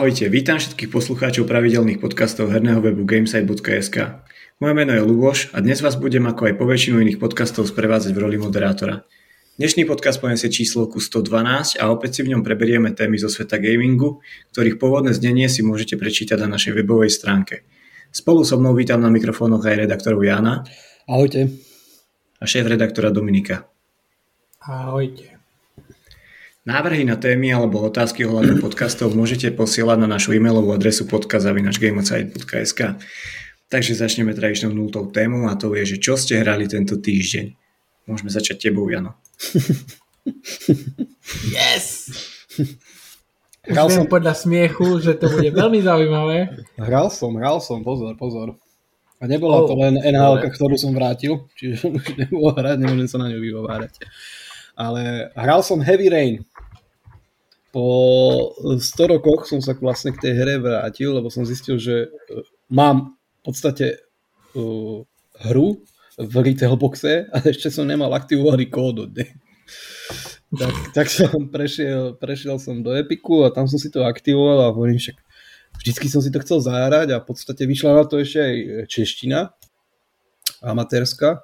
Ahojte, 0.00 0.32
vítam 0.32 0.56
všetkých 0.56 0.88
poslucháčov 0.88 1.44
pravidelných 1.44 2.00
podcastov 2.00 2.48
herného 2.48 2.80
webu 2.80 3.04
gamesite.sk. 3.04 4.24
Moje 4.56 4.72
meno 4.72 4.96
je 4.96 5.04
Luboš 5.04 5.52
a 5.52 5.60
dnes 5.60 5.76
vás 5.84 6.00
budem 6.00 6.24
ako 6.24 6.48
aj 6.48 6.54
po 6.56 6.64
väčšinu 6.64 7.04
iných 7.04 7.20
podcastov 7.20 7.68
sprevádzať 7.68 8.16
v 8.16 8.20
roli 8.24 8.40
moderátora. 8.40 9.04
Dnešný 9.60 9.84
podcast 9.84 10.16
poniesie 10.24 10.48
číslo 10.48 10.88
112 10.88 11.76
a 11.76 11.92
opäť 11.92 12.16
si 12.16 12.20
v 12.24 12.32
ňom 12.32 12.40
preberieme 12.40 12.96
témy 12.96 13.20
zo 13.20 13.28
sveta 13.28 13.60
gamingu, 13.60 14.24
ktorých 14.56 14.80
pôvodné 14.80 15.12
znenie 15.12 15.52
si 15.52 15.60
môžete 15.60 16.00
prečítať 16.00 16.40
na 16.40 16.56
našej 16.56 16.80
webovej 16.80 17.12
stránke. 17.12 17.68
Spolu 18.08 18.40
so 18.48 18.56
mnou 18.56 18.72
vítam 18.72 19.04
na 19.04 19.12
mikrofónoch 19.12 19.68
aj 19.68 19.84
redaktorov 19.84 20.24
Jana. 20.24 20.64
Ahojte. 21.04 21.52
A 22.40 22.48
šéf 22.48 22.64
redaktora 22.64 23.12
Dominika. 23.12 23.68
Ahojte. 24.64 25.39
Návrhy 26.70 27.02
na 27.02 27.18
témy 27.18 27.50
alebo 27.50 27.82
otázky 27.82 28.22
ohľadom 28.22 28.62
podcastov 28.62 29.10
môžete 29.18 29.50
posielať 29.50 30.06
na 30.06 30.08
našu 30.14 30.38
e-mailovú 30.38 30.70
adresu 30.70 31.02
podcast.gameocide.sk 31.10 32.94
Takže 33.66 33.92
začneme 33.98 34.30
tradičnou 34.38 34.70
nultou 34.70 35.10
tému 35.10 35.50
a 35.50 35.58
to 35.58 35.74
je, 35.74 35.82
že 35.82 35.96
čo 35.98 36.14
ste 36.14 36.38
hrali 36.38 36.70
tento 36.70 36.94
týždeň. 36.94 37.58
Môžeme 38.06 38.30
začať 38.30 38.70
tebou, 38.70 38.86
Jano. 38.86 39.18
yes! 41.58 42.06
Hral 43.66 43.90
som 43.90 44.06
podľa 44.06 44.38
smiechu, 44.38 45.02
že 45.02 45.18
to 45.18 45.26
bude 45.26 45.50
veľmi 45.50 45.82
zaujímavé. 45.82 46.54
Hral 46.78 47.10
som, 47.10 47.34
hral 47.34 47.58
som, 47.58 47.82
pozor, 47.82 48.14
pozor. 48.14 48.54
A 49.18 49.26
nebola 49.26 49.58
oh, 49.58 49.66
to 49.66 49.74
len 49.74 49.98
nhl 49.98 50.38
ktorú 50.38 50.78
som 50.78 50.94
vrátil, 50.94 51.50
čiže 51.58 51.90
už 51.90 52.14
nebolo 52.30 52.54
hrať, 52.54 52.78
nemôžem 52.78 53.10
sa 53.10 53.18
na 53.18 53.26
ňu 53.26 53.42
vyhovárať. 53.42 54.06
Ale 54.80 55.34
hral 55.34 55.66
som 55.66 55.82
Heavy 55.82 56.08
Rain 56.08 56.46
po 57.70 57.86
100 58.58 59.14
rokoch 59.14 59.46
som 59.46 59.62
sa 59.62 59.78
vlastne 59.78 60.10
k 60.10 60.22
tej 60.22 60.32
hre 60.34 60.54
vrátil, 60.58 61.14
lebo 61.14 61.30
som 61.30 61.46
zistil, 61.46 61.78
že 61.78 62.06
e, 62.06 62.42
mám 62.66 63.14
v 63.14 63.42
podstate 63.46 63.86
uh, 64.52 65.00
hru 65.48 65.68
v 66.20 66.34
retail 66.44 66.76
boxe 66.76 67.30
a 67.30 67.36
ešte 67.40 67.72
som 67.72 67.88
nemal 67.88 68.12
aktivovaný 68.12 68.68
kód 68.68 69.08
od 69.08 69.16
tak, 70.50 70.74
tak 70.92 71.06
som 71.06 71.48
prešiel, 71.48 72.18
prešiel 72.18 72.58
som 72.58 72.82
do 72.82 72.92
Epiku 72.92 73.46
a 73.46 73.54
tam 73.54 73.70
som 73.70 73.78
si 73.78 73.88
to 73.88 74.02
aktivoval 74.04 74.66
a 74.66 74.74
hovorím 74.74 74.98
však 74.98 75.16
vždycky 75.80 76.10
som 76.10 76.20
si 76.20 76.28
to 76.28 76.42
chcel 76.42 76.60
zahrať 76.60 77.14
a 77.14 77.22
v 77.22 77.26
podstate 77.30 77.64
vyšla 77.64 78.02
na 78.02 78.04
to 78.04 78.18
ešte 78.20 78.38
aj 78.42 78.54
čeština 78.90 79.40
amatérska 80.60 81.40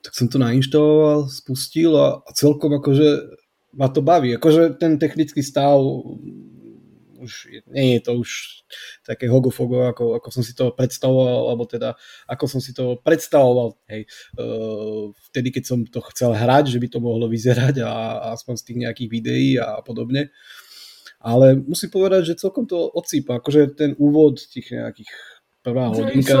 tak 0.00 0.16
som 0.16 0.32
to 0.32 0.40
nainštaloval, 0.40 1.28
spustil 1.28 1.92
a, 1.92 2.24
a 2.24 2.30
celkom 2.32 2.72
akože 2.80 3.36
ma 3.74 3.88
to 3.88 4.02
baví. 4.02 4.34
Akože 4.36 4.78
ten 4.78 4.98
technický 4.98 5.42
stav 5.42 5.78
už 7.20 7.52
nie 7.68 8.00
je 8.00 8.00
to 8.00 8.12
už 8.16 8.30
také 9.04 9.28
hogofogo, 9.28 9.84
ako, 9.84 10.16
ako 10.16 10.28
som 10.32 10.42
si 10.42 10.56
to 10.56 10.72
predstavoval, 10.72 11.52
alebo 11.52 11.68
teda 11.68 11.92
ako 12.24 12.44
som 12.48 12.60
si 12.64 12.72
to 12.72 12.96
predstavoval 13.04 13.76
hej, 13.92 14.08
vtedy, 15.28 15.48
keď 15.52 15.64
som 15.68 15.84
to 15.84 16.00
chcel 16.10 16.32
hrať, 16.32 16.72
že 16.72 16.80
by 16.80 16.88
to 16.88 16.98
mohlo 17.04 17.28
vyzerať 17.28 17.84
a, 17.84 17.92
a 17.92 18.26
aspoň 18.32 18.54
z 18.56 18.64
tých 18.64 18.78
nejakých 18.88 19.08
videí 19.12 19.50
a 19.60 19.84
podobne. 19.84 20.32
Ale 21.20 21.52
musím 21.60 21.92
povedať, 21.92 22.32
že 22.32 22.40
celkom 22.40 22.64
to 22.64 22.88
odsýpa. 22.88 23.44
Akože 23.44 23.76
ten 23.76 23.92
úvod 24.00 24.40
tých 24.40 24.72
nejakých 24.72 25.12
prvá 25.60 25.92
hodinka, 25.92 26.40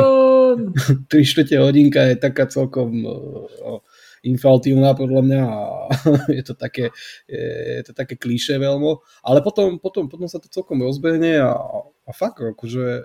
tri 1.12 1.22
štvrte 1.28 1.60
hodinka 1.60 2.00
je 2.08 2.16
taká 2.16 2.48
celkom 2.48 3.04
uh, 3.04 3.84
infantilná 4.20 4.92
podľa 4.92 5.22
mňa 5.24 5.42
a 5.48 5.60
je 6.36 6.42
to 6.44 6.54
také, 6.54 6.92
je 7.28 7.82
to 7.84 7.92
také 7.96 8.20
klíše 8.20 8.60
veľmi, 8.60 8.92
ale 9.24 9.40
potom, 9.40 9.80
potom, 9.80 10.08
potom 10.08 10.28
sa 10.28 10.36
to 10.36 10.52
celkom 10.52 10.80
rozbehne 10.84 11.40
a, 11.40 11.56
a 12.04 12.10
fakt, 12.12 12.44
akože 12.44 13.04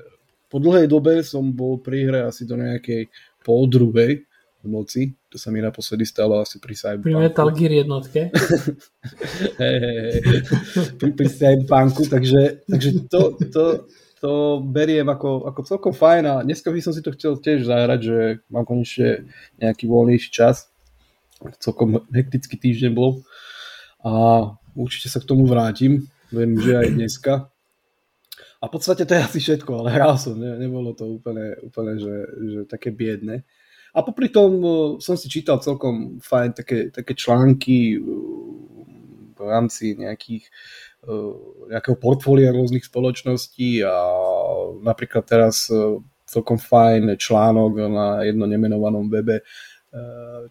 po 0.52 0.58
dlhej 0.62 0.88
dobe 0.88 1.24
som 1.24 1.52
bol 1.52 1.80
pri 1.80 2.08
hre 2.08 2.20
asi 2.30 2.44
do 2.44 2.60
nejakej 2.60 3.10
pol 3.42 3.68
druhej 3.68 4.24
v 4.66 4.68
noci, 4.68 5.14
to 5.30 5.38
sa 5.38 5.54
mi 5.54 5.62
naposledy 5.62 6.10
stalo 6.10 6.42
asi 6.42 6.58
pri 6.58 6.74
Cyberpunku. 6.74 7.06
Pri 7.06 7.22
Metal 7.22 7.50
Gear 7.54 7.74
jednotke. 7.86 8.22
hey, 9.62 9.78
hey, 9.78 10.22
hey. 10.26 10.40
pri, 10.98 11.10
pri 11.14 11.28
Cyberpunku, 11.30 12.10
takže, 12.10 12.66
takže 12.66 12.90
to, 13.06 13.38
to, 13.54 13.64
to 14.18 14.32
beriem 14.66 15.06
ako, 15.06 15.46
ako 15.46 15.60
celkom 15.70 15.94
fajn 15.94 16.24
a 16.26 16.34
dneska 16.42 16.74
by 16.74 16.82
som 16.82 16.98
si 16.98 17.06
to 17.06 17.14
chcel 17.14 17.38
tiež 17.38 17.70
zahrať, 17.70 18.00
že 18.02 18.18
mám 18.50 18.66
konečne 18.66 19.30
nejaký 19.62 19.86
voľnejší 19.86 20.34
čas 20.34 20.74
celkom 21.60 22.04
hektický 22.12 22.56
týždeň 22.56 22.92
bol 22.96 23.22
a 24.06 24.12
určite 24.78 25.10
sa 25.10 25.20
k 25.20 25.30
tomu 25.30 25.50
vrátim, 25.50 26.08
verím, 26.30 26.62
že 26.62 26.78
aj 26.78 26.90
dneska. 26.94 27.34
A 28.62 28.64
v 28.66 28.72
podstate 28.72 29.06
to 29.06 29.14
je 29.14 29.22
asi 29.22 29.40
všetko, 29.42 29.72
ale 29.84 29.94
hral 29.94 30.16
som, 30.18 30.38
ne, 30.40 30.58
nebolo 30.58 30.96
to 30.96 31.06
úplne, 31.06 31.60
úplne 31.62 32.02
že, 32.02 32.16
že 32.40 32.60
také 32.66 32.90
biedne. 32.90 33.46
A 33.96 34.04
popri 34.04 34.28
tom 34.28 34.52
e, 34.60 34.70
som 35.00 35.16
si 35.16 35.32
čítal 35.32 35.64
celkom 35.64 36.20
fajn 36.20 36.50
také, 36.52 36.78
také 36.92 37.16
články 37.16 37.96
e, 37.96 37.98
v 39.36 39.40
rámci 39.40 39.96
nejakých 39.96 40.52
e, 41.08 41.16
nejakého 41.72 41.96
portfólia 41.96 42.52
rôznych 42.52 42.84
spoločností 42.84 43.86
a 43.88 43.96
napríklad 44.84 45.24
teraz 45.24 45.72
celkom 46.26 46.58
fajn 46.60 47.16
článok 47.16 47.72
na 47.88 48.08
jedno 48.26 48.50
nemenovanom 48.50 49.08
webe 49.08 49.46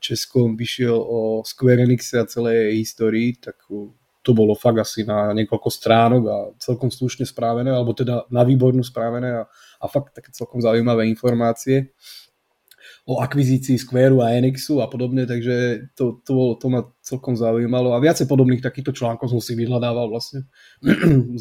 Českom 0.00 0.56
vyšiel 0.56 0.96
o 0.96 1.42
Square 1.44 1.84
Enix 1.84 2.14
a 2.14 2.24
celej 2.24 2.56
jej 2.56 2.76
histórii, 2.80 3.28
tak 3.36 3.56
to 4.24 4.30
bolo 4.32 4.56
fakt 4.56 4.80
asi 4.80 5.04
na 5.04 5.36
niekoľko 5.36 5.68
stránok 5.68 6.22
a 6.24 6.36
celkom 6.56 6.88
slušne 6.88 7.28
správené, 7.28 7.68
alebo 7.68 7.92
teda 7.92 8.24
na 8.32 8.40
výbornú 8.40 8.80
správené 8.80 9.44
a, 9.44 9.44
a 9.80 9.86
fakt 9.86 10.16
také 10.16 10.32
celkom 10.32 10.64
zaujímavé 10.64 11.04
informácie 11.12 11.92
o 13.04 13.20
akvizícii 13.20 13.76
Squareu 13.76 14.24
a 14.24 14.32
Enixu 14.32 14.80
a 14.80 14.88
podobne, 14.88 15.28
takže 15.28 15.88
to, 15.92 16.24
to, 16.24 16.56
to 16.56 16.66
ma 16.72 16.88
celkom 17.04 17.36
zaujímalo. 17.36 17.92
A 17.92 18.00
viacej 18.00 18.24
podobných 18.24 18.64
takýchto 18.64 18.96
článkov 18.96 19.28
som 19.28 19.44
si 19.44 19.52
vyhľadával 19.52 20.08
vlastne 20.08 20.48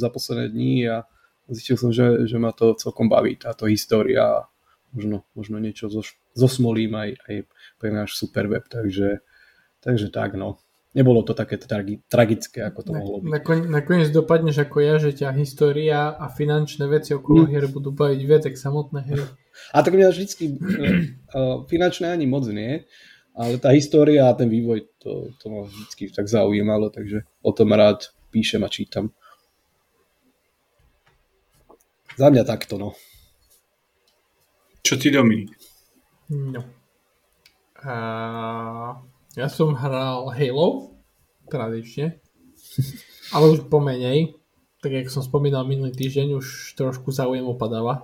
za 0.02 0.12
posledné 0.12 0.52
dní 0.52 0.92
a 0.92 1.08
zistil 1.48 1.80
som, 1.80 1.96
že, 1.96 2.28
že 2.28 2.36
ma 2.36 2.52
to 2.52 2.76
celkom 2.76 3.08
baví 3.08 3.40
táto 3.40 3.72
história 3.72 4.44
možno, 4.92 5.24
možno 5.32 5.56
niečo 5.64 5.88
zosmolím 6.34 6.98
aj, 6.98 7.10
aj 7.30 7.36
pre 7.78 7.90
náš 7.94 8.18
super 8.18 8.50
web, 8.50 8.66
takže, 8.70 9.22
takže 9.82 10.10
tak 10.10 10.36
no. 10.38 10.58
Nebolo 10.94 11.26
to 11.26 11.34
také 11.34 11.58
tragi- 11.58 12.06
tragické, 12.06 12.62
ako 12.62 12.80
to 12.86 12.92
mohlo 12.94 13.18
byť. 13.26 13.30
Nakon, 13.34 13.58
nakoniec 13.66 14.14
dopadneš 14.14 14.62
ako 14.62 14.78
ja, 14.78 15.02
že 15.02 15.10
ťa 15.18 15.34
história 15.34 16.14
a 16.14 16.30
finančné 16.30 16.86
veci 16.86 17.18
okolo 17.18 17.46
mm. 17.46 17.50
hier 17.50 17.66
budú 17.66 17.90
baviť 17.90 18.22
viac, 18.22 18.46
tak 18.46 18.62
samotné 18.62 19.02
hry. 19.02 19.26
A 19.74 19.82
tak 19.82 19.98
mňa 19.98 20.14
vždycky, 20.14 20.54
uh, 20.54 21.66
finančné 21.66 22.14
ani 22.14 22.30
moc 22.30 22.46
nie, 22.46 22.86
ale 23.34 23.58
tá 23.58 23.74
história 23.74 24.30
a 24.30 24.38
ten 24.38 24.46
vývoj, 24.46 24.86
to, 25.02 25.34
to 25.42 25.46
ma 25.50 25.66
vždycky 25.66 26.14
tak 26.14 26.30
zaujímalo, 26.30 26.94
takže 26.94 27.26
o 27.42 27.50
tom 27.50 27.74
rád 27.74 28.14
píšem 28.30 28.62
a 28.62 28.70
čítam. 28.70 29.10
Za 32.22 32.30
mňa 32.30 32.46
takto, 32.46 32.78
no. 32.78 32.94
Čo 34.86 35.02
ty, 35.02 35.10
Dominik? 35.10 35.58
No. 36.34 36.66
A 37.84 37.96
ja 39.38 39.48
som 39.50 39.78
hral 39.78 40.34
Halo, 40.34 40.98
tradične, 41.46 42.18
ale 43.36 43.46
už 43.54 43.70
pomenej. 43.70 44.42
Tak 44.84 44.92
jak 44.92 45.08
som 45.08 45.24
spomínal 45.24 45.64
minulý 45.64 45.96
týždeň, 45.96 46.44
už 46.44 46.76
trošku 46.76 47.16
záujem 47.16 47.48
opadáva. 47.48 48.04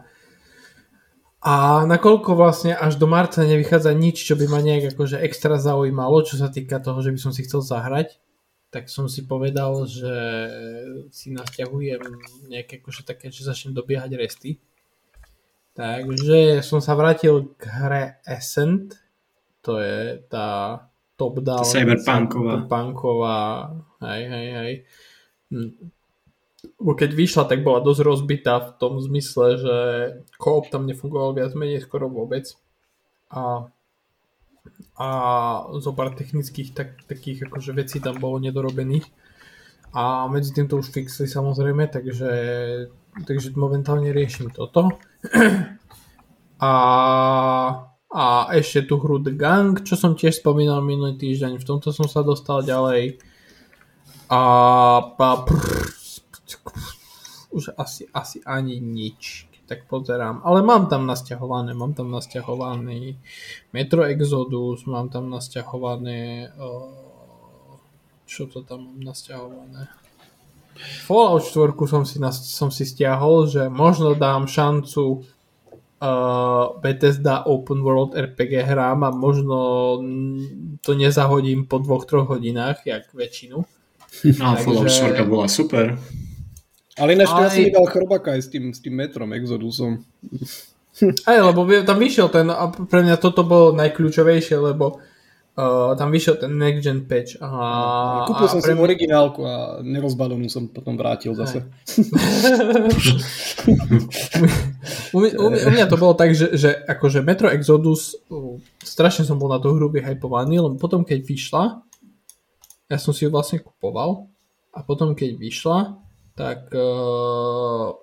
A 1.43 1.83
nakoľko 1.83 2.35
vlastne 2.39 2.71
až 2.71 2.95
do 2.95 3.07
marca 3.07 3.43
nevychádza 3.43 3.91
nič, 3.95 4.23
čo 4.23 4.39
by 4.39 4.47
ma 4.47 4.59
nejak 4.63 4.95
akože 4.95 5.19
extra 5.19 5.59
zaujímalo, 5.59 6.23
čo 6.23 6.39
sa 6.39 6.47
týka 6.47 6.79
toho, 6.79 6.99
že 7.03 7.11
by 7.11 7.19
som 7.19 7.31
si 7.35 7.43
chcel 7.43 7.63
zahrať, 7.63 8.19
tak 8.71 8.87
som 8.87 9.11
si 9.11 9.27
povedal, 9.27 9.87
že 9.87 10.15
si 11.11 11.31
nasťahujem 11.31 11.99
nejaké 12.47 12.79
akože 12.83 13.07
také, 13.07 13.31
že 13.31 13.47
začnem 13.47 13.75
dobiehať 13.75 14.11
resty 14.19 14.59
Takže 15.73 16.59
som 16.65 16.83
sa 16.83 16.97
vrátil 16.97 17.55
k 17.55 17.63
hre 17.69 18.03
Ascent, 18.27 18.97
to 19.63 19.79
je 19.79 20.19
tá 20.27 20.81
top-down 21.19 21.67
cyberpunková. 21.67 22.63
cyberpunková 22.63 23.39
hej, 24.07 24.23
hej, 24.27 24.47
hej. 24.55 24.73
Hm. 25.51 25.71
Keď 26.79 27.11
vyšla, 27.15 27.43
tak 27.47 27.63
bola 27.63 27.79
dosť 27.79 28.01
rozbitá 28.03 28.59
v 28.59 28.69
tom 28.79 28.99
zmysle, 28.99 29.45
že 29.59 29.77
koop 30.35 30.67
tam 30.67 30.83
nefungoval 30.87 31.31
viac 31.31 31.55
menej 31.55 31.83
skoro 31.83 32.11
vôbec. 32.11 32.51
A, 33.31 33.71
a 34.99 35.07
zo 35.79 35.91
pár 35.95 36.15
technických 36.15 36.75
tak, 36.75 36.99
takých 37.07 37.47
akože 37.47 37.71
vecí 37.71 38.03
tam 38.03 38.19
bolo 38.19 38.43
nedorobených. 38.43 39.07
A 39.95 40.27
medzi 40.27 40.51
tým 40.51 40.67
to 40.67 40.83
už 40.83 40.91
fixli 40.91 41.25
samozrejme, 41.25 41.87
takže, 41.87 42.31
takže 43.23 43.55
momentálne 43.55 44.11
riešim 44.11 44.51
toto. 44.51 44.99
A, 46.59 46.73
a 48.11 48.25
ešte 48.51 48.83
tu 48.83 48.99
hru 48.99 49.23
The 49.23 49.31
Gang, 49.31 49.79
čo 49.79 49.95
som 49.95 50.19
tiež 50.19 50.43
spomínal 50.43 50.83
minulý 50.83 51.15
týždeň, 51.15 51.55
v 51.55 51.67
tomto 51.67 51.95
som 51.95 52.11
sa 52.11 52.19
dostal 52.19 52.67
ďalej. 52.67 53.15
A, 54.27 54.41
a 55.15 55.29
už 57.55 57.63
asi, 57.79 58.11
asi 58.11 58.43
ani 58.43 58.83
nič, 58.83 59.47
tak 59.71 59.87
pozerám. 59.87 60.43
Ale 60.43 60.59
mám 60.59 60.91
tam 60.91 61.07
nasťahované, 61.07 61.71
mám 61.71 61.95
tam 61.95 62.11
nasťahovaný 62.11 63.15
Metro 63.71 64.03
Exodus, 64.03 64.83
mám 64.83 65.07
tam 65.07 65.31
nasťahované 65.31 66.51
uh, 66.59 67.09
čo 68.29 68.45
to 68.45 68.61
tam 68.61 68.85
mám 68.85 68.99
nasťahované? 69.09 69.89
Fallout 71.05 71.43
4 71.43 71.75
som 71.87 72.03
si, 72.07 72.17
som 72.31 72.69
si 72.71 72.83
stiahol, 72.87 73.51
že 73.51 73.67
možno 73.67 74.15
dám 74.15 74.47
šancu 74.47 75.27
uh, 75.99 76.79
Bethesda 76.79 77.43
Open 77.43 77.83
World 77.83 78.15
RPG 78.15 78.63
hrám 78.63 79.03
a 79.03 79.11
možno 79.11 79.57
to 80.81 80.91
nezahodím 80.95 81.67
po 81.67 81.83
dvoch, 81.83 82.07
troch 82.07 82.27
hodinách, 82.31 82.83
jak 82.87 83.11
väčšinu. 83.13 83.57
No, 84.39 84.47
Takže... 84.55 84.63
Fallout 84.63 84.89
4 84.89 85.23
bola 85.27 85.47
super. 85.47 85.85
Ale 86.99 87.15
ináč 87.15 87.31
aj... 87.31 87.39
ja 87.39 87.49
som 87.51 87.63
videl 87.63 87.85
chrobaka 87.87 88.35
aj 88.35 88.41
s 88.43 88.47
tým, 88.51 88.65
s 88.75 88.79
tým 88.83 88.95
metrom 88.95 89.31
Exodusom. 89.31 90.03
Aj, 91.23 91.37
lebo 91.39 91.63
tam 91.87 91.95
vyšiel 91.95 92.27
ten, 92.27 92.51
a 92.51 92.67
pre 92.75 93.07
mňa 93.07 93.15
toto 93.23 93.47
bolo 93.47 93.71
najkľúčovejšie, 93.79 94.59
lebo 94.59 94.99
Uh, 95.59 95.91
tam 95.99 96.07
vyšiel 96.07 96.39
ten 96.39 96.55
Next 96.55 96.87
Gen 96.87 97.03
patch. 97.03 97.35
A, 97.43 98.23
Kúpil 98.31 98.47
som 98.47 98.63
si 98.63 98.71
mňa... 98.71 98.79
originálku 98.79 99.43
a 99.43 99.83
nerozbalenú 99.83 100.47
som 100.47 100.71
potom 100.71 100.95
vrátil 100.95 101.35
zase. 101.35 101.67
u, 105.11 105.19
u, 105.19 105.45
u 105.51 105.69
mňa 105.75 105.91
to 105.91 105.99
bolo 105.99 106.15
tak, 106.15 106.31
že, 106.31 106.55
že 106.55 106.71
akože 106.87 107.19
Metro 107.27 107.51
Exodus 107.51 108.15
uh, 108.31 108.55
strašne 108.79 109.27
som 109.27 109.35
bol 109.35 109.51
na 109.51 109.59
tú 109.59 109.75
hru 109.75 109.91
vyhypovaný, 109.91 110.63
lebo 110.63 110.79
potom 110.79 111.03
keď 111.03 111.27
vyšla, 111.27 111.83
ja 112.87 112.95
som 112.95 113.11
si 113.11 113.27
ju 113.27 113.29
vlastne 113.29 113.59
kupoval 113.59 114.31
a 114.71 114.79
potom 114.79 115.11
keď 115.11 115.35
vyšla, 115.35 115.99
tak 116.39 116.71
uh, 116.71 117.99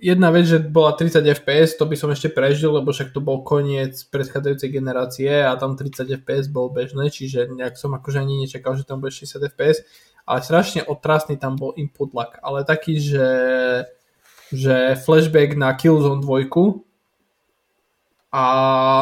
jedna 0.00 0.32
vec, 0.32 0.48
že 0.48 0.58
bola 0.58 0.96
30 0.96 1.20
fps, 1.44 1.76
to 1.76 1.84
by 1.84 1.94
som 1.94 2.08
ešte 2.10 2.32
prežil, 2.32 2.72
lebo 2.72 2.90
však 2.90 3.12
to 3.12 3.20
bol 3.20 3.44
koniec 3.44 4.00
predchádzajúcej 4.08 4.72
generácie 4.72 5.30
a 5.44 5.54
tam 5.60 5.76
30 5.76 6.24
fps 6.24 6.48
bol 6.48 6.72
bežné, 6.72 7.12
čiže 7.12 7.52
nejak 7.52 7.76
som 7.76 7.92
akože 7.92 8.18
ani 8.18 8.48
nečakal, 8.48 8.74
že 8.74 8.88
tam 8.88 9.04
bude 9.04 9.12
60 9.12 9.36
fps, 9.54 9.84
ale 10.24 10.38
strašne 10.40 10.82
otrasný 10.88 11.36
tam 11.36 11.60
bol 11.60 11.76
input 11.76 12.16
lag, 12.16 12.40
ale 12.40 12.64
taký, 12.64 12.96
že, 12.96 13.28
že 14.50 14.96
flashback 15.04 15.54
na 15.54 15.76
Killzone 15.76 16.24
2 16.24 16.48
a 18.32 18.44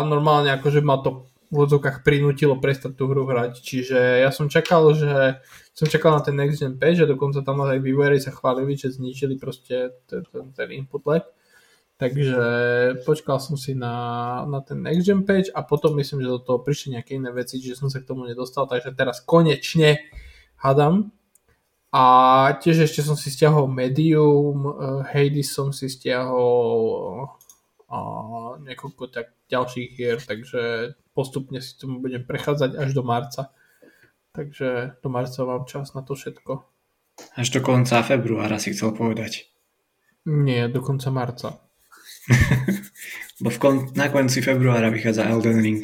normálne 0.09 0.51
akože 0.57 0.83
ma 0.83 0.99
to 0.99 1.29
v 1.49 1.57
odzokách 1.65 2.05
prinútilo 2.05 2.61
prestať 2.61 2.93
tú 2.93 3.09
hru 3.09 3.25
hrať. 3.25 3.65
Čiže 3.65 4.21
ja 4.21 4.29
som 4.29 4.53
čakal, 4.53 4.93
že 4.93 5.41
som 5.73 5.89
čakal 5.89 6.13
na 6.13 6.21
ten 6.21 6.37
Next 6.37 6.61
Gen 6.61 6.77
5, 6.77 7.01
že 7.01 7.05
dokonca 7.09 7.41
tam 7.41 7.65
aj 7.65 7.81
vývojári 7.81 8.21
sa 8.21 8.29
chválili, 8.29 8.77
že 8.77 8.93
zničili 8.93 9.41
proste 9.41 9.97
ten, 10.05 10.25
ten, 10.29 10.69
input 10.77 11.01
lag. 11.09 11.25
Takže 11.99 12.39
počkal 13.03 13.43
som 13.43 13.59
si 13.59 13.75
na, 13.75 14.45
na 14.45 14.61
ten 14.61 14.85
Next 14.85 15.09
Gen 15.09 15.25
page 15.25 15.49
a 15.57 15.65
potom 15.65 15.97
myslím, 15.97 16.21
že 16.21 16.37
do 16.37 16.41
toho 16.43 16.61
prišli 16.61 17.01
nejaké 17.01 17.17
iné 17.17 17.33
veci, 17.33 17.59
že 17.59 17.75
som 17.75 17.89
sa 17.89 18.05
k 18.05 18.09
tomu 18.13 18.29
nedostal, 18.29 18.69
takže 18.69 18.93
teraz 18.93 19.25
konečne 19.25 20.05
hadam. 20.61 21.11
A 21.89 22.05
tiež 22.61 22.85
ešte 22.85 23.01
som 23.01 23.17
si 23.17 23.33
stiahol 23.33 23.65
Medium, 23.65 24.69
uh, 24.69 25.01
Hades 25.09 25.49
som 25.49 25.73
si 25.73 25.89
stiahol 25.89 27.33
a 27.89 27.97
niekoľko 28.61 29.09
tak 29.09 29.33
ďalších 29.49 29.89
hier, 29.97 30.21
takže 30.21 30.93
postupne 31.17 31.57
si 31.65 31.73
tomu 31.81 32.05
budem 32.05 32.21
prechádzať 32.21 32.77
až 32.77 32.93
do 32.93 33.01
marca. 33.01 33.51
Takže 34.37 35.01
do 35.01 35.09
marca 35.09 35.41
mám 35.49 35.65
čas 35.65 35.97
na 35.97 36.05
to 36.05 36.13
všetko. 36.13 36.63
Až 37.35 37.49
do 37.51 37.61
konca 37.65 38.05
februára 38.05 38.61
si 38.61 38.77
chcel 38.77 38.93
povedať. 38.95 39.49
Nie, 40.29 40.69
do 40.69 40.85
konca 40.85 41.11
marca. 41.11 41.59
Bo 43.43 43.49
v 43.49 43.59
kon- 43.59 43.89
na 43.97 44.13
konci 44.13 44.45
februára 44.45 44.93
vychádza 44.93 45.25
Elden 45.25 45.59
Ring. 45.65 45.83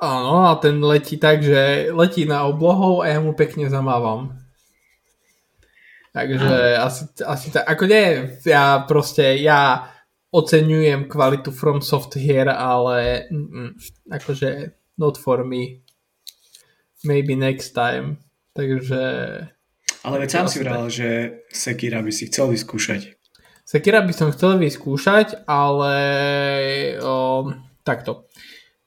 Áno, 0.00 0.48
a 0.48 0.56
ten 0.56 0.80
letí 0.80 1.16
tak, 1.20 1.44
že 1.44 1.92
letí 1.92 2.24
na 2.24 2.44
oblohou 2.48 3.04
a 3.04 3.08
ja 3.08 3.20
mu 3.20 3.32
pekne 3.36 3.68
zamávam. 3.68 4.36
Takže 6.10 6.76
asi, 6.80 7.02
asi 7.22 7.46
tak, 7.54 7.68
ako 7.68 7.84
nie, 7.86 8.34
ja 8.42 8.82
proste, 8.82 9.38
ja 9.38 9.86
oceňujem 10.30 11.10
kvalitu 11.10 11.50
From 11.50 11.82
Soft 11.82 12.14
hier, 12.14 12.48
ale 12.50 13.26
mm, 13.30 13.70
akože 14.10 14.74
not 14.98 15.18
for 15.18 15.42
me. 15.44 15.82
Maybe 17.04 17.36
next 17.36 17.74
time. 17.74 18.22
Takže... 18.52 19.00
Ale 20.00 20.16
veď 20.18 20.30
sám 20.30 20.46
si 20.48 20.58
vral, 20.64 20.88
že 20.88 21.40
Sekira 21.52 22.00
by 22.00 22.12
si 22.12 22.32
chcel 22.32 22.48
vyskúšať. 22.48 23.20
Sekira 23.68 24.00
by 24.00 24.12
som 24.16 24.32
chcel 24.32 24.56
vyskúšať, 24.58 25.44
ale 25.44 25.94
o, 26.98 27.46
takto. 27.84 28.26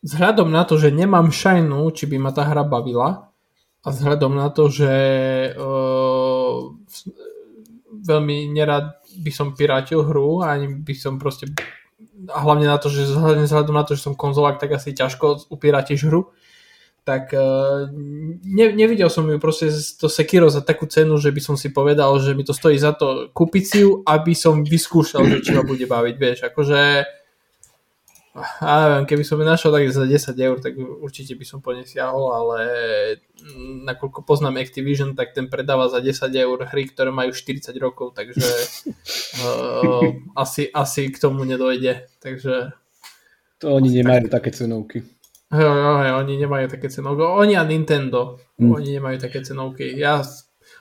Vzhľadom 0.03 0.51
na 0.51 0.67
to, 0.67 0.75
že 0.75 0.91
nemám 0.91 1.31
šajnu, 1.31 1.87
či 1.95 2.09
by 2.09 2.17
ma 2.19 2.31
tá 2.35 2.43
hra 2.43 2.65
bavila, 2.65 3.31
a 3.83 3.87
vzhľadom 3.91 4.35
na 4.35 4.47
to, 4.51 4.71
že 4.71 4.93
o, 5.59 5.69
veľmi 8.03 8.51
nerad 8.51 8.99
by 9.23 9.31
som 9.31 9.55
pirátil 9.55 10.03
hru, 10.03 10.43
ani 10.43 10.69
by 10.83 10.93
som 10.93 11.15
proste 11.17 11.49
a 12.29 12.39
hlavne 12.43 12.67
na 12.67 12.77
to, 12.77 12.91
že 12.91 13.09
vzhľadom 13.09 13.75
na 13.75 13.83
to, 13.83 13.95
že 13.95 14.05
som 14.05 14.15
konzolák, 14.15 14.59
tak 14.59 14.75
asi 14.75 14.95
ťažko 14.95 15.49
upíratíš 15.51 16.07
hru, 16.07 16.31
tak 17.03 17.35
uh, 17.35 17.91
ne, 18.47 18.65
nevidel 18.71 19.11
som 19.11 19.27
ju 19.27 19.35
proste 19.35 19.67
to 19.99 20.07
Sekiro 20.07 20.47
za 20.47 20.63
takú 20.63 20.87
cenu, 20.87 21.19
že 21.19 21.35
by 21.35 21.41
som 21.43 21.55
si 21.59 21.75
povedal, 21.75 22.15
že 22.23 22.31
mi 22.31 22.47
to 22.47 22.55
stojí 22.55 22.79
za 22.79 22.95
to 22.95 23.27
kúpiť 23.35 23.63
si 23.63 23.77
ju, 23.83 23.99
aby 24.07 24.31
som 24.31 24.63
vyskúšal, 24.63 25.27
že 25.27 25.43
či 25.43 25.51
ma 25.51 25.67
bude 25.67 25.83
baviť, 25.83 26.15
vieš, 26.15 26.39
akože 26.47 26.79
a 28.33 28.89
neviem, 28.89 29.05
keby 29.05 29.21
som 29.21 29.37
ju 29.37 29.45
našiel 29.45 29.69
tak 29.69 29.85
za 29.93 30.09
10 30.09 30.33
eur, 30.33 30.57
tak 30.57 30.73
určite 30.77 31.37
by 31.37 31.45
som 31.45 31.61
po 31.61 31.69
nej 31.69 31.85
siahol, 31.85 32.33
ale 32.33 32.57
nakoľko 33.85 34.25
poznám 34.25 34.57
Activision, 34.57 35.13
tak 35.13 35.37
ten 35.37 35.45
predáva 35.53 35.85
za 35.85 36.01
10 36.01 36.33
eur 36.33 36.57
hry, 36.65 36.89
ktoré 36.89 37.13
majú 37.13 37.29
40 37.29 37.69
rokov, 37.77 38.17
takže 38.17 38.49
uh, 39.37 40.17
asi, 40.43 40.65
asi 40.73 41.13
k 41.13 41.21
tomu 41.21 41.45
nedojde. 41.45 42.09
Takže... 42.17 42.73
To 43.61 43.77
oni 43.77 44.01
nemajú 44.01 44.25
tak. 44.25 44.41
také 44.41 44.65
cenovky. 44.65 45.05
Jo, 45.53 45.69
jo, 45.69 45.93
jo, 46.01 46.13
oni 46.17 46.33
nemajú 46.41 46.65
také 46.73 46.89
cenovky. 46.89 47.21
Oni 47.21 47.53
a 47.53 47.61
Nintendo, 47.61 48.41
mm. 48.57 48.71
oni 48.73 48.89
nemajú 48.97 49.17
také 49.21 49.45
cenovky. 49.45 49.93
Ja, 49.93 50.25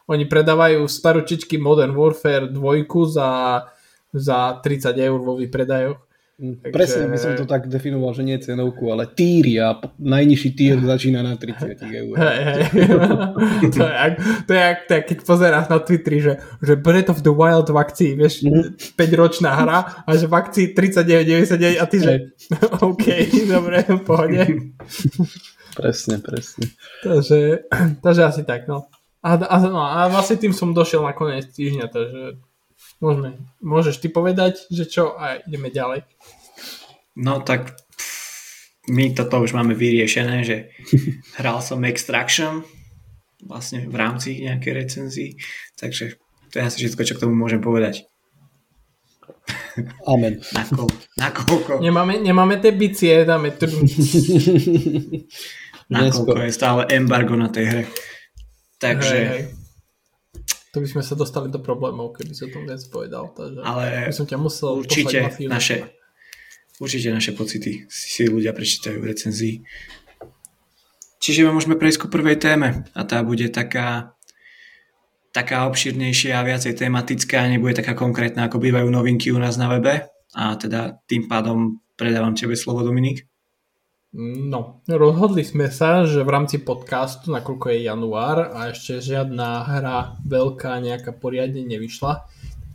oni 0.08 0.24
predávajú 0.24 0.88
staročičky 0.88 1.60
Modern 1.60 1.92
Warfare 1.92 2.48
2 2.48 2.56
za, 3.12 3.28
za 4.08 4.38
30 4.56 4.96
eur 4.96 5.20
vo 5.20 5.36
výpredajoch 5.36 6.11
Takže... 6.42 6.74
Presne 6.74 7.04
by 7.06 7.18
som 7.22 7.38
to 7.38 7.46
tak 7.46 7.70
definoval, 7.70 8.18
že 8.18 8.26
nie 8.26 8.34
cenovku, 8.34 8.90
ale 8.90 9.06
týry 9.06 9.62
a 9.62 9.78
najnižší 9.94 10.50
týr 10.58 10.74
začína 10.92 11.22
na 11.22 11.38
30 11.38 11.78
eur. 11.78 12.14
Hey, 12.18 12.38
hey. 12.42 12.60
to, 13.74 13.86
je 13.86 13.94
jak, 13.94 14.12
to, 14.46 14.50
je 14.50 14.60
jak, 14.60 14.78
to 14.90 14.92
je 14.94 15.00
keď 15.06 15.18
pozeráš 15.22 15.66
na 15.70 15.78
Twitteri, 15.78 16.18
že, 16.18 16.42
že 16.58 16.74
Breath 16.74 17.14
of 17.14 17.22
the 17.22 17.30
Wild 17.30 17.70
v 17.70 17.78
akcii, 17.78 18.10
vieš, 18.18 18.42
mm-hmm. 18.42 18.74
5-ročná 18.98 19.54
hra 19.54 19.78
a 20.02 20.10
že 20.18 20.26
v 20.26 20.34
akcii 20.34 20.64
39,99 20.74 21.78
a 21.78 21.84
ty, 21.86 21.96
že 22.02 22.12
OK, 22.90 23.06
dobre, 23.46 23.86
pohode. 24.02 24.42
presne, 25.78 26.18
presne. 26.18 26.74
Takže, 27.06 27.70
takže 28.02 28.22
asi 28.26 28.42
tak, 28.42 28.66
no. 28.66 28.90
A, 29.22 29.38
a, 29.38 29.56
no, 29.62 29.78
a 29.78 30.10
vlastne 30.10 30.42
tým 30.42 30.50
som 30.50 30.74
došiel 30.74 31.06
na 31.06 31.14
koniec 31.14 31.46
týždňa, 31.54 31.86
takže 31.86 32.22
Môžeme. 33.02 33.34
Môžeš 33.58 33.98
ty 33.98 34.06
povedať, 34.06 34.62
že 34.70 34.86
čo 34.86 35.18
a 35.18 35.42
ideme 35.42 35.74
ďalej. 35.74 36.06
No 37.18 37.42
tak 37.42 37.74
my 38.86 39.10
toto 39.10 39.42
už 39.42 39.58
máme 39.58 39.74
vyriešené, 39.74 40.46
že 40.46 40.56
hral 41.42 41.58
som 41.58 41.82
Extraction 41.82 42.62
vlastne 43.42 43.90
v 43.90 43.96
rámci 43.98 44.46
nejakej 44.46 44.72
recenzii, 44.72 45.30
takže 45.74 46.14
to 46.54 46.62
je 46.62 46.62
asi 46.62 46.76
všetko, 46.86 47.02
čo 47.02 47.14
k 47.18 47.22
tomu 47.26 47.34
môžem 47.34 47.58
povedať. 47.58 48.06
Amen. 50.12 50.38
Nakoľko? 51.22 51.82
Nemáme, 51.82 52.22
nemáme 52.22 52.62
tie 52.62 52.70
bicie, 52.70 53.26
dáme 53.26 53.50
tu. 53.58 53.66
Nakoľko 55.90 56.38
je 56.46 56.54
stále 56.54 56.86
embargo 56.94 57.34
na 57.34 57.50
tej 57.50 57.64
hre. 57.66 57.84
Takže 58.78 59.18
hej, 59.18 59.26
hej. 59.26 59.61
To 60.72 60.80
by 60.80 60.88
sme 60.88 61.02
sa 61.04 61.12
dostali 61.12 61.52
do 61.52 61.60
problémov, 61.60 62.16
keby 62.16 62.32
som 62.32 62.48
to 62.48 62.64
viac 62.64 62.80
povedal. 62.88 63.28
Takže 63.36 63.60
Ale 63.60 64.08
by 64.08 64.14
som 64.16 64.24
ťa 64.24 64.38
musel 64.40 64.80
určite 64.80 65.20
naše, 65.44 65.92
určite 66.80 67.12
naše 67.12 67.36
pocity 67.36 67.84
si 67.92 68.24
ľudia 68.24 68.56
prečítajú 68.56 68.96
v 68.96 69.08
recenzii. 69.12 69.56
Čiže 71.22 71.52
môžeme 71.52 71.76
prejsť 71.76 71.98
ku 72.02 72.08
prvej 72.08 72.40
téme 72.40 72.88
a 72.96 73.00
tá 73.04 73.20
bude 73.20 73.46
taká 73.52 74.16
taká 75.32 75.64
obširnejšia 75.64 76.36
a 76.36 76.46
viacej 76.46 76.76
tematická, 76.76 77.48
nebude 77.48 77.80
taká 77.80 77.96
konkrétna, 77.96 78.46
ako 78.46 78.60
bývajú 78.60 78.88
novinky 78.92 79.32
u 79.32 79.40
nás 79.40 79.56
na 79.56 79.72
webe. 79.72 80.12
A 80.36 80.56
teda 80.60 81.00
tým 81.08 81.24
pádom 81.28 81.80
predávam 81.96 82.36
tebe 82.36 82.52
slovo, 82.52 82.84
Dominik. 82.84 83.31
No, 84.12 84.84
rozhodli 84.84 85.40
sme 85.40 85.72
sa, 85.72 86.04
že 86.04 86.20
v 86.20 86.28
rámci 86.28 86.60
podcastu, 86.60 87.32
nakoľko 87.32 87.72
je 87.72 87.88
január 87.88 88.52
a 88.52 88.68
ešte 88.68 89.00
žiadna 89.00 89.64
hra 89.64 90.20
veľká 90.28 90.84
nejaká 90.84 91.16
poriadne 91.16 91.64
nevyšla, 91.64 92.20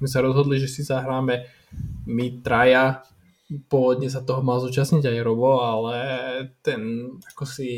sme 0.01 0.07
sa 0.09 0.25
rozhodli, 0.25 0.57
že 0.57 0.65
si 0.65 0.81
zahráme 0.81 1.45
my 2.09 2.41
traja. 2.41 3.05
Pôvodne 3.69 4.09
sa 4.09 4.25
toho 4.25 4.41
mal 4.41 4.59
zúčastniť 4.59 5.07
aj 5.07 5.23
Robo, 5.23 5.61
ale 5.61 5.95
ten 6.65 7.13
ako 7.31 7.45
si 7.47 7.69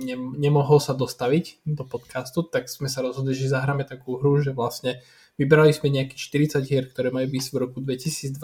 ne, 0.00 0.16
nemohol 0.16 0.78
sa 0.78 0.94
dostaviť 0.94 1.66
do 1.66 1.82
podcastu, 1.82 2.46
tak 2.46 2.70
sme 2.70 2.86
sa 2.86 3.02
rozhodli, 3.02 3.34
že 3.34 3.50
zahráme 3.52 3.84
takú 3.84 4.22
hru, 4.22 4.38
že 4.38 4.54
vlastne 4.54 5.02
vybrali 5.34 5.74
sme 5.74 5.90
nejakých 5.92 6.56
40 6.56 6.62
hier, 6.62 6.86
ktoré 6.88 7.10
majú 7.10 7.26
byť 7.26 7.44
v 7.52 7.56
roku 7.58 7.78
2022 7.82 8.38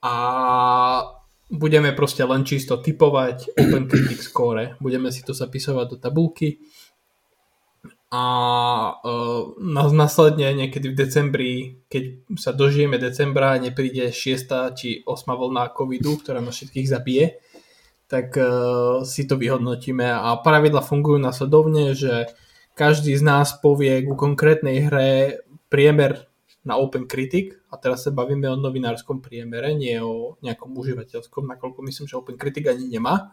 a 0.00 0.14
budeme 1.50 1.90
proste 1.92 2.22
len 2.22 2.46
čisto 2.46 2.78
typovať 2.78 3.58
Open 3.58 3.90
Critic 3.90 4.22
Score. 4.22 4.78
Budeme 4.78 5.10
si 5.10 5.26
to 5.26 5.34
zapisovať 5.34 5.86
do 5.90 5.96
tabulky 5.98 6.62
a 8.10 8.24
uh, 8.90 9.54
následne 9.94 10.50
niekedy 10.50 10.90
v 10.90 10.98
decembri, 10.98 11.52
keď 11.86 12.34
sa 12.42 12.50
dožijeme 12.50 12.98
decembra 12.98 13.54
a 13.54 13.62
nepríde 13.62 14.10
6. 14.10 14.74
či 14.74 15.06
8. 15.06 15.30
vlna 15.30 15.70
covidu, 15.70 16.18
ktorá 16.18 16.42
nás 16.42 16.58
všetkých 16.58 16.90
zabije, 16.90 17.38
tak 18.10 18.34
uh, 18.34 19.06
si 19.06 19.30
to 19.30 19.38
vyhodnotíme 19.38 20.10
a 20.10 20.34
pravidla 20.42 20.82
fungujú 20.82 21.22
nasledovne, 21.22 21.94
že 21.94 22.26
každý 22.74 23.14
z 23.14 23.22
nás 23.22 23.54
povie 23.62 24.02
ku 24.02 24.18
konkrétnej 24.18 24.90
hre 24.90 25.10
priemer 25.70 26.29
na 26.64 26.76
Open 26.76 27.08
Critic. 27.08 27.56
A 27.72 27.80
teraz 27.80 28.04
sa 28.04 28.12
bavíme 28.12 28.48
o 28.52 28.56
novinárskom 28.56 29.24
priemere, 29.24 29.72
nie 29.72 29.96
o 30.00 30.36
nejakom 30.44 30.76
užívateľskom, 30.76 31.48
nakoľko 31.48 31.80
myslím, 31.86 32.06
že 32.08 32.18
Open 32.20 32.36
Critic 32.36 32.68
ani 32.68 32.88
nemá 32.88 33.32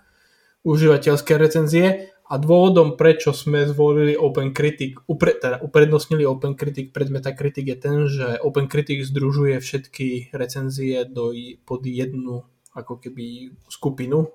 užívateľské 0.67 1.39
recenzie. 1.39 2.11
A 2.27 2.35
dôvodom, 2.35 2.99
prečo 2.99 3.31
sme 3.31 3.63
zvolili 3.63 4.19
Open 4.19 4.51
Critic, 4.51 4.99
upre, 5.07 5.39
teda 5.39 5.63
uprednostnili 5.63 6.27
Open 6.27 6.59
Critic 6.59 6.91
pred 6.91 7.07
Metacritic 7.07 7.63
je 7.63 7.77
ten, 7.79 7.97
že 8.11 8.35
Open 8.43 8.67
Critic 8.67 9.07
združuje 9.07 9.63
všetky 9.63 10.35
recenzie 10.35 11.07
do, 11.07 11.31
pod 11.63 11.87
jednu 11.87 12.43
ako 12.75 12.99
keby 12.99 13.55
skupinu 13.71 14.27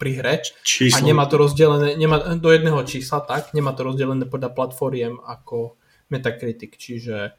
pri 0.00 0.10
hre. 0.16 0.34
Číslo. 0.64 0.96
a 0.96 1.04
nemá 1.04 1.28
to 1.28 1.36
rozdelené 1.36 2.00
nemá, 2.00 2.40
do 2.40 2.48
jedného 2.48 2.80
čísla, 2.88 3.20
tak, 3.20 3.52
nemá 3.52 3.76
to 3.76 3.84
rozdelené 3.84 4.24
podľa 4.24 4.56
platformiem 4.56 5.20
ako 5.20 5.76
Metacritic, 6.08 6.72
čiže 6.80 7.36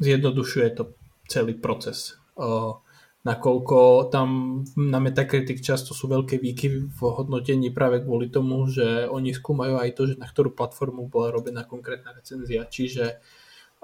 zjednodušuje 0.00 0.68
to 0.74 0.96
celý 1.28 1.54
proces. 1.54 2.18
Uh, 2.34 2.80
nakoľko 3.22 4.08
tam 4.08 4.60
na 4.74 4.98
Metacritic 4.98 5.60
často 5.60 5.92
sú 5.92 6.08
veľké 6.08 6.40
výkyvy 6.40 6.78
v 6.88 7.00
hodnotení 7.00 7.68
práve 7.70 8.00
kvôli 8.00 8.32
tomu, 8.32 8.64
že 8.66 9.06
oni 9.06 9.36
skúmajú 9.36 9.76
aj 9.76 9.90
to, 9.92 10.02
že 10.08 10.14
na 10.16 10.26
ktorú 10.26 10.56
platformu 10.56 11.06
bola 11.06 11.28
robená 11.30 11.68
konkrétna 11.68 12.16
recenzia. 12.16 12.64
Čiže 12.64 13.20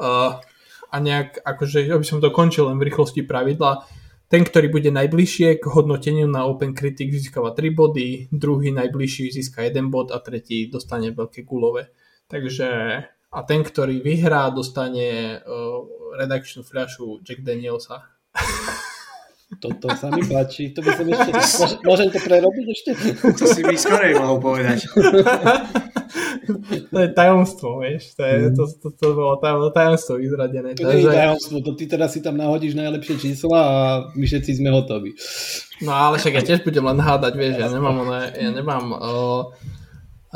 uh, 0.00 0.40
a 0.86 0.96
nejak, 0.96 1.42
akože, 1.44 1.90
aby 1.92 2.06
som 2.06 2.22
to 2.22 2.32
končil 2.32 2.70
len 2.70 2.80
v 2.80 2.88
rýchlosti 2.88 3.26
pravidla, 3.26 3.84
ten, 4.26 4.42
ktorý 4.42 4.74
bude 4.74 4.90
najbližšie 4.90 5.62
k 5.62 5.64
hodnoteniu 5.70 6.26
na 6.26 6.50
Open 6.50 6.74
Critic 6.74 7.14
získava 7.14 7.54
3 7.54 7.70
body, 7.70 8.08
druhý 8.34 8.74
najbližší 8.74 9.30
získa 9.30 9.62
1 9.62 9.86
bod 9.86 10.10
a 10.10 10.18
tretí 10.18 10.66
dostane 10.66 11.14
veľké 11.14 11.46
gulové. 11.46 11.94
Takže 12.26 12.66
a 13.36 13.44
ten, 13.44 13.60
ktorý 13.60 14.00
vyhrá, 14.00 14.48
dostane 14.48 15.40
uh, 15.44 15.84
redakčnú 16.16 16.64
fľašu 16.64 17.20
Jack 17.20 17.44
Danielsa. 17.44 18.08
Toto 19.62 19.92
sa 19.94 20.10
mi 20.10 20.26
páči. 20.26 20.74
To 20.74 20.82
by 20.82 20.90
som 20.90 21.06
ešte... 21.06 21.30
Môžem 21.86 22.10
to 22.10 22.18
prerobiť 22.18 22.66
ešte? 22.66 22.90
To 23.22 23.44
si 23.46 23.62
mi 23.62 23.78
skorej 23.78 24.18
mohol 24.18 24.42
povedať. 24.42 24.90
to 26.90 26.98
je 26.98 27.08
tajomstvo, 27.14 27.78
vieš. 27.78 28.18
To, 28.18 28.26
je, 28.26 28.36
to, 28.58 28.64
to, 28.66 28.88
to 28.90 29.06
bolo 29.14 29.38
tajomstvo 29.70 30.18
vyzradené. 30.18 30.74
To 30.74 30.90
nie 30.90 31.06
je 31.06 31.14
tajomstvo. 31.14 31.62
To 31.62 31.78
ty 31.78 31.86
teraz 31.86 32.18
si 32.18 32.26
tam 32.26 32.34
nahodíš 32.42 32.74
najlepšie 32.74 33.22
čísla 33.22 33.58
a 33.62 33.76
my 34.18 34.24
všetci 34.26 34.58
sme 34.58 34.74
hotoví. 34.74 35.14
No 35.78 35.94
ale 35.94 36.18
však 36.18 36.40
ja 36.40 36.42
tiež 36.42 36.66
budem 36.66 36.82
len 36.82 36.98
hádať, 36.98 37.38
vieš. 37.38 37.54
Ja 37.62 37.70
nemám, 37.70 38.02
ja 38.34 38.50
nemám 38.50 38.84
uh, 38.98 39.54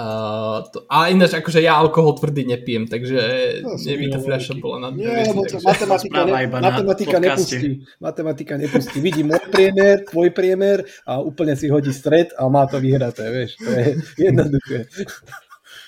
Uh, 0.01 0.65
to, 0.73 0.89
ale 0.89 1.13
ináč, 1.13 1.37
akože 1.37 1.61
ja 1.61 1.77
alkohol 1.77 2.17
tvrdý 2.17 2.49
nepijem, 2.49 2.89
takže 2.89 3.21
no, 3.61 3.77
neviem, 3.77 4.09
tá 4.09 4.17
fľaša 4.17 4.57
bola 4.57 4.89
na 4.89 4.89
Nie, 4.97 5.29
lebo 5.29 5.45
to 5.45 5.61
matematika, 5.61 6.25
ne, 6.25 6.33
matematika 6.49 7.17
nepustí. 7.21 7.85
Matematika 8.01 8.55
nepustí. 8.57 8.97
Vidí 9.05 9.21
môj 9.21 9.45
priemer, 9.53 10.09
tvoj 10.09 10.33
priemer 10.33 10.89
a 11.05 11.21
úplne 11.21 11.53
si 11.53 11.69
hodí 11.69 11.93
stred 11.93 12.33
a 12.33 12.49
má 12.49 12.65
to 12.65 12.81
vyhraté, 12.81 13.29
vieš. 13.29 13.61
To 13.61 13.69
je 13.69 13.85
jednoduché. 14.33 14.89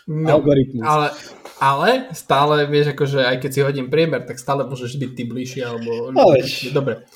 No, 0.04 0.36
Algoritmus. 0.36 0.84
Ale, 0.84 1.06
ale 1.56 1.88
stále, 2.12 2.68
vieš, 2.68 2.92
akože 2.92 3.24
aj 3.24 3.36
keď 3.40 3.50
si 3.54 3.60
hodím 3.64 3.88
priemer, 3.88 4.28
tak 4.28 4.36
stále 4.36 4.68
môžeš 4.68 5.00
byť 5.00 5.10
ty 5.16 5.22
bližšie, 5.24 5.62
alebo... 5.64 6.12
No, 6.12 6.36
Dobre. 6.74 7.08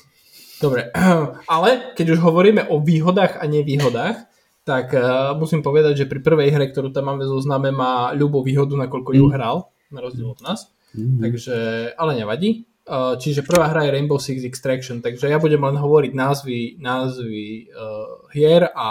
Dobre. 0.57 0.89
Ale 1.53 1.93
keď 1.93 2.17
už 2.17 2.19
hovoríme 2.25 2.65
o 2.73 2.81
výhodách 2.81 3.37
a 3.37 3.45
nevýhodách, 3.45 4.25
tak 4.67 4.91
uh, 4.91 5.31
musím 5.39 5.63
povedať, 5.63 6.03
že 6.03 6.09
pri 6.11 6.19
prvej 6.19 6.51
hre, 6.51 6.67
ktorú 6.67 6.91
tam 6.91 7.07
máme 7.07 7.23
zozname, 7.23 7.71
má 7.71 8.11
ľubo 8.11 8.43
výhodu, 8.43 8.75
nakoľko 8.75 9.15
ju 9.15 9.25
mm. 9.27 9.31
hral, 9.31 9.71
na 9.95 10.03
rozdiel 10.03 10.35
od 10.35 10.43
nás. 10.43 10.67
Mm. 10.91 11.23
Takže, 11.23 11.55
ale 11.95 12.11
nevadí. 12.19 12.67
Uh, 12.83 13.15
čiže 13.15 13.47
prvá 13.47 13.71
hra 13.71 13.87
je 13.87 13.95
Rainbow 13.95 14.19
Six 14.19 14.43
Extraction, 14.43 14.99
takže 14.99 15.31
ja 15.31 15.39
budem 15.39 15.63
len 15.63 15.79
hovoriť 15.79 16.11
názvy, 16.11 16.59
názvy 16.83 17.71
uh, 17.71 18.27
hier 18.35 18.67
a 18.75 18.89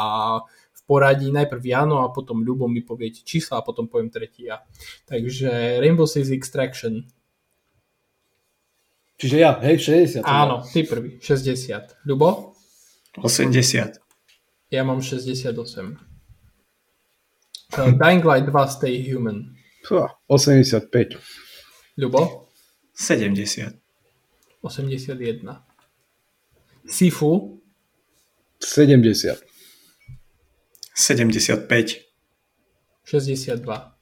v 0.49 0.81
poradí 0.89 1.29
najprv 1.29 1.61
Jano 1.61 2.05
a 2.05 2.13
potom 2.13 2.41
Ľubo 2.41 2.69
mi 2.73 2.81
poviete 2.81 3.21
čísla 3.21 3.61
a 3.61 3.65
potom 3.65 3.85
poviem 3.85 4.09
tretí 4.09 4.49
ja. 4.49 4.65
Takže 5.05 5.81
Rainbow 5.85 6.09
Six 6.09 6.33
Extraction. 6.33 7.05
Čiže 9.17 9.37
ja, 9.41 9.57
hej, 9.65 9.81
60. 9.81 10.25
Áno, 10.25 10.61
ty 10.65 10.85
prvý, 10.85 11.17
60. 11.21 12.05
Ľubo? 12.05 12.57
80. 13.21 14.06
Ja 14.71 14.85
mám 14.85 15.03
68. 15.03 15.79
Uh, 17.79 17.99
Dying 17.99 18.25
Light 18.25 18.47
2 18.47 18.69
Stay 18.69 19.13
Human. 19.13 19.55
85. 20.29 21.17
Ľubo? 21.97 22.49
70. 22.95 23.79
81. 24.63 25.63
Sifu? 26.89 27.61
70. 28.61 29.39
75. 30.95 32.01
62. 33.05 33.93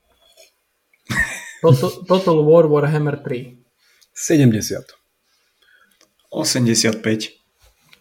Total, 1.61 1.91
Total 2.09 2.45
War 2.45 2.69
Warhammer 2.69 3.17
3. 3.23 3.57
70. 4.15 4.97
85. 6.31 7.31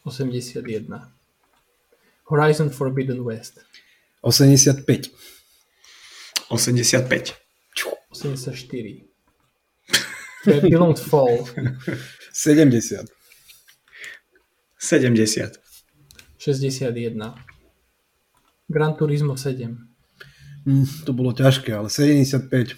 81. 0.05 1.12
Horizon 2.29 2.69
Forbidden 2.69 3.23
West. 3.25 3.59
85. 4.21 5.09
85. 6.49 7.35
84. 8.11 9.05
Babylon 10.45 10.95
Fall. 10.95 11.45
70. 12.33 13.11
70. 14.77 15.59
61. 16.37 17.35
Gran 18.69 18.95
Turismo 18.95 19.37
7. 19.37 19.77
Mm, 20.65 20.87
to 21.05 21.11
bolo 21.11 21.35
ťažké, 21.35 21.75
ale 21.75 21.89
75. 21.91 22.75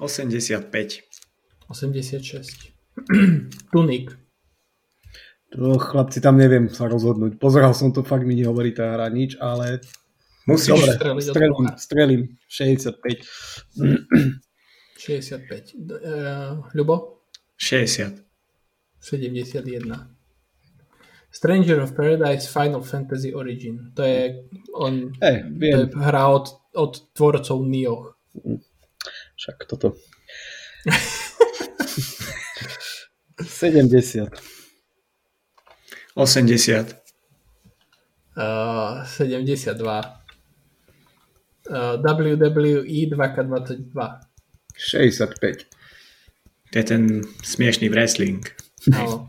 85. 0.00 1.00
86. 1.68 2.72
Tunik. 3.72 4.21
To 5.52 5.76
chlapci 5.76 6.24
tam 6.24 6.40
neviem 6.40 6.72
sa 6.72 6.88
rozhodnúť. 6.88 7.36
Pozeral 7.36 7.76
som 7.76 7.92
to, 7.92 8.00
fakt 8.00 8.24
mi 8.24 8.32
nehovorí 8.32 8.72
tá 8.72 8.96
hra 8.96 9.12
nič, 9.12 9.36
ale... 9.36 9.84
Musíš 10.42 10.74
Dobre, 10.74 11.22
strelím, 11.22 11.68
strelím, 11.78 12.22
65. 12.48 12.98
65. 14.98 15.76
Uh, 15.78 16.66
Ľubo? 16.74 17.22
60. 17.54 18.18
71. 18.98 20.16
Stranger 21.30 21.80
of 21.80 21.94
Paradise 21.94 22.50
Final 22.50 22.82
Fantasy 22.82 23.30
Origin. 23.34 23.92
To 23.94 24.02
je, 24.02 24.42
on, 24.74 25.12
hey, 25.22 25.46
viem. 25.46 25.86
to 25.86 25.94
je 25.94 26.04
hra 26.04 26.26
od, 26.28 26.48
od 26.74 26.92
tvorcov 27.14 27.62
Nioh. 27.62 28.18
Však 29.36 29.56
toto. 29.70 29.94
70. 33.46 34.61
80. 36.14 37.02
Uh, 38.36 39.04
72. 39.04 40.22
Uh, 41.70 41.96
WWE 42.02 43.06
2K22. 43.10 44.20
65. 44.76 45.66
To 46.72 46.78
je 46.78 46.84
ten 46.84 47.22
smiešný 47.44 47.88
wrestling. 47.88 48.40
No. 48.88 49.26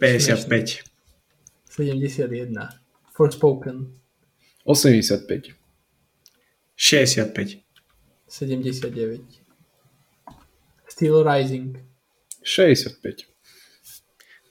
55. 0.00 0.82
71. 1.70 2.68
Forspoken. 3.12 3.92
85. 4.64 5.52
65. 6.76 7.62
79. 8.28 9.20
Steel 10.88 11.24
Rising. 11.24 11.78
65. 12.42 13.26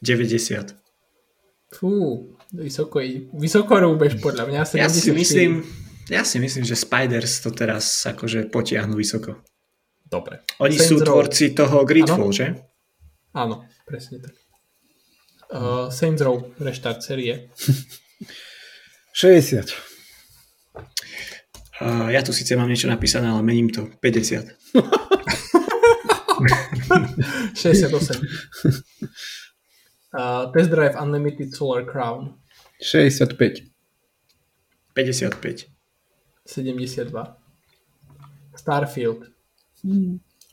90. 0.01 0.80
Fú, 1.71 1.91
vysoko, 2.51 2.99
vysoko 3.31 3.73
rúbeš 3.79 4.19
podľa 4.19 4.43
mňa. 4.51 4.61
74. 4.67 4.83
Ja 4.83 4.89
si 4.91 5.11
myslím, 5.15 5.51
ja 6.11 6.23
si 6.27 6.37
myslím, 6.43 6.67
že 6.67 6.75
Spiders 6.75 7.39
to 7.39 7.55
teraz 7.55 8.03
akože 8.03 8.51
potiahnu 8.51 8.99
vysoko. 8.99 9.39
Dobre. 10.03 10.43
Oni 10.59 10.75
Saints 10.75 10.91
sú 10.91 10.95
Row. 10.99 11.07
tvorci 11.07 11.55
toho 11.55 11.87
Gridfall, 11.87 12.27
Áno. 12.27 12.35
že? 12.35 12.47
Áno, 13.31 13.63
presne 13.87 14.19
tak. 14.19 14.35
Uh, 15.47 15.87
Saints 15.87 16.19
Row, 16.19 16.51
reštart 16.59 16.99
série. 16.99 17.47
60. 19.15 19.71
Uh, 21.81 22.11
ja 22.11 22.19
tu 22.21 22.35
síce 22.35 22.53
mám 22.59 22.67
niečo 22.67 22.91
napísané, 22.91 23.31
ale 23.31 23.39
mením 23.39 23.71
to. 23.71 23.87
50. 24.03 24.59
68. 27.55 27.55
Uh, 30.13 30.51
Test 30.51 30.69
Drive 30.71 30.95
Unlimited 30.95 31.53
Solar 31.53 31.85
Crown. 31.85 32.35
65. 32.79 33.63
55. 34.93 35.67
72. 36.45 37.35
Starfield. 38.55 39.31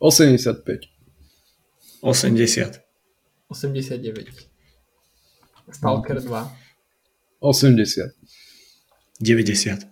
85. 0.01 0.89
80. 2.03 2.81
89. 3.51 4.49
Stalker 5.73 6.21
2. 6.21 6.51
80. 7.41 8.15
90. 9.21 9.87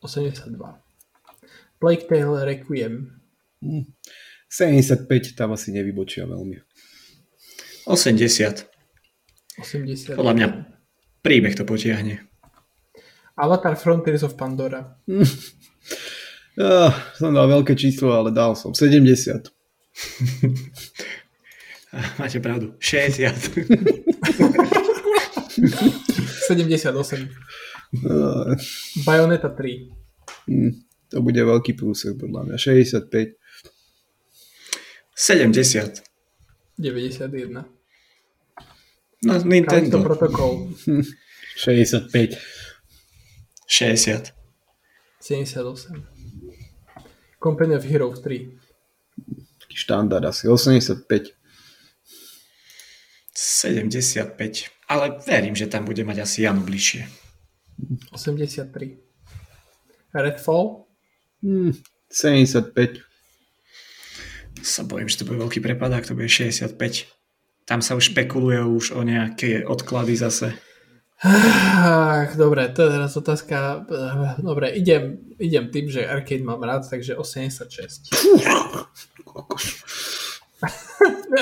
82. 0.00 0.80
Plague 1.80 2.08
Tale 2.08 2.44
Requiem. 2.44 3.20
75, 4.48 5.34
tam 5.36 5.52
asi 5.52 5.72
nevybočia 5.74 6.24
veľmi. 6.24 6.62
80. 7.86 8.75
80. 9.60 10.16
Podľa 10.16 10.34
mňa 10.36 10.46
príbeh 11.24 11.54
to 11.56 11.64
potiahne. 11.64 12.20
Avatar 13.36 13.76
Frontiers 13.76 14.22
of 14.24 14.36
Pandora. 14.36 14.96
Ah, 16.56 16.88
som 17.12 17.36
dal 17.36 17.52
veľké 17.52 17.76
číslo, 17.76 18.16
ale 18.16 18.32
dal 18.32 18.56
som 18.56 18.72
70. 18.72 18.96
Máte 22.16 22.40
pravdu. 22.40 22.72
60. 22.80 23.60
78. 26.48 26.96
Ah, 28.02 28.50
Bayonetta 29.06 29.46
3. 29.52 30.48
hm, 30.48 30.72
to 31.12 31.20
bude 31.22 31.38
veľký 31.38 31.76
prúsek 31.78 32.16
podľa 32.18 32.50
mňa. 32.50 32.56
65. 32.58 33.36
70. 35.14 36.02
91. 36.80 37.75
No, 39.26 39.34
Callisto 39.34 39.48
Nintendo. 39.48 40.02
Protocol. 40.02 40.70
65. 41.56 42.38
60. 43.66 44.34
78. 45.20 46.06
Company 47.42 47.74
of 47.74 47.84
Heroes 47.84 48.20
3. 48.20 48.58
Taký 49.58 49.76
štandard 49.76 50.24
asi. 50.24 50.48
85. 50.48 51.34
75. 53.34 54.64
Ale 54.88 55.18
verím, 55.26 55.54
že 55.58 55.66
tam 55.66 55.84
bude 55.84 56.04
mať 56.06 56.22
asi 56.22 56.46
Janu 56.46 56.62
bližšie. 56.62 57.10
83. 58.14 59.02
Redfall. 60.14 60.86
Hm, 61.42 61.74
75. 62.08 63.02
Sa 64.62 64.82
bojím, 64.86 65.10
že 65.10 65.20
to 65.20 65.28
bude 65.28 65.42
veľký 65.42 65.60
prepadák, 65.60 66.06
to 66.06 66.14
bude 66.16 66.30
65. 66.30 67.15
Tam 67.66 67.82
sa 67.82 67.98
už 67.98 68.14
špekuluje 68.14 68.62
už 68.62 68.94
o 68.94 69.02
nejaké 69.02 69.66
odklady 69.66 70.14
zase. 70.14 70.54
Ach, 71.18 72.30
dobre, 72.36 72.68
to 72.70 72.86
je 72.86 72.90
teraz 72.94 73.16
otázka. 73.16 73.86
Dobre, 74.38 74.70
idem, 74.70 75.18
idem 75.42 75.66
tým, 75.72 75.90
že 75.90 76.06
arcade 76.06 76.44
mám 76.44 76.62
rád, 76.62 76.86
takže 76.86 77.16
86. 77.16 77.66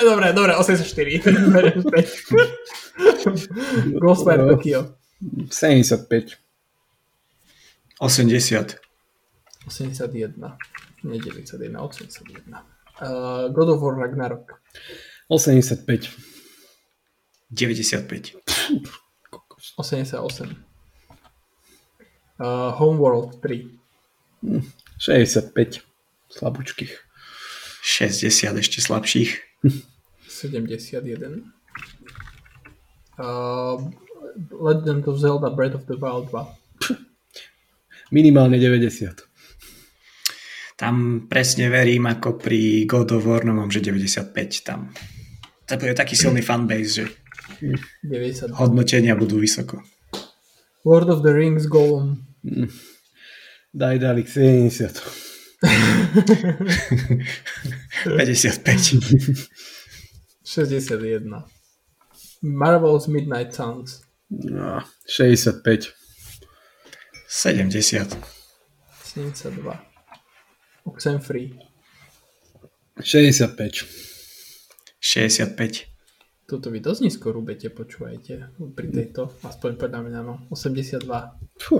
dobre, 0.08 0.32
dobre, 0.32 0.56
84. 0.56 1.20
Beriem 1.52 1.82
späť. 1.82 2.06
Ghostwire 4.00 4.48
Tokyo. 4.48 4.94
75. 5.50 6.40
80. 8.00 8.80
81. 9.66 10.56
Nie 11.04 11.18
91, 11.20 11.80
81. 11.80 12.64
Uh, 13.02 13.52
God 13.52 13.68
of 13.68 13.82
War 13.82 13.98
Ragnarok. 13.98 14.62
85. 15.28 16.10
95. 17.50 18.34
88. 19.78 20.64
Uh, 22.38 22.72
Homeworld 22.74 23.40
3. 23.40 23.68
65. 24.98 25.80
Slabúčkých. 26.28 26.92
60 27.84 28.60
ešte 28.60 28.78
slabších. 28.80 29.38
71. 30.28 31.52
Uh, 33.14 33.78
Legend 34.50 35.06
of 35.06 35.16
Zelda 35.20 35.52
Breath 35.52 35.78
of 35.78 35.87
the 35.87 35.94
Wild 35.94 36.32
2. 36.32 36.42
Minimálne 38.10 38.58
90. 38.58 39.34
Tam 40.74 41.26
presne 41.30 41.70
verím, 41.70 42.10
ako 42.10 42.34
pri 42.34 42.82
God 42.84 43.14
of 43.14 43.22
War 43.30 43.46
novom, 43.46 43.70
že 43.70 43.78
95 43.78 44.66
tam. 44.66 44.90
To 45.64 45.77
bude 45.81 45.94
taký 45.96 46.16
silný 46.16 46.44
fanbase, 46.44 46.90
že 46.92 47.05
92. 48.05 48.53
hodnotenia 48.57 49.16
budú 49.16 49.40
vysoko. 49.40 49.81
Lord 50.85 51.09
of 51.09 51.24
the 51.24 51.33
Rings 51.33 51.64
Golem. 51.64 52.29
Daj 53.72 53.98
Dalik 53.98 54.29
70. 54.29 55.00
55. 58.05 59.48
61. 60.44 61.44
Marvel's 62.44 63.09
Midnight 63.09 63.57
Suns. 63.57 64.05
No, 64.29 64.85
65. 65.09 65.88
70. 67.29 68.16
72. 69.03 69.81
Oxenfree. 70.85 71.57
65. 73.00 74.13
65. 75.04 76.48
Toto 76.48 76.72
vy 76.72 76.80
dosť 76.80 77.00
nízko 77.04 77.28
rúbete, 77.36 77.68
počúvajte. 77.68 78.56
Pri 78.72 78.88
tejto, 78.88 79.36
aspoň 79.44 79.76
podľa 79.76 80.00
mňa, 80.00 80.20
no. 80.24 80.40
82. 80.48 81.04
Fú. 81.60 81.76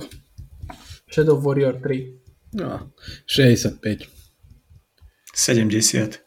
Shadow 1.09 1.41
Warrior 1.41 1.81
3. 1.81 2.61
No, 2.61 2.93
65. 3.25 4.13
70. 5.33 6.21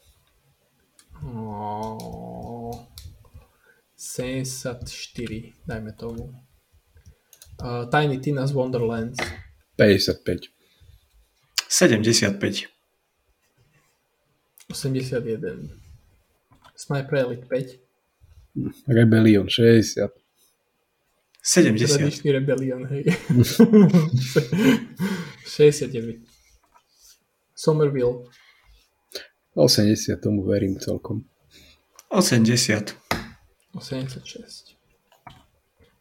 Oh, 1.21 2.73
74, 3.93 5.53
dajme 5.69 5.93
tomu. 5.93 6.33
Uh, 7.61 7.85
Tiny 7.93 8.17
Tina's 8.17 8.53
Wonderlands. 8.53 9.21
55. 9.77 10.49
75. 11.69 12.65
81. 14.69 15.86
Sniper 16.77 17.15
Elite 17.15 17.45
5. 17.49 17.65
Rebellion 18.87 19.49
60. 19.49 20.11
70. 21.41 21.97
Tradičný 21.97 22.31
Rebellion, 22.31 22.85
hej. 22.85 23.03
69. 25.45 26.15
Somerville. 27.55 28.29
80, 29.55 30.21
tomu 30.21 30.43
verím 30.45 30.79
celkom. 30.79 31.25
80. 32.09 32.93
86. 33.73 34.77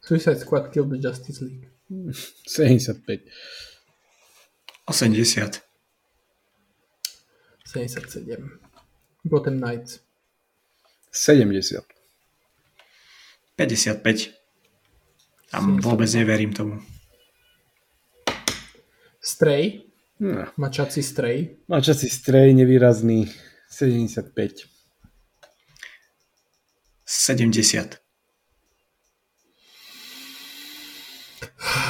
Suicide 0.01 0.39
Squad 0.39 0.69
Kill 0.69 0.85
the 0.89 0.97
Justice 0.97 1.45
League. 1.45 1.67
75. 2.47 3.19
80. 4.85 5.61
77. 7.65 8.59
Gotham 9.23 9.59
Knights. 9.59 10.06
70. 11.17 11.83
55. 13.55 14.33
Tam 15.49 15.81
vôbec 15.81 16.13
neverím 16.13 16.53
tomu. 16.53 16.77
Stray. 19.21 19.81
No. 20.19 20.47
Mačací 20.57 21.03
Stray. 21.03 21.57
Mačací 21.67 22.09
strej 22.09 22.53
nevýrazný 22.53 23.33
75. 23.69 24.65
70. 27.05 27.97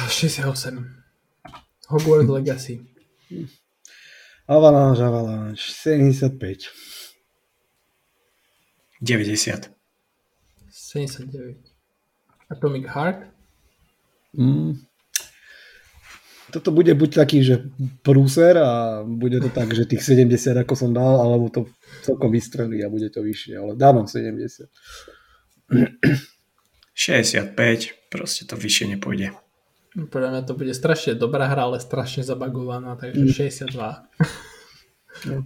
68. 0.08 0.94
Hogwarts 1.88 2.28
Legacy. 2.28 2.86
Avalanche, 4.48 5.04
Avalanche, 5.04 5.72
75. 5.72 6.58
90. 9.00 9.70
79. 10.70 11.56
Atomic 12.50 12.86
Heart? 12.86 13.18
Mm. 14.34 14.80
Toto 16.48 16.72
bude 16.72 16.96
buď 16.96 17.10
taký, 17.12 17.44
že 17.44 17.68
prúser 18.00 18.56
a 18.56 19.04
bude 19.04 19.36
to 19.36 19.52
tak, 19.52 19.68
že 19.76 19.84
tých 19.84 20.00
70 20.00 20.56
ako 20.64 20.72
som 20.72 20.90
dal, 20.96 21.20
alebo 21.20 21.52
to 21.52 21.68
celkom 22.00 22.32
vystrelí 22.32 22.80
a 22.80 22.88
bude 22.88 23.12
to 23.12 23.20
vyššie, 23.20 23.52
ale 23.52 23.76
dávam 23.76 24.08
70. 24.08 24.64
65, 26.96 27.52
proste 28.08 28.48
to 28.48 28.56
vyššie 28.56 28.96
nepôjde. 28.96 29.36
Podľa 30.08 30.28
mňa 30.30 30.42
to 30.48 30.56
bude 30.56 30.72
strašne 30.72 31.20
dobrá 31.20 31.52
hra, 31.52 31.68
ale 31.68 31.84
strašne 31.84 32.24
zabagovaná, 32.24 32.96
takže 32.96 33.28
62. 33.28 33.76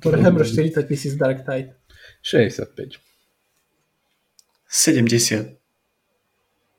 Warhammer 0.06 0.46
40 0.46 0.86
tisíc 0.86 1.18
Dark 1.18 1.42
Tide. 1.42 1.74
65. 2.22 3.11
70. 4.72 5.60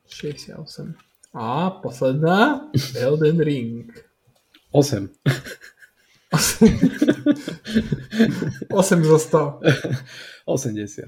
68. 0.09 0.95
A 1.33 1.69
posledná, 1.69 2.71
Elden 2.95 3.39
Ring. 3.39 4.05
8. 4.71 5.09
8 8.69 9.03
zo 9.03 9.19
100. 9.19 9.59
80. 10.45 11.05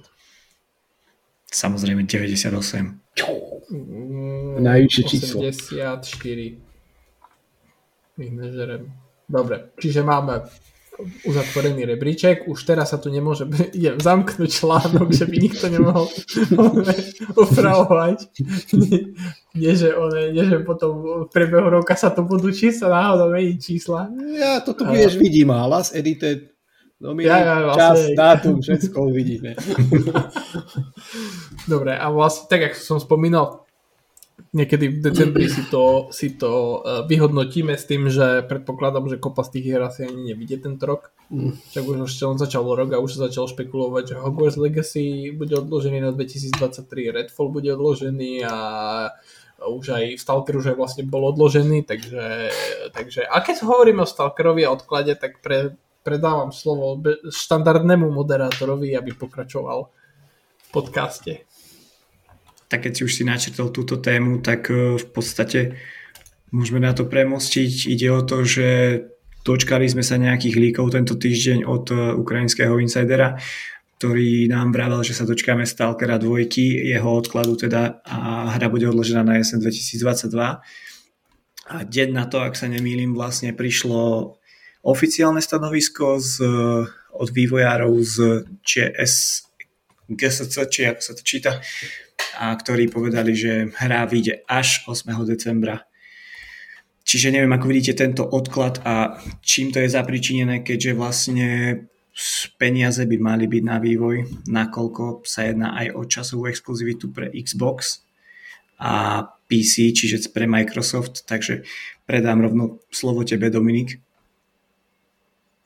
Samozrejme 1.53 2.03
98. 2.05 3.01
Najvyššie 4.61 5.03
číslo. 5.09 5.41
84. 5.41 6.61
Ich 8.15 8.31
nežerem. 8.31 8.93
Dobre, 9.25 9.73
čiže 9.81 10.05
máme 10.05 10.45
uzatvorený 11.25 11.85
rebríček, 11.85 12.47
už 12.47 12.59
teraz 12.63 12.91
sa 12.91 12.97
tu 12.97 13.11
nemôže 13.11 13.45
idem 13.77 13.99
zamknúť 13.99 14.49
článok, 14.49 15.11
že 15.11 15.25
by 15.27 15.35
nikto 15.35 15.65
nemohol 15.67 16.07
upravovať. 17.43 18.31
Nie, 19.55 19.71
že, 19.75 19.95
one, 19.95 20.35
nie, 20.35 20.43
že 20.43 20.63
potom 20.63 21.25
v 21.25 21.31
priebehu 21.31 21.81
roka 21.81 21.95
sa 21.95 22.11
to 22.11 22.23
budú 22.23 22.51
čísla 22.51 22.91
náhodou 22.91 23.31
meniť 23.31 23.57
čísla. 23.59 24.11
Ja 24.35 24.59
to 24.63 24.75
tu 24.75 24.83
budeš 24.83 25.15
vidím, 25.19 25.51
hlas, 25.51 25.95
edited, 25.95 26.55
Dominik, 26.95 27.27
ja, 27.27 27.37
ja, 27.43 27.55
vlastne... 27.67 27.79
čas, 27.83 27.99
dátum, 28.15 28.55
všetko 28.63 28.97
uvidíme. 29.11 29.51
Dobre, 31.71 31.91
a 31.91 32.07
vlastne 32.07 32.47
tak, 32.47 32.71
ako 32.71 32.77
som 32.79 32.99
spomínal, 33.03 33.64
niekedy 34.55 34.87
v 34.87 34.99
decembri 34.99 35.47
si 35.51 35.63
to, 35.67 36.07
si 36.11 36.35
to 36.35 36.79
uh, 36.79 37.03
vyhodnotíme 37.07 37.75
s 37.75 37.87
tým, 37.87 38.07
že 38.07 38.43
predpokladám, 38.47 39.07
že 39.11 39.19
kopa 39.19 39.43
z 39.43 39.59
tých 39.59 39.65
hier 39.71 39.83
asi 39.83 40.07
ani 40.07 40.31
nevidie 40.31 40.59
tento 40.59 40.83
rok. 40.87 41.11
Mm. 41.31 41.55
Však 41.71 41.83
už 41.83 41.97
ešte 42.07 42.23
on 42.23 42.37
začal 42.39 42.63
rok 42.63 42.95
a 42.95 43.03
už 43.03 43.15
sa 43.15 43.27
začal 43.27 43.51
špekulovať, 43.51 44.03
že 44.15 44.15
Hogwarts 44.19 44.59
Legacy 44.59 45.31
bude 45.35 45.55
odložený 45.59 46.03
na 46.03 46.11
2023, 46.11 47.15
Redfall 47.15 47.51
bude 47.51 47.71
odložený 47.75 48.43
a 48.47 48.55
už 49.55 49.85
aj 49.95 50.05
Stalker 50.19 50.59
už 50.59 50.75
aj 50.75 50.77
vlastne 50.77 51.03
bol 51.07 51.31
odložený, 51.31 51.87
takže, 51.87 52.51
takže 52.91 53.23
a 53.23 53.39
keď 53.39 53.63
hovoríme 53.63 54.03
o 54.03 54.09
Stalkerovi 54.09 54.67
a 54.67 54.75
odklade, 54.75 55.15
tak 55.15 55.39
pre, 55.39 55.79
predávam 56.03 56.51
slovo 56.51 56.99
štandardnému 57.31 58.11
moderátorovi, 58.11 58.93
aby 58.93 59.15
pokračoval 59.15 59.89
v 60.59 60.67
podcaste 60.75 61.47
tak 62.67 62.89
keď 62.89 62.91
si 62.97 63.01
už 63.05 63.13
si 63.13 63.23
načrtol 63.23 63.69
túto 63.69 64.01
tému, 64.01 64.41
tak 64.41 64.69
e, 64.73 64.97
v 64.97 65.07
podstate 65.13 65.77
môžeme 66.49 66.81
na 66.81 66.93
to 66.97 67.05
premostiť. 67.05 67.89
Ide 67.89 68.07
o 68.09 68.21
to, 68.25 68.41
že 68.41 68.67
dočkali 69.45 69.85
sme 69.85 70.01
sa 70.01 70.17
nejakých 70.17 70.57
líkov 70.57 70.93
tento 70.93 71.13
týždeň 71.13 71.65
od 71.65 71.85
e, 71.93 71.95
ukrajinského 72.17 72.81
insidera, 72.81 73.37
ktorý 74.01 74.49
nám 74.51 74.73
vravel, 74.73 75.05
že 75.05 75.15
sa 75.15 75.23
dočkáme 75.23 75.63
Stalkera 75.63 76.17
dvojky, 76.17 76.83
jeho 76.89 77.09
odkladu 77.15 77.55
teda 77.55 78.01
a 78.03 78.51
hra 78.57 78.67
bude 78.67 78.89
odložená 78.89 79.23
na 79.23 79.39
jesen 79.39 79.61
2022. 79.61 80.35
A 81.65 81.81
deň 81.81 82.09
na 82.13 82.25
to, 82.29 82.43
ak 82.43 82.53
sa 82.53 82.69
nemýlim, 82.69 83.17
vlastne 83.17 83.49
prišlo 83.55 84.35
oficiálne 84.85 85.41
stanovisko 85.41 86.21
z, 86.21 86.45
od 87.09 87.29
vývojárov 87.33 87.93
z 88.05 88.45
GS, 88.61 89.49
GSC, 90.05 90.53
či 90.69 90.81
ako 90.85 91.01
sa 91.01 91.13
to 91.17 91.23
číta, 91.25 91.51
a 92.39 92.51
ktorí 92.55 92.91
povedali, 92.91 93.31
že 93.35 93.71
hra 93.79 94.05
vyjde 94.05 94.43
až 94.45 94.83
8. 94.87 95.11
decembra. 95.23 95.87
Čiže 97.05 97.29
neviem, 97.29 97.53
ako 97.53 97.69
vidíte 97.69 97.93
tento 97.93 98.25
odklad 98.25 98.81
a 98.81 99.21
čím 99.45 99.69
to 99.69 99.77
je 99.77 99.93
zapričinené, 99.93 100.65
keďže 100.65 100.97
vlastne 100.97 101.47
peniaze 102.57 103.03
by 103.05 103.17
mali 103.19 103.45
byť 103.45 103.63
na 103.63 103.77
vývoj, 103.77 104.47
nakoľko 104.47 105.21
sa 105.27 105.45
jedná 105.45 105.75
aj 105.77 105.87
o 105.93 106.01
časovú 106.07 106.47
exkluzivitu 106.47 107.11
pre 107.11 107.29
Xbox 107.29 108.01
a 108.81 109.21
PC, 109.45 109.93
čiže 109.93 110.33
pre 110.33 110.49
Microsoft, 110.49 111.29
takže 111.29 111.61
predám 112.09 112.41
rovno 112.41 112.81
slovo 112.89 113.21
tebe, 113.21 113.53
Dominik. 113.53 114.01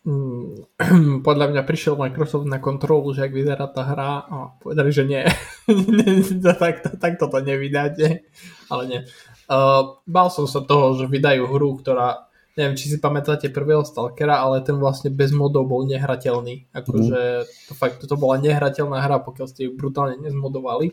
Mm, 0.10 0.66
podľa 1.28 1.54
mňa 1.54 1.62
prišiel 1.62 1.94
Microsoft 1.94 2.50
na 2.50 2.58
kontrolu, 2.58 3.14
že 3.14 3.30
ak 3.30 3.34
vyzerá 3.36 3.70
tá 3.70 3.86
hra 3.86 4.26
a 4.26 4.36
povedali, 4.58 4.90
že 4.90 5.06
nie. 5.06 5.22
tak, 6.62 6.98
tak 6.98 7.14
toto 7.22 7.38
nevydáte. 7.38 8.26
Ale 8.74 8.84
nie. 8.90 9.00
Uh, 9.46 10.02
bál 10.10 10.34
som 10.34 10.50
sa 10.50 10.66
toho, 10.66 10.98
že 10.98 11.06
vydajú 11.06 11.46
hru, 11.46 11.78
ktorá 11.78 12.26
neviem, 12.58 12.76
či 12.76 12.92
si 12.92 12.98
pamätáte 12.98 13.54
prvého 13.54 13.86
Stalkera, 13.86 14.42
ale 14.42 14.66
ten 14.66 14.76
vlastne 14.76 15.14
bez 15.14 15.32
modov 15.32 15.70
bol 15.70 15.86
nehrateľný. 15.88 16.74
Akože 16.76 17.48
to 17.70 17.74
fakt, 17.78 18.04
to 18.04 18.16
bola 18.20 18.36
nehrateľná 18.42 19.00
hra, 19.00 19.24
pokiaľ 19.24 19.48
ste 19.48 19.70
ju 19.70 19.80
brutálne 19.80 20.20
nezmodovali. 20.20 20.92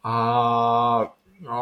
A 0.00 0.14
no, 1.44 1.60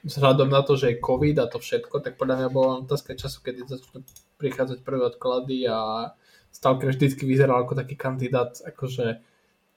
vzhľadom 0.00 0.48
na 0.48 0.64
to, 0.64 0.80
že 0.80 0.96
je 0.96 1.02
COVID 1.04 1.36
a 1.44 1.50
to 1.50 1.60
všetko, 1.60 2.00
tak 2.00 2.16
podľa 2.16 2.34
mňa 2.40 2.48
bola 2.48 2.72
otázka 2.80 3.12
času, 3.18 3.44
kedy 3.44 3.68
začnú 3.68 4.00
prichádzať 4.38 4.86
prvé 4.86 5.02
odklady 5.10 5.66
a 5.66 6.12
Stalker 6.48 6.94
vždycky 6.94 7.26
vyzeral 7.28 7.62
ako 7.66 7.76
taký 7.76 7.94
kandidát, 7.98 8.56
akože, 8.64 9.20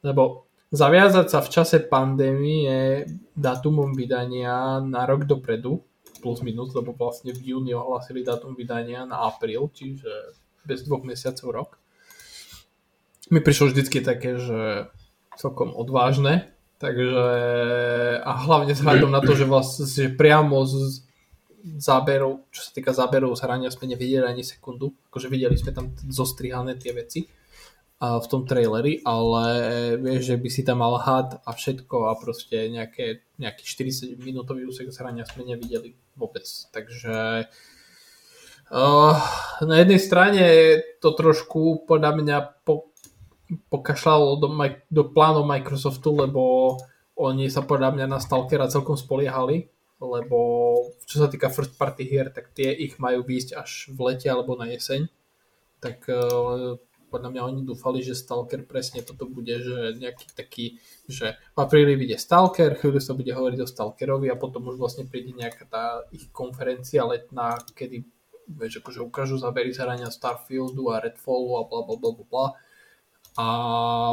lebo 0.06 0.47
zaviazať 0.71 1.28
sa 1.28 1.39
v 1.43 1.52
čase 1.52 1.78
pandémie 1.84 3.04
dátumom 3.36 3.91
vydania 3.91 4.80
na 4.80 5.04
rok 5.04 5.28
dopredu, 5.28 5.84
plus 6.24 6.39
minus, 6.45 6.71
lebo 6.71 6.95
vlastne 6.95 7.36
v 7.36 7.58
júni 7.58 7.76
ohlasili 7.76 8.24
dátum 8.24 8.56
vydania 8.56 9.04
na 9.04 9.26
apríl, 9.28 9.67
čiže 9.74 10.38
bez 10.63 10.86
dvoch 10.86 11.04
mesiacov 11.04 11.47
rok. 11.52 11.69
Mi 13.34 13.41
prišlo 13.41 13.74
vždycky 13.74 14.00
také, 14.06 14.38
že 14.38 14.88
celkom 15.36 15.74
odvážne, 15.74 16.54
takže 16.78 17.26
a 18.21 18.32
hlavne 18.45 18.78
vzhľadom 18.78 19.12
na 19.12 19.21
to, 19.21 19.34
že 19.34 19.45
vlastne 19.50 19.86
že 19.89 20.13
priamo 20.13 20.63
z, 20.65 21.06
záberov, 21.78 22.50
čo 22.50 22.62
sa 22.65 22.71
týka 22.74 22.91
záberov 22.91 23.38
z 23.38 23.45
hrania 23.45 23.69
sme 23.69 23.89
nevideli 23.89 24.26
ani 24.26 24.41
sekundu, 24.41 24.93
akože 25.10 25.28
videli 25.30 25.56
sme 25.58 25.71
tam 25.71 25.93
zostrihané 25.97 26.78
tie 26.78 26.91
veci 26.93 27.30
a 28.02 28.17
v 28.17 28.26
tom 28.26 28.50
traileri, 28.50 29.06
ale 29.06 29.45
vieš, 30.02 30.34
že 30.34 30.36
by 30.41 30.50
si 30.50 30.62
tam 30.65 30.82
mal 30.82 30.97
had 30.97 31.38
a 31.45 31.54
všetko 31.54 32.10
a 32.10 32.17
proste 32.17 32.65
nejaké, 32.74 33.21
nejaký 33.38 33.62
40 34.17 34.17
minútový 34.17 34.65
úsek 34.65 34.89
z 34.89 34.97
hrania 34.97 35.21
sme 35.30 35.45
nevideli 35.45 35.93
vôbec. 36.17 36.41
Takže 36.74 37.45
uh, 38.74 39.13
na 39.62 39.76
jednej 39.78 40.02
strane 40.02 40.43
to 40.97 41.13
trošku 41.13 41.86
podľa 41.86 42.12
mňa 42.17 42.38
po, 42.65 42.89
pokašľalo 43.69 44.41
do, 44.41 44.50
do 44.89 45.04
plánov 45.13 45.45
Microsoftu, 45.45 46.26
lebo 46.26 46.41
oni 47.13 47.54
sa 47.54 47.62
podľa 47.62 47.93
mňa 47.93 48.06
na 48.10 48.17
Stalkera 48.17 48.65
celkom 48.65 48.97
spoliehali 48.97 49.69
lebo 50.01 50.37
čo 51.05 51.21
sa 51.21 51.29
týka 51.29 51.53
first 51.53 51.77
party 51.77 52.03
hier, 52.09 52.33
tak 52.33 52.49
tie 52.57 52.73
ich 52.73 52.97
majú 52.97 53.21
výjsť 53.21 53.49
až 53.53 53.93
v 53.93 53.99
lete 54.11 54.27
alebo 54.27 54.57
na 54.57 54.65
jeseň. 54.73 55.05
Tak 55.77 56.09
uh, 56.09 56.81
podľa 57.13 57.29
mňa 57.29 57.41
oni 57.43 57.61
dúfali, 57.61 58.01
že 58.01 58.17
Stalker 58.17 58.65
presne 58.65 59.05
toto 59.05 59.29
bude, 59.29 59.61
že 59.61 59.93
nejaký 60.01 60.25
taký, 60.33 60.65
že 61.05 61.37
v 61.53 61.57
apríli 61.59 61.93
vyjde 61.99 62.17
Stalker, 62.17 62.73
chvíľu 62.79 63.03
sa 63.03 63.13
bude 63.13 63.29
hovoriť 63.29 63.59
o 63.61 63.67
Stalkerovi 63.69 64.31
a 64.31 64.39
potom 64.39 64.65
už 64.71 64.81
vlastne 64.81 65.05
príde 65.05 65.35
nejaká 65.35 65.67
tá 65.69 65.85
ich 66.09 66.31
konferencia 66.33 67.05
letná, 67.05 67.59
kedy 67.77 68.07
vieš, 68.47 68.81
akože 68.81 68.99
ukážu 69.05 69.37
zábery 69.37 69.75
zhrania 69.75 70.09
Starfieldu 70.09 70.91
a 70.91 71.03
Redfallu 71.03 71.61
a 71.61 71.67
bla 71.67 71.83
bla 71.85 71.95
bla 71.99 72.11
bla 72.15 72.47
a 73.39 73.47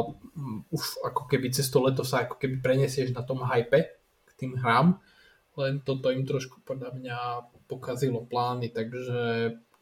mm, 0.07 0.71
už 0.71 1.03
ako 1.03 1.27
keby 1.27 1.51
cez 1.51 1.67
to 1.67 1.83
leto 1.83 2.07
sa 2.07 2.23
ako 2.23 2.39
keby 2.39 2.63
prenesieš 2.63 3.11
na 3.11 3.19
tom 3.19 3.43
hype 3.43 3.99
k 3.99 4.29
tým 4.39 4.55
hrám 4.55 4.95
len 5.59 5.83
toto 5.83 6.07
im 6.09 6.23
trošku 6.23 6.63
podľa 6.63 6.95
mňa 6.95 7.17
pokazilo 7.67 8.23
plány, 8.23 8.71
takže 8.71 9.19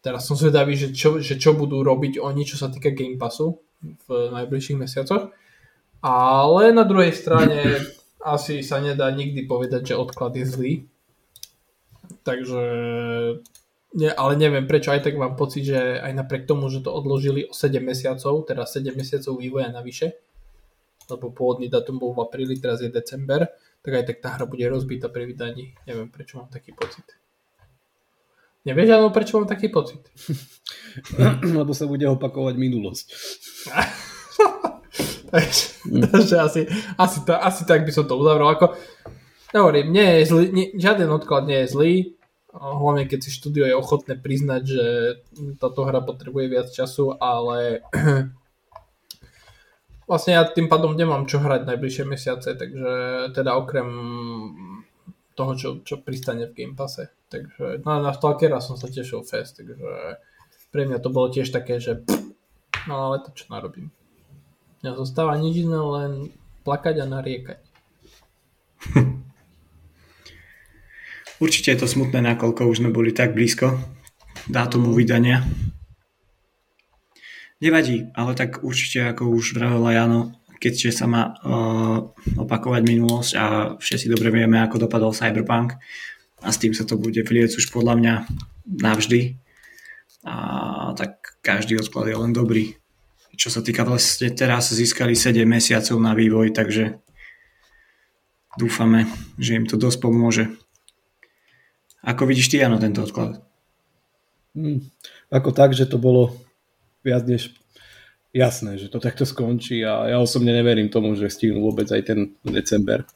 teraz 0.01 0.25
som 0.25 0.33
zvedavý, 0.33 0.73
že 0.73 0.89
čo, 0.91 1.21
že 1.21 1.37
čo 1.37 1.53
budú 1.53 1.85
robiť 1.85 2.17
oni, 2.17 2.43
čo 2.43 2.57
sa 2.57 2.73
týka 2.73 2.91
Game 2.97 3.21
Passu 3.21 3.61
v 3.81 4.33
najbližších 4.33 4.81
mesiacoch. 4.81 5.29
Ale 6.01 6.73
na 6.73 6.83
druhej 6.83 7.13
strane 7.13 7.61
asi 8.35 8.65
sa 8.65 8.81
nedá 8.81 9.07
nikdy 9.13 9.45
povedať, 9.45 9.93
že 9.93 9.99
odklad 9.99 10.33
je 10.33 10.45
zlý. 10.45 10.73
Takže 12.25 12.63
Nie, 13.97 14.11
ale 14.11 14.35
neviem 14.35 14.67
prečo, 14.67 14.91
aj 14.91 15.07
tak 15.07 15.15
mám 15.15 15.39
pocit, 15.39 15.63
že 15.71 15.79
aj 16.03 16.11
napriek 16.11 16.43
tomu, 16.43 16.67
že 16.67 16.83
to 16.83 16.91
odložili 16.91 17.47
o 17.47 17.55
7 17.55 17.79
mesiacov, 17.79 18.43
teda 18.43 18.67
7 18.67 18.93
mesiacov 18.93 19.39
vývoja 19.39 19.71
navyše, 19.71 20.11
lebo 21.07 21.31
pôvodný 21.31 21.71
datum 21.71 21.95
bol 21.97 22.11
v 22.11 22.27
apríli, 22.27 22.59
teraz 22.59 22.83
je 22.83 22.91
december, 22.91 23.47
tak 23.88 24.04
aj 24.04 24.06
tak 24.12 24.17
tá 24.19 24.36
hra 24.36 24.43
bude 24.43 24.67
rozbitá 24.67 25.08
pri 25.08 25.23
vydaní. 25.23 25.71
Neviem, 25.88 26.12
prečo 26.12 26.43
mám 26.43 26.52
taký 26.52 26.76
pocit. 26.76 27.08
Nevieš, 28.67 28.89
ale 28.91 29.15
prečo 29.15 29.39
mám 29.39 29.47
taký 29.47 29.71
pocit? 29.71 30.04
Lebo 31.56 31.71
sa 31.71 31.88
bude 31.88 32.04
opakovať 32.04 32.60
minulosť. 32.60 33.06
Takže 36.12 36.36
asi, 36.36 36.67
asi, 37.00 37.17
to, 37.23 37.32
asi 37.32 37.63
tak 37.63 37.88
by 37.88 37.95
som 37.95 38.04
to 38.04 38.19
uzavrel. 38.19 38.52
Ako, 38.52 38.76
hovorím, 39.56 39.95
nie 39.95 40.19
je 40.19 40.36
zlý, 40.36 40.45
nie, 40.52 40.67
žiaden 40.76 41.08
odklad 41.08 41.47
nie 41.47 41.63
je 41.63 41.71
zlý, 41.71 41.93
hlavne 42.52 43.08
keď 43.08 43.23
si 43.23 43.32
štúdio 43.32 43.71
je 43.71 43.76
ochotné 43.80 44.19
priznať, 44.19 44.62
že 44.67 44.86
táto 45.63 45.88
hra 45.88 46.04
potrebuje 46.04 46.45
viac 46.52 46.67
času, 46.67 47.15
ale 47.15 47.88
vlastne 50.07 50.39
ja 50.39 50.47
tým 50.47 50.71
pádom 50.71 50.95
nemám 50.95 51.27
čo 51.27 51.43
hrať 51.43 51.67
najbližšie 51.67 52.03
mesiace, 52.07 52.55
takže 52.55 52.91
teda 53.35 53.59
okrem 53.59 53.87
toho, 55.37 55.51
čo, 55.53 55.69
čo 55.85 56.01
pristane 56.01 56.49
v 56.49 56.55
Game 56.57 56.73
Passe. 56.73 57.13
Takže 57.29 57.83
no, 57.83 58.01
na 58.01 58.15
Stalkera 58.15 58.63
som 58.63 58.79
sa 58.79 58.87
tešil 58.87 59.21
fest, 59.27 59.59
takže 59.59 60.17
pre 60.71 60.87
mňa 60.87 60.97
to 61.03 61.13
bolo 61.13 61.29
tiež 61.29 61.51
také, 61.51 61.77
že 61.77 62.01
pff, 62.01 62.33
no 62.89 63.11
ale 63.11 63.21
to 63.21 63.35
čo 63.35 63.51
narobím. 63.51 63.91
Mňa 64.81 64.91
zostáva 64.97 65.35
nič 65.37 65.61
iné, 65.61 65.77
len 65.77 66.11
plakať 66.63 67.03
a 67.03 67.05
nariekať. 67.05 67.59
Určite 71.43 71.69
je 71.69 71.79
to 71.85 71.87
smutné, 71.87 72.17
nakoľko 72.23 72.65
už 72.65 72.81
sme 72.81 72.89
boli 72.89 73.13
tak 73.13 73.37
blízko 73.37 73.77
dátumu 74.49 74.89
mm. 74.89 74.97
vydania. 74.97 75.37
Nevadí, 77.57 78.13
ale 78.13 78.37
tak 78.37 78.61
určite, 78.61 79.01
ako 79.09 79.33
už 79.33 79.57
vravela 79.57 79.89
Jano, 79.89 80.37
keďže 80.61 80.93
sa 80.93 81.09
má 81.09 81.33
uh, 81.41 82.13
opakovať 82.37 82.81
minulosť 82.85 83.31
a 83.33 83.45
všetci 83.81 84.13
dobre 84.13 84.29
vieme, 84.29 84.61
ako 84.61 84.85
dopadol 84.85 85.09
Cyberpunk 85.09 85.73
a 86.45 86.47
s 86.53 86.61
tým 86.61 86.77
sa 86.77 86.85
to 86.85 87.01
bude 87.01 87.17
vlieť 87.17 87.57
už 87.57 87.73
podľa 87.73 87.97
mňa 87.97 88.13
navždy. 88.77 89.41
A 90.27 90.35
tak 90.93 91.41
každý 91.41 91.81
odklad 91.81 92.13
je 92.13 92.17
len 92.19 92.29
dobrý. 92.29 92.77
Čo 93.37 93.49
sa 93.53 93.61
týka 93.65 93.81
vlastne 93.85 94.33
teraz 94.33 94.69
získali 94.69 95.17
7 95.17 95.41
mesiacov 95.45 95.97
na 95.97 96.13
vývoj, 96.13 96.53
takže 96.53 97.01
dúfame, 98.57 99.09
že 99.37 99.57
im 99.57 99.65
to 99.65 99.81
dosť 99.81 99.97
pomôže. 100.01 100.45
Ako 102.05 102.29
vidíš 102.29 102.53
ty, 102.53 102.61
Jano, 102.61 102.77
tento 102.77 103.01
odklad? 103.01 103.41
Hmm, 104.57 104.85
ako 105.29 105.53
tak, 105.53 105.73
že 105.77 105.85
to 105.85 106.01
bolo 106.01 106.46
viac 107.07 107.23
než 107.23 107.55
jasné, 108.35 108.75
že 108.75 108.91
to 108.91 108.99
takto 108.99 109.23
skončí 109.23 109.87
a 109.87 110.11
ja 110.11 110.17
osobne 110.19 110.51
neverím 110.51 110.91
tomu, 110.91 111.15
že 111.15 111.31
stihnú 111.31 111.63
vôbec 111.63 111.87
aj 111.87 112.01
ten 112.03 112.19
december. 112.43 113.07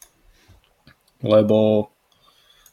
Lebo 1.22 1.92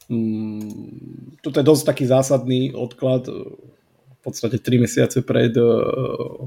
mm, 0.07 1.42
toto 1.42 1.59
je 1.59 1.66
dosť 1.66 1.85
taký 1.85 2.04
zásadný 2.07 2.72
odklad 2.72 3.26
v 3.28 4.18
podstate 4.22 4.62
3 4.62 4.85
mesiace 4.87 5.18
pred 5.26 5.52
uh, 5.59 6.46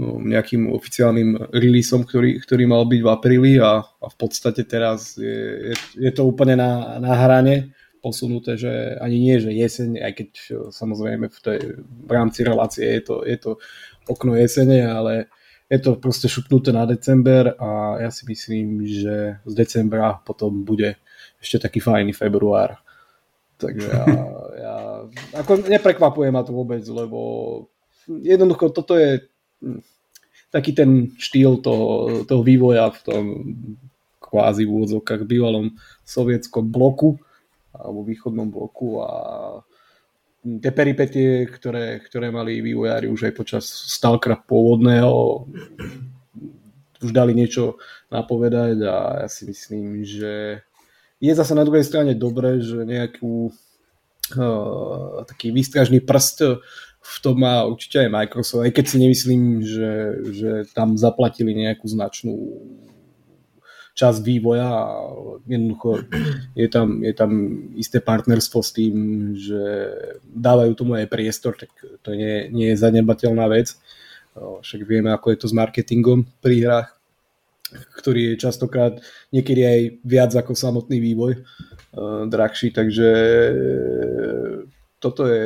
nejakým 0.00 0.72
oficiálnym 0.72 1.52
releaseom, 1.52 2.08
ktorý, 2.08 2.40
ktorý 2.40 2.64
mal 2.64 2.88
byť 2.88 3.00
v 3.04 3.12
apríli 3.12 3.52
a, 3.60 3.84
a 3.84 4.06
v 4.08 4.16
podstate 4.16 4.64
teraz 4.64 5.20
je, 5.20 5.72
je, 5.72 5.74
je 6.00 6.10
to 6.16 6.24
úplne 6.24 6.56
na, 6.56 6.96
na 6.96 7.12
hrane 7.12 7.76
posunuté, 8.02 8.58
že 8.58 8.98
ani 8.98 9.22
nie, 9.22 9.38
že 9.38 9.54
jeseň, 9.54 10.02
aj 10.02 10.12
keď 10.18 10.28
samozrejme 10.74 11.30
v, 11.30 11.38
tej, 11.38 11.60
v 11.78 12.10
rámci 12.10 12.42
relácie 12.42 12.84
je 12.98 13.02
to, 13.06 13.16
je 13.22 13.38
to 13.38 13.50
okno 14.10 14.34
jesene, 14.34 14.82
ale 14.82 15.30
je 15.70 15.78
to 15.78 15.96
proste 15.96 16.28
šupnuté 16.28 16.74
na 16.74 16.84
december 16.84 17.54
a 17.56 18.02
ja 18.02 18.10
si 18.10 18.26
myslím, 18.28 18.84
že 18.84 19.40
z 19.46 19.52
decembra 19.54 20.20
potom 20.20 20.66
bude 20.66 20.98
ešte 21.40 21.62
taký 21.62 21.80
fajný 21.80 22.12
február. 22.12 22.76
Takže 23.56 23.88
ja, 23.88 24.04
ja 24.58 24.76
ako 25.38 25.70
neprekvapuje 25.70 26.28
ma 26.34 26.42
to 26.42 26.50
vôbec, 26.50 26.82
lebo 26.90 27.18
jednoducho 28.10 28.74
toto 28.74 28.98
je 28.98 29.22
hm, 29.62 29.80
taký 30.50 30.74
ten 30.74 31.14
štýl 31.16 31.62
toho, 31.62 32.20
toho 32.26 32.42
vývoja 32.42 32.90
v 32.90 33.00
tom 33.06 33.24
kvázi 34.18 34.66
v 34.66 34.72
úvodzovkách 34.76 35.22
bývalom 35.24 35.72
sovietskom 36.04 36.68
bloku 36.68 37.16
alebo 37.76 38.04
východnom 38.04 38.48
bloku 38.52 39.00
a 39.00 39.10
tie 40.42 40.72
peripetie, 40.74 41.46
ktoré, 41.46 42.02
ktoré 42.02 42.34
mali 42.34 42.58
vývojári 42.58 43.06
už 43.06 43.30
aj 43.30 43.34
počas 43.38 43.64
Stalkera 43.66 44.36
pôvodného, 44.42 45.46
už 47.02 47.10
dali 47.10 47.34
niečo 47.34 47.78
napovedať 48.10 48.76
a 48.86 48.96
ja 49.26 49.28
si 49.30 49.46
myslím, 49.46 50.02
že 50.02 50.62
je 51.22 51.32
zase 51.34 51.54
na 51.54 51.62
druhej 51.62 51.86
strane 51.86 52.18
dobré, 52.18 52.58
že 52.58 52.82
nejakú 52.82 53.50
uh, 54.34 55.22
taký 55.26 55.54
výstražný 55.54 56.02
prst 56.02 56.62
v 57.02 57.16
tom 57.18 57.42
má 57.42 57.66
určite 57.66 58.06
aj 58.06 58.14
Microsoft, 58.14 58.62
aj 58.62 58.72
keď 58.78 58.84
si 58.86 58.96
nemyslím, 59.02 59.42
že, 59.62 59.92
že 60.30 60.50
tam 60.70 60.94
zaplatili 60.94 61.50
nejakú 61.50 61.90
značnú 61.90 62.62
čas 63.92 64.24
vývoja 64.24 64.64
a 64.64 64.84
jednoducho 65.44 66.08
je 66.56 66.68
tam, 66.68 67.04
je 67.04 67.12
tam 67.12 67.30
isté 67.76 68.00
partnerstvo 68.00 68.58
s 68.64 68.70
tým, 68.72 68.94
že 69.36 69.62
dávajú 70.24 70.72
tomu 70.72 70.96
aj 70.96 71.12
priestor, 71.12 71.56
tak 71.60 71.68
to 72.00 72.16
nie, 72.16 72.48
nie 72.48 72.72
je 72.72 72.80
zanebateľná 72.80 73.44
vec. 73.52 73.76
Však 74.36 74.88
vieme, 74.88 75.12
ako 75.12 75.36
je 75.36 75.38
to 75.44 75.46
s 75.52 75.54
marketingom 75.54 76.24
pri 76.40 76.64
hrách, 76.64 76.88
ktorý 78.00 78.32
je 78.32 78.42
častokrát 78.48 78.96
niekedy 79.28 79.60
aj 79.60 79.80
viac 80.04 80.32
ako 80.32 80.56
samotný 80.56 80.96
vývoj 80.96 81.44
drahší, 82.32 82.72
takže 82.72 83.08
toto 84.96 85.28
je 85.28 85.44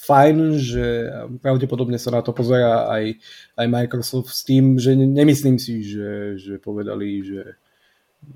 fajn, 0.00 0.36
že 0.56 0.84
pravdepodobne 1.44 2.00
sa 2.00 2.10
na 2.10 2.24
to 2.24 2.32
pozera 2.32 2.88
aj, 2.88 3.20
aj 3.60 3.66
Microsoft 3.68 4.32
s 4.32 4.42
tým, 4.42 4.80
že 4.80 4.96
nemyslím 4.96 5.60
si, 5.60 5.84
že, 5.84 6.40
že 6.40 6.56
povedali, 6.56 7.20
že, 7.20 7.42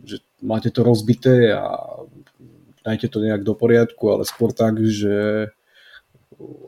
že 0.05 0.16
máte 0.44 0.68
to 0.68 0.85
rozbité 0.85 1.57
a 1.57 1.72
dajte 2.85 3.09
to 3.09 3.24
nejak 3.24 3.42
do 3.42 3.57
poriadku, 3.57 4.12
ale 4.12 4.29
skôr 4.29 4.53
tak, 4.53 4.77
že 4.85 5.48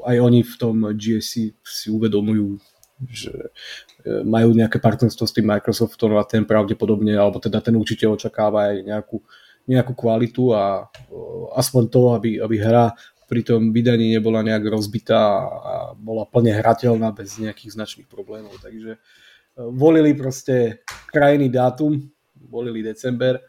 aj 0.06 0.16
oni 0.16 0.40
v 0.40 0.54
tom 0.56 0.76
GSC 0.96 1.52
si 1.60 1.86
uvedomujú, 1.92 2.56
že 3.04 3.52
e, 4.00 4.24
majú 4.24 4.56
nejaké 4.56 4.80
partnerstvo 4.80 5.28
s 5.28 5.34
tým 5.36 5.44
Microsoftom 5.52 6.16
a 6.16 6.24
ten 6.24 6.48
pravdepodobne, 6.48 7.12
alebo 7.12 7.36
teda 7.36 7.60
ten 7.60 7.76
určite 7.76 8.08
očakáva 8.08 8.72
aj 8.72 8.76
nejakú, 8.86 9.20
nejakú 9.68 9.92
kvalitu 9.92 10.56
a 10.56 10.88
aspoň 11.58 11.82
to, 11.92 12.02
aby, 12.16 12.30
aby 12.40 12.56
hra 12.56 12.96
pri 13.26 13.42
tom 13.42 13.74
vydaní 13.74 14.14
nebola 14.14 14.42
nejak 14.46 14.62
rozbitá 14.70 15.50
a 15.50 15.74
bola 15.98 16.22
plne 16.26 16.54
hrateľná 16.54 17.10
bez 17.10 17.42
nejakých 17.42 17.74
značných 17.74 18.08
problémov. 18.08 18.54
Takže 18.62 18.96
e, 18.96 18.98
volili 19.58 20.14
proste 20.14 20.86
krajný 21.10 21.50
dátum, 21.50 21.98
volili 22.38 22.86
december, 22.86 23.38
e, 23.38 23.42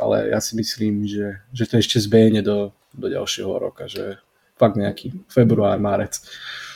ale 0.00 0.32
ja 0.32 0.40
si 0.40 0.56
myslím, 0.56 1.04
že, 1.04 1.44
že 1.52 1.68
to 1.68 1.76
ešte 1.76 2.00
zbehne 2.00 2.40
do, 2.40 2.72
do 2.96 3.06
ďalšieho 3.12 3.52
roka, 3.60 3.84
že 3.84 4.16
fakt 4.56 4.76
nejaký 4.80 5.24
február, 5.28 5.76
márec. 5.80 6.20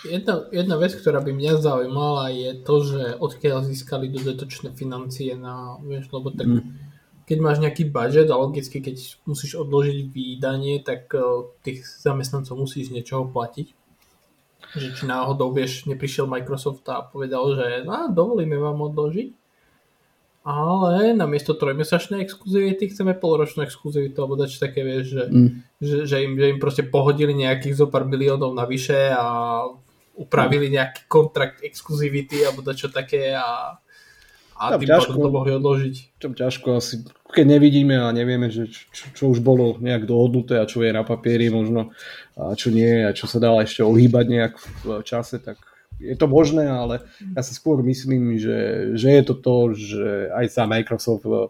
Jedna, 0.05 0.45
jedna 0.53 0.77
vec, 0.77 0.93
ktorá 0.97 1.21
by 1.25 1.33
mňa 1.33 1.53
zaujímala 1.61 2.33
je 2.33 2.51
to, 2.61 2.77
že 2.85 3.03
odkiaľ 3.17 3.65
získali 3.65 4.13
dodatočné 4.13 4.77
financie 4.77 5.33
na, 5.37 5.81
vieš, 5.81 6.13
lebo 6.13 6.29
tak 6.33 6.49
mm 6.49 6.84
keď 7.25 7.39
máš 7.41 7.59
nejaký 7.61 7.89
budget 7.89 8.29
a 8.29 8.37
logicky, 8.37 8.85
keď 8.85 9.21
musíš 9.25 9.57
odložiť 9.57 10.13
výdanie, 10.13 10.85
tak 10.85 11.09
uh, 11.17 11.49
tých 11.65 11.85
zamestnancov 11.85 12.57
musíš 12.57 12.93
z 12.93 13.01
niečoho 13.01 13.29
platiť. 13.33 13.73
Že 14.75 14.89
či 14.93 15.05
náhodou, 15.07 15.55
vieš, 15.55 15.89
neprišiel 15.89 16.29
Microsoft 16.29 16.85
a 16.91 17.01
povedal, 17.01 17.57
že 17.57 17.67
no, 17.87 18.11
dovolíme 18.11 18.59
vám 18.59 18.81
odložiť, 18.91 19.29
ale 20.45 21.17
namiesto 21.17 21.57
trojmesačnej 21.57 22.21
exkluzivity 22.21 22.93
chceme 22.93 23.17
polročnú 23.17 23.65
exkluzivitu, 23.65 24.21
alebo 24.21 24.37
dač 24.37 24.61
také, 24.61 24.85
vieš, 24.85 25.17
že, 25.17 25.25
mm. 25.33 25.51
že, 25.81 25.97
že, 26.05 26.17
im, 26.21 26.33
že 26.37 26.47
im 26.53 26.61
proste 26.61 26.85
pohodili 26.85 27.33
nejakých 27.33 27.81
zo 27.81 27.87
pár 27.89 28.05
miliónov 28.05 28.53
navyše 28.53 29.09
a 29.17 29.65
upravili 30.15 30.69
nejaký 30.69 31.09
kontrakt 31.09 31.65
exkluzivity 31.65 32.45
alebo 32.45 32.61
dačo 32.61 32.93
také 32.93 33.33
a 33.33 33.81
a 34.71 34.79
tým 34.79 34.89
ťažko, 34.89 35.19
to 35.19 35.31
mohli 35.33 35.53
odložiť. 35.53 35.95
Čo 36.23 36.29
ťažko 36.33 36.69
asi, 36.81 36.95
keď 37.29 37.45
nevidíme 37.59 37.97
a 37.99 38.15
nevieme, 38.15 38.49
že 38.49 38.71
čo, 38.71 39.05
čo 39.13 39.25
už 39.35 39.45
bolo 39.45 39.77
nejak 39.83 40.09
dohodnuté 40.09 40.63
a 40.63 40.69
čo 40.69 40.81
je 40.81 40.95
na 40.95 41.05
papieri 41.05 41.53
možno 41.53 41.93
a 42.39 42.57
čo 42.57 42.73
nie 42.73 43.05
a 43.05 43.13
čo 43.13 43.29
sa 43.29 43.43
dá 43.43 43.53
ešte 43.61 43.85
ohýbať 43.85 44.27
nejak 44.31 44.53
v 44.85 45.03
čase, 45.05 45.43
tak 45.43 45.61
je 46.01 46.17
to 46.19 46.27
možné, 46.27 46.67
ale 46.67 47.07
ja 47.39 47.43
si 47.47 47.55
skôr 47.55 47.79
myslím, 47.87 48.35
že, 48.35 48.93
že 48.99 49.09
je 49.15 49.23
to 49.23 49.35
to, 49.39 49.57
že 49.79 50.33
aj 50.35 50.47
sa 50.51 50.63
Microsoft 50.67 51.23
uh, 51.23 51.47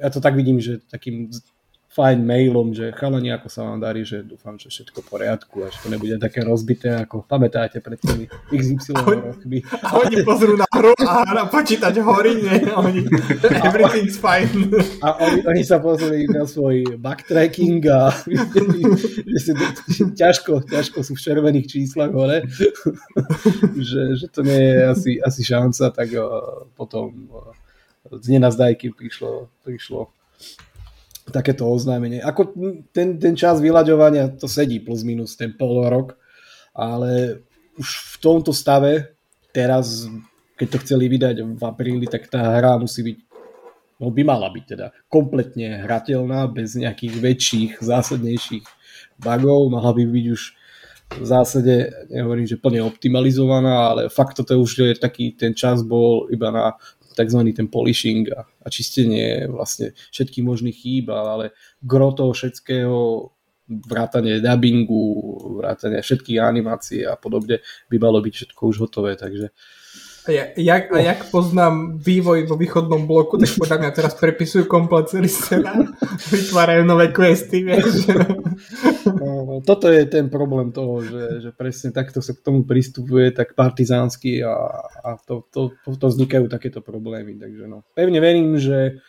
ja 0.00 0.08
to 0.08 0.20
tak 0.20 0.34
vidím, 0.34 0.58
že 0.60 0.80
takým 0.88 1.28
fajn 1.90 2.22
mailom, 2.22 2.70
že 2.70 2.94
chalani, 2.94 3.34
ako 3.34 3.48
sa 3.50 3.66
vám 3.66 3.82
darí, 3.82 4.06
že 4.06 4.22
dúfam, 4.22 4.54
že 4.54 4.70
všetko 4.70 5.02
v 5.02 5.10
poriadku 5.10 5.56
a 5.66 5.74
že 5.74 5.82
to 5.82 5.88
nebude 5.90 6.22
také 6.22 6.46
rozbité, 6.46 6.94
ako 7.02 7.26
pamätáte 7.26 7.82
pred 7.82 7.98
tými 7.98 8.30
XY 8.54 8.94
rokmi. 8.94 9.58
A 9.82 9.98
oni 9.98 10.22
pozrú 10.22 10.54
na 10.54 10.70
hru 10.70 10.94
a 11.02 11.26
na 11.34 11.50
počítač 11.50 11.98
horí, 11.98 12.46
nie? 12.46 12.62
Oni, 12.78 13.02
everything's 13.66 14.14
fine. 14.14 14.70
A 15.02 15.18
oni, 15.18 15.42
oni 15.42 15.62
sa 15.66 15.82
pozreli 15.82 16.30
na 16.30 16.46
svoj 16.46 16.94
backtracking 16.94 17.82
a 17.90 18.14
že 19.26 19.38
si, 19.42 19.50
ťažko, 20.14 20.70
ťažko 20.70 21.02
sú 21.02 21.18
v 21.18 21.24
červených 21.26 21.66
číslach 21.66 22.14
hore, 22.14 22.46
že, 23.90 24.14
že 24.14 24.26
to 24.30 24.46
nie 24.46 24.62
je 24.62 24.78
asi, 24.86 25.12
asi 25.18 25.42
šanca, 25.42 25.90
tak 25.90 26.14
potom 26.78 27.26
z 28.14 28.26
nenazdajky 28.38 28.94
prišlo, 28.94 29.50
prišlo 29.66 30.06
takéto 31.30 31.66
oznámenie. 31.66 32.20
Ako 32.20 32.54
ten, 32.90 33.16
ten 33.16 33.34
čas 33.38 33.62
vyľaďovania 33.62 34.36
to 34.36 34.50
sedí 34.50 34.82
plus 34.82 35.06
minus 35.06 35.38
ten 35.38 35.54
pol 35.54 35.86
rok, 35.86 36.18
ale 36.74 37.42
už 37.78 37.88
v 37.88 38.16
tomto 38.20 38.52
stave 38.52 39.16
teraz, 39.54 40.10
keď 40.58 40.68
to 40.68 40.80
chceli 40.86 41.06
vydať 41.08 41.36
v 41.42 41.62
apríli, 41.62 42.06
tak 42.06 42.28
tá 42.28 42.60
hra 42.60 42.78
musí 42.78 43.02
byť 43.06 43.18
no 44.00 44.08
by 44.08 44.22
mala 44.24 44.48
byť 44.48 44.64
teda 44.64 44.86
kompletne 45.12 45.84
hrateľná, 45.84 46.48
bez 46.48 46.72
nejakých 46.74 47.14
väčších, 47.20 47.72
zásadnejších 47.84 48.64
bugov, 49.20 49.68
mala 49.68 49.92
by 49.92 50.08
byť 50.08 50.26
už 50.32 50.42
v 51.10 51.26
zásade, 51.26 51.90
nehovorím, 52.06 52.46
že 52.46 52.56
plne 52.56 52.86
optimalizovaná, 52.86 53.92
ale 53.92 54.02
fakt 54.08 54.38
toto 54.38 54.54
už 54.56 54.70
je 54.78 54.94
taký, 54.94 55.34
ten 55.34 55.52
čas 55.58 55.82
bol 55.82 56.30
iba 56.30 56.54
na 56.54 56.78
tzv. 57.20 57.40
ten 57.52 57.68
polishing 57.68 58.32
a, 58.32 58.48
a 58.64 58.66
čistenie 58.72 59.44
vlastne 59.46 59.92
všetkých 60.10 60.44
možných 60.44 60.76
chýb, 60.76 61.12
ale 61.12 61.52
gro 61.84 62.16
toho 62.16 62.32
všetkého 62.32 63.30
vrátanie 63.70 64.42
dubbingu, 64.42 65.06
vrátanie 65.62 66.02
všetkých 66.02 66.42
animácií 66.42 67.06
a 67.06 67.14
podobne 67.14 67.62
by 67.86 67.96
malo 68.02 68.18
byť 68.18 68.34
všetko 68.34 68.60
už 68.66 68.76
hotové, 68.82 69.14
takže 69.14 69.54
a, 70.20 70.30
ja, 70.30 70.44
jak, 70.56 70.92
a 70.92 70.98
jak 71.00 71.20
poznám 71.32 71.96
vývoj 71.96 72.44
vo 72.44 72.60
východnom 72.60 73.08
bloku, 73.08 73.40
tak 73.40 73.56
podľa 73.56 73.76
mňa 73.80 73.90
teraz 73.96 74.12
prepisujú 74.20 74.68
komplet 74.68 75.08
celý 75.08 75.32
scenár, 75.32 75.96
vytvárajú 76.28 76.84
nové 76.84 77.08
questy, 77.08 77.64
vieš. 77.64 78.04
No, 79.08 79.64
toto 79.64 79.88
je 79.88 80.04
ten 80.04 80.28
problém 80.28 80.76
toho, 80.76 81.00
že, 81.00 81.24
že 81.48 81.50
presne 81.56 81.88
takto 81.96 82.20
sa 82.20 82.36
k 82.36 82.44
tomu 82.44 82.68
pristupuje 82.68 83.32
tak 83.32 83.56
partizánsky 83.56 84.44
a, 84.44 84.52
a 85.00 85.16
to, 85.24 85.48
to, 85.48 85.72
to, 85.88 85.96
to 85.96 86.06
vznikajú 86.12 86.52
takéto 86.52 86.84
problémy. 86.84 87.40
Takže 87.40 87.64
no, 87.64 87.88
pevne 87.96 88.20
verím, 88.20 88.60
že, 88.60 89.00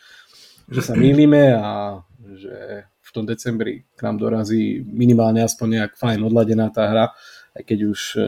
že 0.71 0.79
sa 0.79 0.95
mýlime 0.95 1.59
a 1.59 1.99
že 2.39 2.87
v 2.87 3.09
tom 3.11 3.27
decembri 3.27 3.83
k 3.91 3.99
nám 4.07 4.15
dorazí 4.15 4.79
minimálne 4.87 5.43
aspoň 5.43 5.67
nejak 5.75 5.93
fajn 5.99 6.19
odladená 6.23 6.71
tá 6.71 6.87
hra 6.87 7.11
aj 7.51 7.63
keď 7.67 7.79
už 7.87 8.01
eh, 8.15 8.27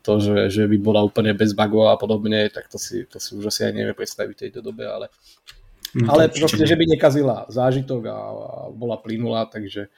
to, 0.00 0.12
že, 0.20 0.36
že 0.48 0.62
by 0.64 0.76
bola 0.80 1.00
úplne 1.04 1.36
bez 1.36 1.52
bugov 1.52 1.92
a 1.92 1.96
podobne, 2.00 2.48
tak 2.48 2.68
to 2.72 2.80
si, 2.80 3.04
to 3.04 3.20
si 3.20 3.36
už 3.36 3.52
asi 3.52 3.68
aj 3.68 3.72
nevie 3.72 3.94
predstaviť 3.94 4.34
v 4.34 4.42
tejto 4.48 4.60
dobe, 4.64 4.88
ale, 4.88 5.12
no, 5.92 6.12
ale 6.12 6.32
proste, 6.32 6.64
že 6.64 6.76
by 6.76 6.84
nekazila 6.96 7.44
zážitok 7.52 8.02
a, 8.08 8.16
a 8.16 8.58
bola 8.72 8.96
plynulá, 8.96 9.44
takže 9.48 9.92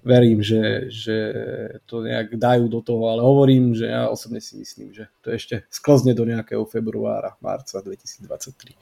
verím, 0.00 0.40
že, 0.40 0.88
že 0.88 1.16
to 1.84 2.00
nejak 2.00 2.36
dajú 2.36 2.72
do 2.72 2.80
toho, 2.80 3.12
ale 3.12 3.20
hovorím, 3.20 3.76
že 3.76 3.88
ja 3.88 4.08
osobne 4.08 4.40
si 4.40 4.56
myslím, 4.56 4.96
že 4.96 5.12
to 5.20 5.28
ešte 5.32 5.68
sklzne 5.68 6.16
do 6.16 6.24
nejakého 6.24 6.64
februára, 6.64 7.36
marca 7.44 7.84
2023. 7.84 8.76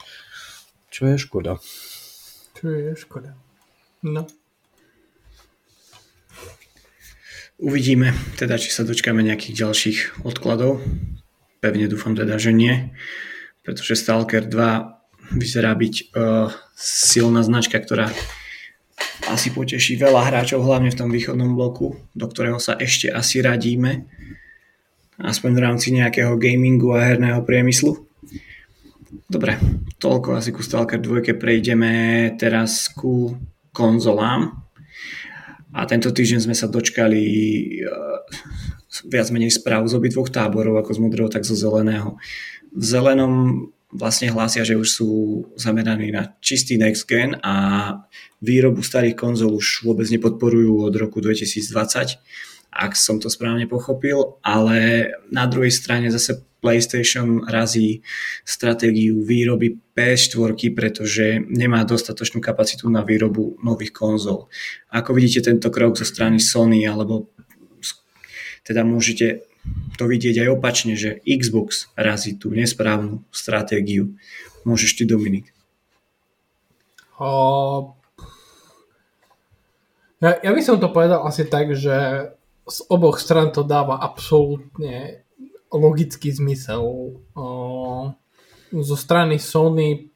Čo 0.89 1.01
je 1.05 1.15
škoda. 1.19 1.53
Čo 2.55 2.67
je 2.71 2.91
škoda. 2.95 3.35
No. 4.03 4.23
Uvidíme 7.59 8.15
teda, 8.39 8.55
či 8.55 8.71
sa 8.71 8.87
dočkáme 8.87 9.19
nejakých 9.19 9.67
ďalších 9.67 9.99
odkladov. 10.23 10.79
Pevne 11.59 11.91
dúfam 11.91 12.15
teda, 12.15 12.39
že 12.39 12.55
nie, 12.55 12.95
pretože 13.67 13.99
Stalker 13.99 14.47
2 14.47 15.35
vyzerá 15.35 15.75
byť 15.75 16.15
uh, 16.15 16.47
silná 16.79 17.43
značka, 17.43 17.75
ktorá 17.83 18.15
asi 19.27 19.51
poteší 19.51 19.99
veľa 19.99 20.31
hráčov, 20.31 20.63
hlavne 20.63 20.87
v 20.87 20.99
tom 21.03 21.11
východnom 21.11 21.51
bloku, 21.51 21.99
do 22.15 22.25
ktorého 22.31 22.63
sa 22.63 22.79
ešte 22.79 23.11
asi 23.11 23.43
radíme, 23.43 24.07
aspoň 25.19 25.51
v 25.51 25.59
rámci 25.59 25.91
nejakého 25.91 26.39
gamingu 26.39 26.95
a 26.95 27.11
herného 27.11 27.43
priemyslu. 27.43 28.07
Dobre, 29.27 29.59
toľko 29.99 30.39
asi 30.39 30.55
ku 30.55 30.63
Stalker 30.63 31.03
2 31.03 31.35
prejdeme 31.35 31.91
teraz 32.39 32.87
ku 32.87 33.35
konzolám. 33.75 34.68
A 35.73 35.85
tento 35.85 36.09
týždeň 36.09 36.49
sme 36.49 36.55
sa 36.57 36.65
dočkali 36.65 37.23
uh, 37.85 38.25
viac 39.05 39.29
menej 39.29 39.53
správ 39.53 39.85
z 39.85 39.97
obidvoch 39.97 40.33
táborov, 40.33 40.81
ako 40.81 40.91
z 40.97 40.99
modrého, 40.99 41.29
tak 41.29 41.45
zo 41.45 41.53
zeleného. 41.53 42.17
V 42.73 42.83
zelenom 42.83 43.33
vlastne 43.89 44.29
hlásia, 44.29 44.61
že 44.65 44.77
už 44.77 44.89
sú 44.89 45.09
zameraní 45.57 46.13
na 46.13 46.33
čistý 46.41 46.77
next 46.77 47.09
gen 47.09 47.37
a 47.41 47.53
výrobu 48.41 48.85
starých 48.85 49.17
konzol 49.17 49.57
už 49.57 49.81
vôbec 49.85 50.05
nepodporujú 50.09 50.85
od 50.85 50.93
roku 50.93 51.21
2020 51.21 52.21
ak 52.69 52.93
som 52.93 53.17
to 53.17 53.33
správne 53.33 53.65
pochopil, 53.65 54.37
ale 54.45 55.09
na 55.33 55.49
druhej 55.49 55.73
strane 55.73 56.13
zase 56.13 56.37
PlayStation 56.59 57.43
razí 57.47 58.03
stratégiu 58.43 59.23
výroby 59.23 59.79
PS4, 59.95 60.55
pretože 60.75 61.39
nemá 61.47 61.87
dostatočnú 61.87 62.43
kapacitu 62.43 62.91
na 62.91 63.03
výrobu 63.03 63.55
nových 63.63 63.95
konzol. 63.95 64.51
Ako 64.91 65.15
vidíte 65.15 65.47
tento 65.47 65.71
krok 65.71 65.95
zo 65.95 66.03
strany 66.03 66.39
Sony, 66.39 66.83
alebo 66.83 67.31
teda 68.67 68.83
môžete 68.83 69.49
to 69.97 70.07
vidieť 70.07 70.45
aj 70.45 70.49
opačne, 70.55 70.93
že 70.95 71.19
Xbox 71.27 71.91
razí 71.95 72.39
tú 72.39 72.51
nesprávnu 72.51 73.23
stratégiu. 73.29 74.15
Môžeš 74.63 74.99
ty, 74.99 75.03
Dominik. 75.03 75.51
Uh, 77.19 77.91
ja, 80.23 80.39
ja 80.39 80.51
by 80.55 80.61
som 80.63 80.79
to 80.79 80.87
povedal 80.91 81.27
asi 81.27 81.43
tak, 81.47 81.75
že 81.75 82.29
z 82.69 82.79
oboch 82.87 83.19
stran 83.19 83.51
to 83.51 83.65
dáva 83.65 83.99
absolútne 83.99 85.25
logický 85.73 86.33
zmysel. 86.33 86.83
Zo 88.69 88.97
strany 88.97 89.41
Sony 89.41 90.09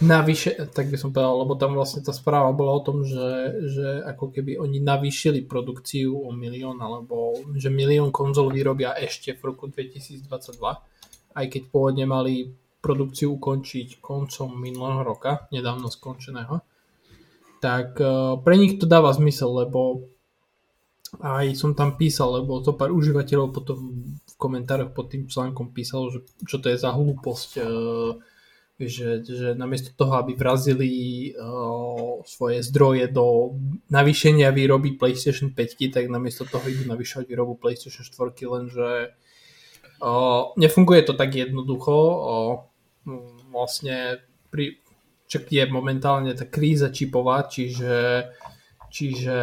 navyše, 0.00 0.56
tak 0.72 0.88
by 0.88 0.96
som 0.96 1.12
povedal, 1.12 1.44
lebo 1.44 1.52
tam 1.60 1.76
vlastne 1.76 2.00
tá 2.00 2.10
správa 2.16 2.48
bola 2.56 2.80
o 2.80 2.84
tom, 2.84 3.04
že, 3.04 3.60
že 3.68 3.88
ako 4.08 4.32
keby 4.32 4.56
oni 4.56 4.80
navýšili 4.80 5.44
produkciu 5.44 6.16
o 6.16 6.32
milión, 6.32 6.80
alebo 6.80 7.36
že 7.52 7.68
milión 7.68 8.08
konzol 8.08 8.48
vyrobia 8.48 8.96
ešte 8.96 9.36
v 9.36 9.52
roku 9.52 9.68
2022, 9.68 10.24
aj 11.36 11.46
keď 11.46 11.62
pôvodne 11.68 12.08
mali 12.08 12.48
produkciu 12.80 13.36
ukončiť 13.36 14.00
koncom 14.00 14.56
minulého 14.56 15.04
roka, 15.04 15.44
nedávno 15.52 15.92
skončeného, 15.92 16.64
tak 17.60 18.00
e, 18.00 18.40
pre 18.40 18.56
nich 18.56 18.80
to 18.80 18.88
dáva 18.88 19.12
zmysel, 19.12 19.52
lebo 19.52 20.08
aj 21.20 21.52
som 21.60 21.76
tam 21.76 22.00
písal, 22.00 22.40
lebo 22.40 22.64
to 22.64 22.72
pár 22.72 22.88
užívateľov 22.88 23.52
potom 23.52 24.00
komentároch 24.40 24.96
pod 24.96 25.12
tým 25.12 25.28
článkom 25.28 25.76
písalo, 25.76 26.08
že 26.08 26.24
čo 26.48 26.56
to 26.56 26.72
je 26.72 26.80
za 26.80 26.96
hlúposť, 26.96 27.50
e, 27.60 27.64
že, 28.80 29.20
že 29.20 29.52
namiesto 29.52 29.92
toho, 29.92 30.16
aby 30.16 30.32
vrazili 30.32 30.88
uh, 31.36 32.24
svoje 32.24 32.64
zdroje 32.64 33.12
do 33.12 33.52
navýšenia 33.92 34.48
výroby 34.56 34.96
PlayStation 34.96 35.52
5, 35.52 35.92
tak 35.92 36.08
namiesto 36.08 36.48
toho 36.48 36.64
idú 36.64 36.88
navyšovať 36.88 37.28
výrobu 37.28 37.60
PlayStation 37.60 38.08
4, 38.08 38.32
lenže 38.40 39.12
uh, 40.00 40.56
nefunguje 40.56 41.04
to 41.04 41.12
tak 41.12 41.36
jednoducho. 41.36 41.92
Uh, 41.92 42.52
vlastne 43.52 44.24
pri, 44.48 44.80
čak 45.28 45.52
je 45.52 45.68
momentálne 45.68 46.32
tá 46.32 46.48
kríza 46.48 46.88
čipová, 46.88 47.44
čiže, 47.44 48.32
čiže 48.88 49.36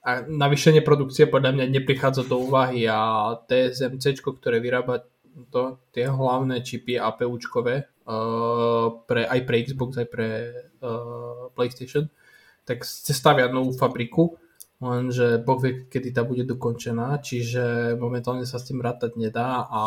a 0.00 0.24
navýšenie 0.24 0.80
produkcie 0.80 1.28
podľa 1.28 1.60
mňa 1.60 1.66
neprichádza 1.76 2.24
do 2.24 2.40
úvahy 2.40 2.88
a 2.88 3.36
TSMC, 3.44 4.24
ktoré 4.24 4.56
vyrába 4.56 5.04
to, 5.52 5.76
tie 5.92 6.08
hlavné 6.08 6.64
čipy 6.64 6.96
APUčkové 6.96 7.84
uh, 7.84 8.86
pre, 9.04 9.28
aj 9.28 9.40
pre 9.44 9.56
Xbox, 9.60 10.00
aj 10.00 10.08
pre 10.08 10.28
uh, 10.80 11.52
PlayStation, 11.52 12.08
tak 12.64 12.84
se 12.84 13.12
stavia 13.12 13.52
novú 13.52 13.76
fabriku, 13.76 14.40
lenže 14.80 15.44
Boh 15.44 15.60
vie, 15.60 15.84
kedy 15.86 16.16
tá 16.16 16.24
bude 16.24 16.48
dokončená, 16.48 17.20
čiže 17.20 17.94
momentálne 18.00 18.48
sa 18.48 18.56
s 18.56 18.72
tým 18.72 18.80
rátať 18.80 19.20
nedá 19.20 19.68
a, 19.68 19.84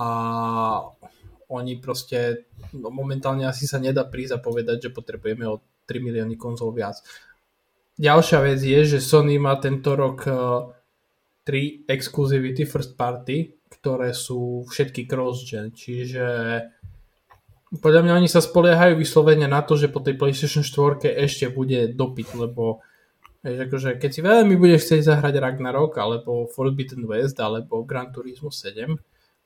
a 0.00 0.08
oni 1.52 1.76
proste 1.76 2.48
no 2.72 2.88
momentálne 2.88 3.44
asi 3.44 3.68
sa 3.68 3.76
nedá 3.76 4.08
prísť 4.08 4.40
a 4.40 4.44
povedať, 4.44 4.88
že 4.88 4.96
potrebujeme 4.96 5.44
o 5.44 5.60
3 5.84 6.00
milióny 6.00 6.40
konzol 6.40 6.72
viac. 6.72 7.04
Ďalšia 7.94 8.38
vec 8.42 8.58
je, 8.58 8.80
že 8.96 8.98
Sony 8.98 9.38
má 9.38 9.54
tento 9.62 9.94
rok 9.94 10.26
3 10.26 10.26
uh, 10.26 10.72
exkluzivity 11.86 12.66
first 12.66 12.98
party, 12.98 13.54
ktoré 13.70 14.10
sú 14.10 14.66
všetky 14.66 15.06
cross-gen, 15.06 15.70
čiže 15.70 16.26
podľa 17.78 18.00
mňa 18.06 18.14
oni 18.22 18.28
sa 18.30 18.38
spoliehajú 18.38 18.98
vyslovene 18.98 19.50
na 19.50 19.62
to, 19.62 19.74
že 19.74 19.90
po 19.90 19.98
tej 19.98 20.14
PlayStation 20.14 20.62
4 20.62 21.10
ešte 21.26 21.50
bude 21.50 21.90
dopyt, 21.90 22.34
lebo 22.34 22.82
vieš, 23.42 23.66
akože, 23.66 23.98
keď 23.98 24.10
si 24.10 24.20
veľmi 24.22 24.54
budeš 24.54 24.86
chcieť 24.86 25.02
zahrať 25.10 25.34
Ragnarok, 25.42 25.98
alebo 25.98 26.46
Forbidden 26.50 27.06
West, 27.10 27.38
alebo 27.42 27.82
Gran 27.82 28.14
Turismo 28.14 28.50
7 28.50 28.94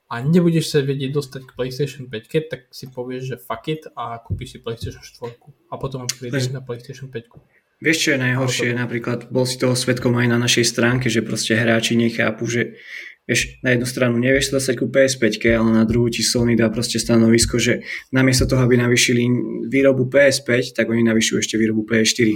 a 0.08 0.14
nebudeš 0.24 0.72
sa 0.72 0.80
vedieť 0.80 1.12
dostať 1.12 1.42
k 1.44 1.54
PlayStation 1.56 2.04
5, 2.08 2.52
tak 2.52 2.60
si 2.72 2.88
povieš, 2.88 3.22
že 3.28 3.36
fuck 3.36 3.64
it 3.68 3.84
a 3.92 4.16
kúpiš 4.20 4.56
si 4.56 4.58
PlayStation 4.60 5.04
4 5.04 5.72
a 5.72 5.74
potom 5.76 6.08
prídeš 6.08 6.52
na 6.52 6.64
PlayStation 6.64 7.12
5. 7.12 7.57
Vieš, 7.78 7.98
čo 8.02 8.10
je 8.14 8.18
najhoršie? 8.18 8.68
Napríklad 8.74 9.30
bol 9.30 9.46
si 9.46 9.54
toho 9.54 9.78
svetkom 9.78 10.18
aj 10.18 10.26
na 10.26 10.38
našej 10.42 10.66
stránke, 10.66 11.06
že 11.06 11.22
proste 11.22 11.54
hráči 11.54 11.94
nechápu, 11.94 12.42
že 12.50 12.74
vieš, 13.22 13.62
na 13.62 13.70
jednu 13.70 13.86
stranu 13.86 14.18
nevieš 14.18 14.50
sa 14.50 14.58
dostať 14.58 14.74
ku 14.82 14.86
PS5, 14.90 15.38
ale 15.54 15.70
na 15.70 15.84
druhú 15.86 16.10
ti 16.10 16.26
Sony 16.26 16.58
dá 16.58 16.74
proste 16.74 16.98
stanovisko, 16.98 17.62
že 17.62 17.86
namiesto 18.10 18.50
toho, 18.50 18.66
aby 18.66 18.74
navýšili 18.82 19.22
výrobu 19.70 20.10
PS5, 20.10 20.74
tak 20.74 20.90
oni 20.90 21.06
navyšujú 21.06 21.38
ešte 21.38 21.54
výrobu 21.54 21.86
PS4. 21.86 22.34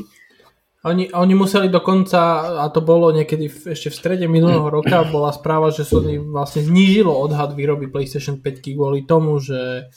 Oni, 0.82 1.10
oni 1.14 1.34
museli 1.34 1.70
dokonca, 1.70 2.18
a 2.62 2.66
to 2.70 2.82
bolo 2.82 3.14
niekedy 3.14 3.46
v, 3.46 3.74
ešte 3.74 3.90
v 3.90 3.98
strede 3.98 4.26
minulého 4.30 4.66
roka, 4.78 5.02
bola 5.10 5.34
správa, 5.34 5.74
že 5.74 5.82
Sony 5.82 6.22
vlastne 6.22 6.62
znížilo 6.62 7.10
odhad 7.10 7.58
výroby 7.58 7.90
PlayStation 7.90 8.38
5 8.38 8.62
kvôli 8.62 9.02
tomu, 9.10 9.42
že 9.42 9.90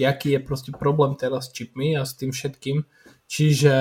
jaký 0.00 0.36
je 0.36 0.40
proste 0.40 0.72
problém 0.72 1.20
teraz 1.20 1.48
s 1.48 1.56
čipmi 1.56 1.96
a 2.00 2.04
s 2.08 2.16
tým 2.16 2.32
všetkým. 2.32 2.84
Čiže 3.28 3.74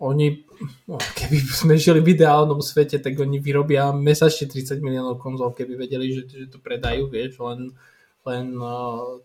oni, 0.00 0.48
no, 0.88 0.96
keby 0.96 1.36
sme 1.44 1.74
žili 1.76 2.00
v 2.00 2.16
ideálnom 2.16 2.64
svete, 2.64 2.96
tak 3.04 3.20
oni 3.20 3.36
vyrobia 3.36 3.92
mesačne 3.92 4.48
30 4.48 4.80
miliónov 4.80 5.20
konzol, 5.20 5.52
keby 5.52 5.76
vedeli, 5.76 6.16
že, 6.16 6.22
že 6.24 6.46
to 6.48 6.56
predajú, 6.56 7.12
vieš, 7.12 7.36
len, 7.44 7.76
len 8.24 8.56
uh, 8.56 9.20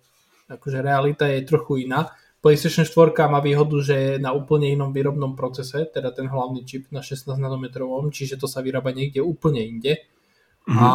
akože 0.52 0.84
realita 0.84 1.32
je 1.32 1.48
trochu 1.48 1.88
iná. 1.88 2.12
PlayStation 2.44 2.86
4 2.86 3.16
má 3.32 3.42
výhodu, 3.42 3.74
že 3.82 3.96
je 3.96 4.12
na 4.22 4.36
úplne 4.36 4.70
inom 4.70 4.94
výrobnom 4.94 5.34
procese, 5.34 5.88
teda 5.90 6.14
ten 6.14 6.30
hlavný 6.30 6.62
čip 6.68 6.92
na 6.92 7.02
16 7.02 7.40
nanometrovom, 7.40 8.12
čiže 8.14 8.38
to 8.38 8.46
sa 8.46 8.62
vyrába 8.62 8.94
niekde 8.94 9.24
úplne 9.24 9.64
inde. 9.66 10.06
Mm-hmm. 10.68 10.78
A, 10.78 10.92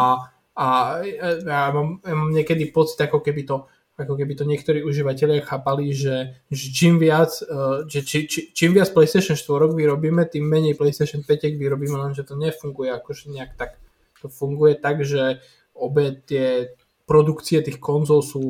a, 0.55 0.67
a 1.03 1.27
ja, 1.43 1.73
mám, 1.75 1.99
ja 2.05 2.15
mám 2.15 2.31
niekedy 2.31 2.71
pocit, 2.71 3.01
ako 3.03 3.25
keby 3.25 3.49
to 3.49 3.67
ako 4.01 4.17
keby 4.17 4.33
to 4.35 4.49
niektorí 4.49 4.81
užívateľia 4.81 5.45
chápali, 5.45 5.93
že, 5.93 6.41
že 6.49 6.67
čím 6.73 6.97
viac, 6.97 7.31
uh, 7.45 7.85
že 7.85 8.01
či, 8.01 8.25
či, 8.25 8.41
čím 8.57 8.73
viac 8.73 8.89
PlayStation 8.97 9.37
4 9.37 9.77
vyrobíme, 9.77 10.25
tým 10.27 10.49
menej 10.49 10.75
PlayStation 10.81 11.21
5 11.21 11.61
vyrobíme, 11.61 11.95
lenže 12.01 12.25
to 12.25 12.35
nefunguje 12.35 12.91
akože 12.97 13.29
nejak 13.29 13.55
tak. 13.61 13.77
To 14.25 14.33
funguje 14.33 14.81
tak, 14.81 15.05
že 15.05 15.45
obe 15.77 16.17
tie 16.25 16.73
produkcie 17.05 17.61
tých 17.61 17.77
konzol 17.77 18.25
sú 18.25 18.43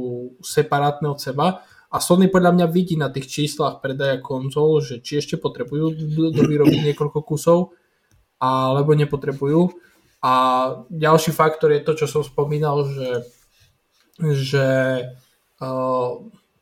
separátne 0.43 1.11
od 1.11 1.19
seba 1.19 1.67
a 1.91 1.99
Sony 1.99 2.31
podľa 2.31 2.55
mňa 2.55 2.67
vidí 2.71 2.95
na 2.95 3.11
tých 3.11 3.27
číslach 3.27 3.83
predaja 3.83 4.23
konzol, 4.23 4.79
že 4.79 5.03
či 5.03 5.19
ešte 5.19 5.35
potrebujú 5.35 5.91
vyrobiť 6.39 6.81
niekoľko 6.87 7.19
kusov, 7.27 7.75
alebo 8.39 8.95
nepotrebujú. 8.95 9.75
A 10.23 10.33
ďalší 10.87 11.35
faktor 11.35 11.75
je 11.75 11.83
to, 11.83 11.93
čo 11.99 12.07
som 12.07 12.23
spomínal, 12.23 12.87
že, 12.87 13.11
že 14.23 14.67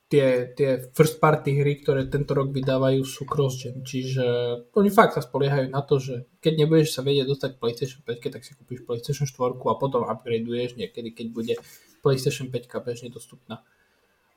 tie, 0.09 0.27
tie 0.57 0.71
first 0.97 1.21
party 1.21 1.61
hry, 1.61 1.85
ktoré 1.85 2.09
tento 2.09 2.33
rok 2.33 2.51
vydávajú, 2.51 3.05
sú 3.05 3.29
cross-gen. 3.29 3.85
Čiže 3.85 4.25
oni 4.73 4.89
fakt 4.89 5.15
sa 5.15 5.23
spoliehajú 5.23 5.69
na 5.69 5.85
to, 5.85 6.01
že 6.01 6.25
keď 6.41 6.53
nebudeš 6.65 6.97
sa 6.97 7.05
vedieť 7.05 7.29
dostať 7.29 7.51
PlayStation 7.61 8.01
5, 8.03 8.35
tak 8.35 8.43
si 8.43 8.57
kúpiš 8.57 8.89
PlayStation 8.89 9.29
4 9.29 9.61
a 9.61 9.75
potom 9.77 10.09
upgradeuješ 10.09 10.81
niekedy, 10.81 11.13
keď 11.13 11.27
bude 11.31 11.55
PlayStation 12.01 12.49
5 12.49 12.57
bežne 12.83 13.13
dostupná. 13.13 13.61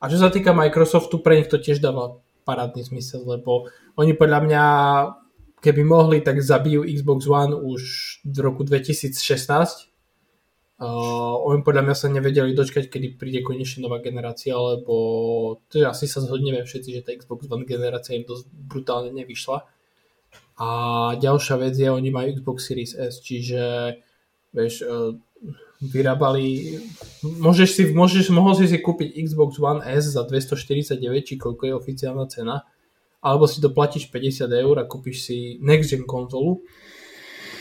A 0.01 0.09
čo 0.09 0.17
sa 0.19 0.33
týka 0.33 0.51
Microsoftu, 0.51 1.21
pre 1.23 1.39
nich 1.39 1.49
to 1.49 1.61
tiež 1.61 1.79
dáva 1.79 2.19
parádny 2.43 2.81
zmysel, 2.81 3.21
lebo 3.23 3.69
oni 3.95 4.17
podľa 4.17 4.39
mňa, 4.43 4.63
keby 5.61 5.81
mohli, 5.85 6.25
tak 6.25 6.41
zabijú 6.41 6.83
Xbox 6.83 7.29
One 7.29 7.53
už 7.53 7.81
v 8.25 8.37
roku 8.41 8.65
2016, 8.65 9.90
Uh, 10.81 11.37
oni 11.45 11.61
podľa 11.61 11.85
mňa 11.85 11.95
sa 11.95 12.09
nevedeli 12.09 12.57
dočkať, 12.57 12.89
kedy 12.89 13.13
príde 13.13 13.45
konečne 13.45 13.85
nová 13.85 14.01
generácia, 14.01 14.57
lebo 14.57 15.61
teda 15.69 15.93
asi 15.93 16.09
sa 16.09 16.25
zhodneme 16.25 16.65
všetci, 16.65 16.89
že 16.89 17.05
tá 17.05 17.13
Xbox 17.13 17.45
One 17.53 17.69
generácia 17.69 18.17
im 18.17 18.25
dosť 18.25 18.49
brutálne 18.49 19.13
nevyšla. 19.13 19.61
A 20.57 20.67
ďalšia 21.21 21.55
vec 21.61 21.77
je, 21.77 21.85
oni 21.85 22.09
majú 22.09 22.33
Xbox 22.33 22.65
Series 22.65 22.97
S, 22.97 23.21
čiže 23.21 23.61
vieš, 24.57 24.81
uh, 24.81 25.13
vyrábali, 25.85 26.77
môžeš 27.25 27.69
si, 27.77 27.83
môžeš, 27.93 28.33
mohol 28.33 28.57
si 28.57 28.65
si 28.65 28.81
kúpiť 28.81 29.21
Xbox 29.21 29.61
One 29.61 29.85
S 29.85 30.17
za 30.17 30.25
249, 30.25 30.97
či 31.21 31.37
koľko 31.37 31.61
je 31.69 31.73
oficiálna 31.77 32.25
cena, 32.25 32.65
alebo 33.21 33.45
si 33.45 33.61
doplatíš 33.61 34.09
50 34.09 34.49
eur 34.49 34.81
a 34.81 34.89
kúpiš 34.89 35.29
si 35.29 35.37
next 35.61 35.93
gen 35.93 36.09
konzolu, 36.09 36.65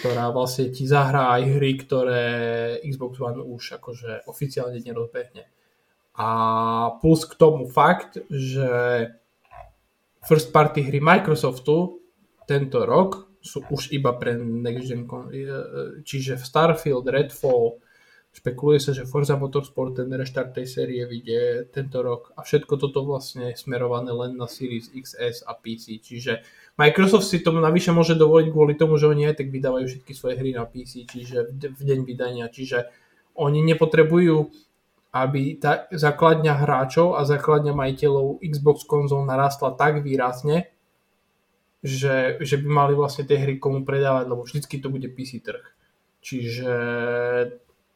ktorá 0.01 0.33
vlastne 0.33 0.73
ti 0.73 0.89
zahrá 0.89 1.37
aj 1.37 1.43
hry, 1.61 1.73
ktoré 1.77 2.25
Xbox 2.89 3.21
One 3.21 3.45
už 3.45 3.77
akože 3.77 4.25
oficiálne 4.25 4.81
nerozbehne. 4.81 5.45
A 6.17 6.29
plus 7.05 7.29
k 7.29 7.37
tomu 7.37 7.69
fakt, 7.69 8.17
že 8.33 8.69
first 10.25 10.51
party 10.51 10.89
hry 10.89 11.01
Microsoftu 11.01 12.01
tento 12.49 12.83
rok 12.89 13.29
sú 13.41 13.65
už 13.73 13.93
iba 13.93 14.13
pre 14.17 14.37
next 14.37 14.85
gen, 14.89 15.09
čiže 16.05 16.37
Starfield, 16.37 17.09
Redfall, 17.09 17.81
Špekuluje 18.31 18.79
sa, 18.79 18.95
že 18.95 19.11
Forza 19.11 19.35
Motorsport, 19.35 19.99
ten 19.99 20.07
reštart 20.07 20.55
tej 20.55 20.67
série 20.71 21.03
vyjde 21.03 21.67
tento 21.75 21.99
rok 21.99 22.31
a 22.39 22.47
všetko 22.47 22.79
toto 22.79 23.03
vlastne 23.03 23.51
je 23.51 23.59
smerované 23.59 24.15
len 24.15 24.39
na 24.39 24.47
Series 24.47 24.87
XS 24.87 25.43
a 25.51 25.59
PC. 25.59 25.99
Čiže 25.99 26.47
Microsoft 26.79 27.27
si 27.27 27.43
tomu 27.43 27.59
navyše 27.59 27.91
môže 27.91 28.15
dovoliť 28.15 28.55
kvôli 28.55 28.79
tomu, 28.79 29.03
že 29.03 29.11
oni 29.11 29.27
aj 29.27 29.43
tak 29.43 29.51
vydávajú 29.51 29.83
všetky 29.91 30.13
svoje 30.15 30.39
hry 30.39 30.55
na 30.55 30.63
PC, 30.63 31.11
čiže 31.11 31.51
v 31.51 31.83
deň 31.83 32.07
vydania. 32.07 32.47
Čiže 32.47 32.87
oni 33.35 33.67
nepotrebujú, 33.67 34.47
aby 35.11 35.59
tá 35.59 35.91
základňa 35.91 36.55
hráčov 36.55 37.19
a 37.19 37.27
základňa 37.27 37.75
majiteľov 37.75 38.47
Xbox 38.47 38.87
konzol 38.87 39.27
narastla 39.27 39.75
tak 39.75 40.07
výrazne, 40.07 40.71
že, 41.83 42.39
že 42.39 42.63
by 42.63 42.69
mali 42.71 42.93
vlastne 42.95 43.27
tie 43.27 43.43
hry 43.43 43.59
komu 43.59 43.83
predávať, 43.83 44.25
lebo 44.31 44.47
vždycky 44.47 44.79
to 44.79 44.87
bude 44.87 45.11
PC 45.11 45.43
trh. 45.43 45.67
Čiže 46.23 46.73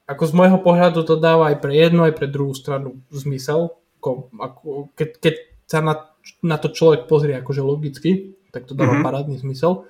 ako 0.05 0.23
z 0.29 0.33
môjho 0.37 0.59
pohľadu 0.61 1.01
to 1.09 1.17
dáva 1.17 1.53
aj 1.53 1.65
pre 1.65 1.73
jednu, 1.73 2.05
aj 2.05 2.15
pre 2.17 2.29
druhú 2.29 2.53
stranu 2.53 3.01
zmysel. 3.09 3.73
Ako, 4.05 4.93
keď, 4.93 5.09
keď 5.17 5.35
sa 5.65 5.81
na, 5.81 6.13
na 6.45 6.61
to 6.61 6.69
človek 6.69 7.09
pozrie 7.09 7.33
akože 7.41 7.65
logicky, 7.65 8.37
tak 8.53 8.69
to 8.69 8.77
dáva 8.77 9.01
mm-hmm. 9.01 9.07
parádny 9.07 9.37
zmysel. 9.41 9.89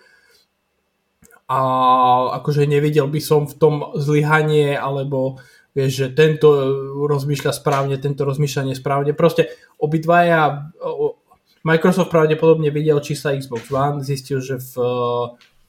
A 1.51 1.59
akože 2.41 2.65
nevidel 2.65 3.11
by 3.11 3.21
som 3.21 3.45
v 3.45 3.59
tom 3.59 3.75
zlyhanie, 3.99 4.79
alebo 4.79 5.43
vieš, 5.77 6.07
že 6.07 6.07
tento 6.15 6.49
rozmýšľa 7.05 7.53
správne, 7.53 7.99
tento 7.99 8.23
rozmýšľa 8.23 8.73
nesprávne. 8.73 9.13
Proste 9.13 9.51
obidvaja, 9.77 10.71
Microsoft 11.67 12.15
pravdepodobne 12.15 12.71
videl 12.71 13.03
čísla 13.03 13.35
Xbox 13.37 13.69
One, 13.75 14.01
zistil, 14.01 14.39
že 14.41 14.63
v 14.63 14.75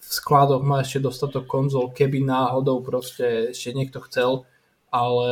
v 0.06 0.12
skladoch 0.14 0.62
má 0.62 0.86
ešte 0.86 1.02
dostatok 1.02 1.50
konzol, 1.50 1.90
keby 1.90 2.22
náhodou 2.22 2.86
proste 2.86 3.52
ešte 3.52 3.74
niekto 3.74 4.00
chcel, 4.06 4.46
ale 4.94 5.32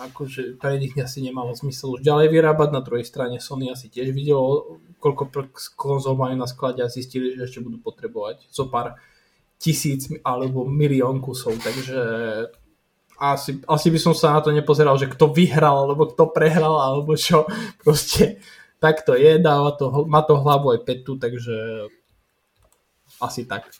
akože 0.00 0.58
pre 0.58 0.80
nich 0.80 0.96
asi 0.98 1.22
nemalo 1.22 1.54
zmysel 1.54 1.96
už 1.96 2.02
ďalej 2.02 2.28
vyrábať. 2.32 2.68
Na 2.74 2.82
druhej 2.82 3.06
strane 3.06 3.38
Sony 3.38 3.70
asi 3.70 3.86
tiež 3.86 4.10
videlo, 4.10 4.80
koľko 4.98 5.30
konzol 5.78 6.18
majú 6.18 6.34
na 6.34 6.50
sklade 6.50 6.82
a 6.82 6.90
zistili, 6.90 7.36
že 7.36 7.46
ešte 7.46 7.62
budú 7.62 7.78
potrebovať 7.78 8.50
zo 8.50 8.66
pár 8.66 8.98
tisíc 9.60 10.08
alebo 10.24 10.64
milión 10.64 11.20
kusov, 11.20 11.60
takže 11.60 12.00
asi, 13.20 13.60
asi 13.68 13.88
by 13.92 13.98
som 14.00 14.16
sa 14.16 14.32
na 14.32 14.40
to 14.40 14.48
nepozeral, 14.48 14.96
že 14.96 15.12
kto 15.12 15.28
vyhral, 15.28 15.84
alebo 15.84 16.08
kto 16.08 16.32
prehral, 16.32 16.80
alebo 16.80 17.12
čo. 17.12 17.44
Proste 17.84 18.40
tak 18.80 19.04
to 19.04 19.12
je, 19.12 19.36
dáva 19.36 19.76
to, 19.76 20.08
má 20.08 20.24
to 20.24 20.40
hlavu 20.40 20.72
aj 20.72 20.88
petu, 20.88 21.20
takže 21.20 21.52
asi 23.20 23.46
tak. 23.46 23.70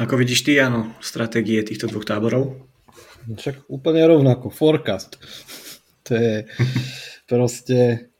Ako 0.00 0.16
vidíš 0.16 0.44
ty, 0.48 0.56
áno, 0.56 0.96
stratégie 1.04 1.60
týchto 1.60 1.88
dvoch 1.88 2.08
táborov? 2.08 2.56
Však 3.28 3.68
úplne 3.68 4.04
rovnako, 4.08 4.52
forecast. 4.52 5.18
To 6.02 6.18
je 6.18 6.50
proste 7.30 8.10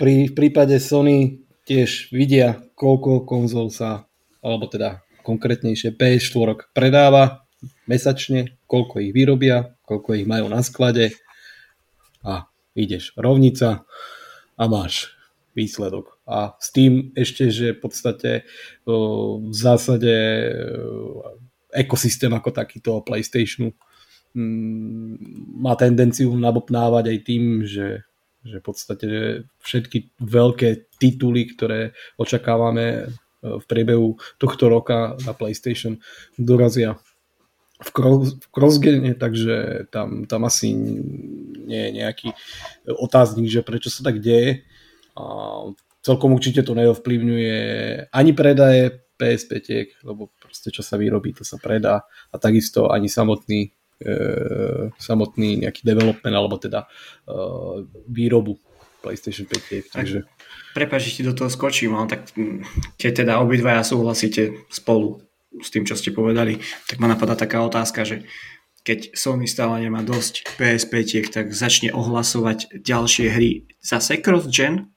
pri, 0.00 0.28
v 0.28 0.32
prípade 0.32 0.80
Sony 0.80 1.44
tiež 1.68 2.08
vidia, 2.08 2.56
koľko 2.72 3.28
konzol 3.28 3.68
sa, 3.68 4.08
alebo 4.40 4.64
teda 4.64 5.04
konkrétnejšie 5.20 5.92
PS4 5.92 6.72
predáva 6.72 7.44
mesačne, 7.84 8.56
koľko 8.64 9.04
ich 9.04 9.12
vyrobia, 9.12 9.76
koľko 9.84 10.16
ich 10.16 10.24
majú 10.24 10.48
na 10.48 10.64
sklade 10.64 11.12
a 12.24 12.48
ideš 12.72 13.12
rovnica 13.20 13.84
a 14.56 14.64
máš 14.64 15.12
výsledok. 15.52 16.15
A 16.26 16.58
s 16.58 16.74
tým 16.74 17.14
ešte, 17.14 17.48
že 17.54 17.72
v 17.72 17.80
podstate 17.80 18.30
v 18.82 19.54
zásade 19.54 20.14
ekosystém 21.70 22.34
ako 22.34 22.50
takýto 22.50 22.98
PlayStationu 23.06 23.70
mm, 24.34 25.14
má 25.62 25.78
tendenciu 25.78 26.34
nabopnávať 26.34 27.04
aj 27.14 27.18
tým, 27.22 27.44
že, 27.62 28.02
že 28.42 28.56
v 28.58 28.64
podstate 28.64 29.06
všetky 29.62 30.18
veľké 30.18 30.98
tituly, 30.98 31.46
ktoré 31.54 31.94
očakávame 32.18 33.06
v 33.46 33.64
priebehu 33.70 34.18
tohto 34.42 34.66
roka 34.66 35.14
na 35.22 35.30
PlayStation 35.30 36.02
dorazia 36.34 36.98
v, 37.76 37.90
cross, 37.92 38.34
v 38.40 38.46
crossgene, 38.48 39.12
takže 39.14 39.88
tam, 39.92 40.24
tam 40.24 40.48
asi 40.48 40.72
nie 41.66 41.80
je 41.86 41.90
nejaký 41.92 42.28
otáznik, 42.88 43.52
že 43.52 43.60
prečo 43.60 43.92
sa 43.92 44.00
tak 44.00 44.24
deje. 44.24 44.64
A 45.16 45.24
celkom 46.06 46.30
určite 46.38 46.62
to 46.62 46.78
neovplyvňuje 46.78 47.58
ani 48.14 48.30
predaje 48.30 49.02
PSP 49.18 49.50
tiek, 49.58 49.88
lebo 50.06 50.30
proste 50.38 50.70
čo 50.70 50.86
sa 50.86 50.94
vyrobí, 50.94 51.34
to 51.34 51.42
sa 51.42 51.58
predá 51.58 52.06
a 52.30 52.36
takisto 52.38 52.94
ani 52.94 53.10
samotný 53.10 53.74
e, 53.98 54.12
samotný 54.94 55.66
nejaký 55.66 55.82
development 55.82 56.36
alebo 56.36 56.62
teda 56.62 56.86
e, 56.86 56.88
výrobu 58.06 58.62
PlayStation 59.02 59.50
5 59.50 59.66
tiek, 59.66 59.84
takže 59.90 60.22
Prepač, 60.76 61.08
že 61.08 61.14
ti 61.16 61.22
do 61.24 61.32
toho 61.32 61.48
skočím, 61.48 61.96
ale 61.96 62.04
tak 62.12 62.36
mm, 62.36 62.60
keď 63.00 63.24
teda 63.24 63.40
obidvaja 63.40 63.80
súhlasíte 63.80 64.68
spolu 64.68 65.24
s 65.56 65.72
tým, 65.72 65.88
čo 65.88 65.96
ste 65.96 66.12
povedali, 66.12 66.60
tak 66.84 67.00
ma 67.00 67.08
napadá 67.08 67.32
taká 67.32 67.64
otázka, 67.64 68.04
že 68.04 68.28
keď 68.84 69.16
Sony 69.16 69.48
stále 69.48 69.82
nemá 69.82 70.04
dosť 70.04 70.44
PSP 70.60 70.92
tiek, 71.08 71.26
tak 71.32 71.56
začne 71.56 71.96
ohlasovať 71.96 72.76
ďalšie 72.84 73.26
hry 73.32 73.66
zase 73.80 74.20
cross-gen? 74.20 74.92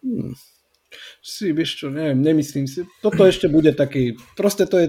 Hmm. 0.00 0.34
Si, 1.22 1.54
vieš 1.54 1.78
čo, 1.78 1.86
neviem, 1.86 2.18
nemyslím 2.18 2.66
si. 2.66 2.82
Toto 2.98 3.22
ešte 3.22 3.46
bude 3.46 3.70
taký, 3.70 4.18
proste 4.34 4.66
to 4.66 4.76
je 4.82 4.86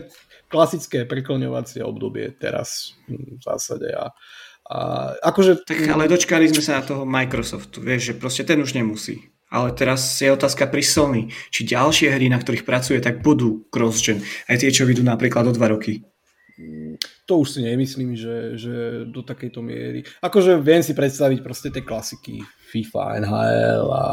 klasické 0.49 1.05
preklňovacie 1.05 1.85
obdobie 1.85 2.33
teraz 2.35 2.97
hm, 3.05 3.37
v 3.37 3.41
zásade 3.41 3.93
a, 3.93 4.09
a 4.67 4.77
akože... 5.21 5.63
Tak 5.63 5.93
ale 5.93 6.09
dočkali 6.09 6.49
sme 6.49 6.65
sa 6.65 6.81
na 6.81 6.83
toho 6.83 7.05
Microsoftu, 7.05 7.79
vieš, 7.85 8.11
že 8.11 8.19
proste 8.19 8.43
ten 8.43 8.57
už 8.59 8.73
nemusí. 8.73 9.31
Ale 9.51 9.75
teraz 9.75 10.15
je 10.23 10.31
otázka 10.31 10.71
pri 10.71 10.79
Sony, 10.79 11.21
či 11.51 11.67
ďalšie 11.67 12.07
hry, 12.15 12.31
na 12.31 12.39
ktorých 12.39 12.63
pracuje, 12.63 13.03
tak 13.03 13.19
budú 13.19 13.67
cross-gen. 13.67 14.23
Aj 14.47 14.55
tie, 14.55 14.71
čo 14.71 14.87
vidú 14.87 15.03
napríklad 15.03 15.43
o 15.43 15.51
dva 15.51 15.75
roky. 15.75 16.07
To 17.27 17.43
už 17.43 17.59
si 17.59 17.59
nemyslím, 17.59 18.15
že, 18.15 18.55
že 18.55 18.73
do 19.11 19.23
takejto 19.27 19.59
miery. 19.59 20.07
Akože 20.23 20.55
viem 20.55 20.79
si 20.79 20.95
predstaviť 20.95 21.43
proste 21.43 21.67
tie 21.67 21.83
klasiky 21.83 22.43
FIFA, 22.71 23.19
NHL 23.19 23.85
a 23.91 24.05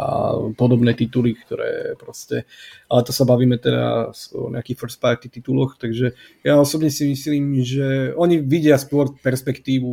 podobné 0.59 0.99
tituly, 0.99 1.39
ktoré 1.39 1.95
proste... 1.95 2.43
Ale 2.91 3.07
to 3.07 3.15
sa 3.15 3.23
bavíme 3.23 3.55
teda 3.63 4.11
o 4.35 4.51
nejakých 4.51 4.79
first 4.79 4.99
party 4.99 5.31
tituloch, 5.31 5.79
takže 5.79 6.19
ja 6.43 6.59
osobne 6.59 6.91
si 6.91 7.07
myslím, 7.07 7.63
že 7.63 8.11
oni 8.19 8.43
vidia 8.43 8.75
skôr 8.75 9.15
perspektívu 9.15 9.93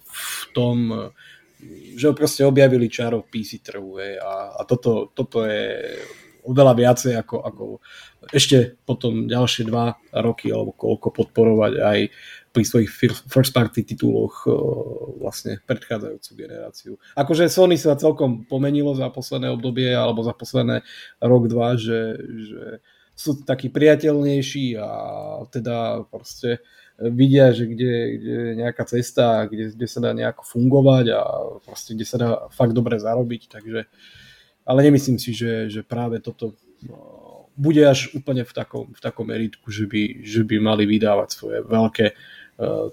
v, 0.00 0.44
tom, 0.56 1.12
že 1.98 2.16
proste 2.16 2.48
objavili 2.48 2.88
čaro 2.88 3.26
PC 3.26 3.60
trhu 3.60 4.00
hej, 4.00 4.16
a, 4.16 4.56
a 4.56 4.60
toto, 4.64 5.12
toto 5.12 5.44
je 5.44 6.00
oveľa 6.48 6.72
viacej 6.72 7.12
ako, 7.20 7.36
ako 7.44 7.64
ešte 8.32 8.80
potom 8.88 9.28
ďalšie 9.28 9.68
dva 9.68 10.00
roky 10.16 10.48
alebo 10.48 10.72
koľko 10.72 11.12
podporovať 11.12 11.72
aj 11.76 11.98
pri 12.58 12.66
svojich 12.66 12.90
first 13.30 13.54
party 13.54 13.86
tituloch 13.86 14.42
vlastne 15.22 15.62
predchádzajúcu 15.62 16.30
generáciu. 16.34 16.92
Akože 17.14 17.46
Sony 17.46 17.78
sa 17.78 17.94
celkom 17.94 18.42
pomenilo 18.50 18.98
za 18.98 19.06
posledné 19.14 19.54
obdobie 19.54 19.94
alebo 19.94 20.26
za 20.26 20.34
posledné 20.34 20.82
rok, 21.22 21.46
dva, 21.46 21.78
že, 21.78 22.18
že 22.18 22.62
sú 23.14 23.38
takí 23.46 23.70
priateľnejší 23.70 24.74
a 24.74 24.90
teda 25.54 26.02
proste 26.10 26.66
vidia, 26.98 27.54
že 27.54 27.70
kde, 27.70 27.94
kde 28.18 28.34
je 28.34 28.54
nejaká 28.58 28.82
cesta, 28.90 29.46
kde, 29.46 29.70
kde 29.70 29.86
sa 29.86 30.02
dá 30.02 30.10
nejako 30.10 30.42
fungovať 30.42 31.04
a 31.14 31.22
proste 31.62 31.94
kde 31.94 32.06
sa 32.10 32.16
dá 32.18 32.30
fakt 32.50 32.74
dobre 32.74 32.98
zarobiť, 32.98 33.54
takže 33.54 33.86
ale 34.66 34.78
nemyslím 34.82 35.22
si, 35.22 35.30
že, 35.30 35.70
že 35.70 35.86
práve 35.86 36.18
toto 36.18 36.58
no, 36.82 37.38
bude 37.58 37.82
až 37.82 38.14
úplne 38.14 38.46
v 38.46 38.52
takom, 38.54 38.86
v 38.94 39.00
takom 39.02 39.26
meritku, 39.26 39.66
že 39.74 39.90
by, 39.90 40.22
že 40.22 40.46
by 40.46 40.62
mali 40.62 40.86
vydávať 40.86 41.28
svoje 41.34 41.58
veľké 41.66 42.06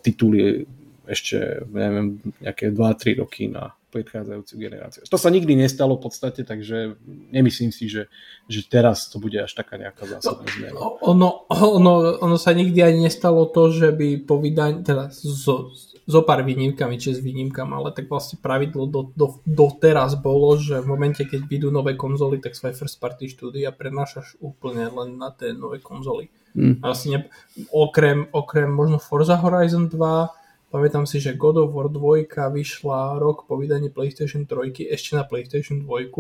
tituly 0.02 0.66
ešte, 1.06 1.66
neviem, 1.70 2.18
nejaké 2.42 2.74
2-3 2.74 3.22
roky 3.22 3.46
na 3.50 3.74
predchádzajúcu 3.96 4.54
generáciu. 4.60 5.02
To 5.08 5.16
sa 5.16 5.32
nikdy 5.32 5.56
nestalo 5.56 5.96
v 5.96 6.04
podstate, 6.12 6.44
takže 6.44 7.00
nemyslím 7.32 7.72
si, 7.72 7.88
že, 7.88 8.12
že 8.52 8.68
teraz 8.68 9.08
to 9.08 9.24
bude 9.24 9.40
až 9.40 9.56
taká 9.56 9.80
nejaká 9.80 10.04
zásadná 10.04 10.44
zmena. 10.52 10.76
No, 10.76 11.00
ono, 11.00 11.48
ono, 11.48 11.94
ono 12.20 12.36
sa 12.36 12.52
nikdy 12.52 12.84
ani 12.84 13.08
nestalo 13.08 13.48
to, 13.48 13.72
že 13.72 13.96
by 13.96 14.20
po 14.28 14.44
vydaní, 14.44 14.84
teda 14.84 15.08
zo, 15.16 15.72
zo 16.06 16.22
pár 16.22 16.46
výnimkami, 16.46 17.02
či 17.02 17.18
s 17.18 17.20
výnimkami, 17.22 17.74
ale 17.74 17.90
tak 17.90 18.06
vlastne 18.06 18.38
pravidlo 18.38 18.86
do, 18.86 19.02
do, 19.18 19.42
doteraz 19.42 20.14
bolo, 20.18 20.54
že 20.58 20.78
v 20.82 20.88
momente, 20.94 21.26
keď 21.26 21.50
vyjdú 21.50 21.74
nové 21.74 21.98
konzoly, 21.98 22.38
tak 22.38 22.54
svoje 22.54 22.78
first 22.78 23.02
party 23.02 23.26
štúdia 23.26 23.74
prenášaš 23.74 24.38
úplne 24.38 24.86
len 24.86 25.18
na 25.18 25.34
tie 25.34 25.52
nové 25.58 25.82
konzoly. 25.82 26.30
Hmm. 26.54 26.78
Vlastne 26.80 27.28
okrem, 27.74 28.30
okrem 28.32 28.70
možno 28.70 29.02
Forza 29.02 29.36
Horizon 29.36 29.90
2 29.90 30.46
Pamätám 30.76 31.08
si, 31.08 31.24
že 31.24 31.40
God 31.40 31.56
of 31.56 31.72
War 31.72 31.88
2 31.88 32.36
vyšla 32.36 33.16
rok 33.16 33.48
po 33.48 33.56
vydaní 33.56 33.88
PlayStation 33.88 34.44
3 34.44 34.76
ešte 34.92 35.16
na 35.16 35.24
PlayStation 35.24 35.80
2 35.80 36.12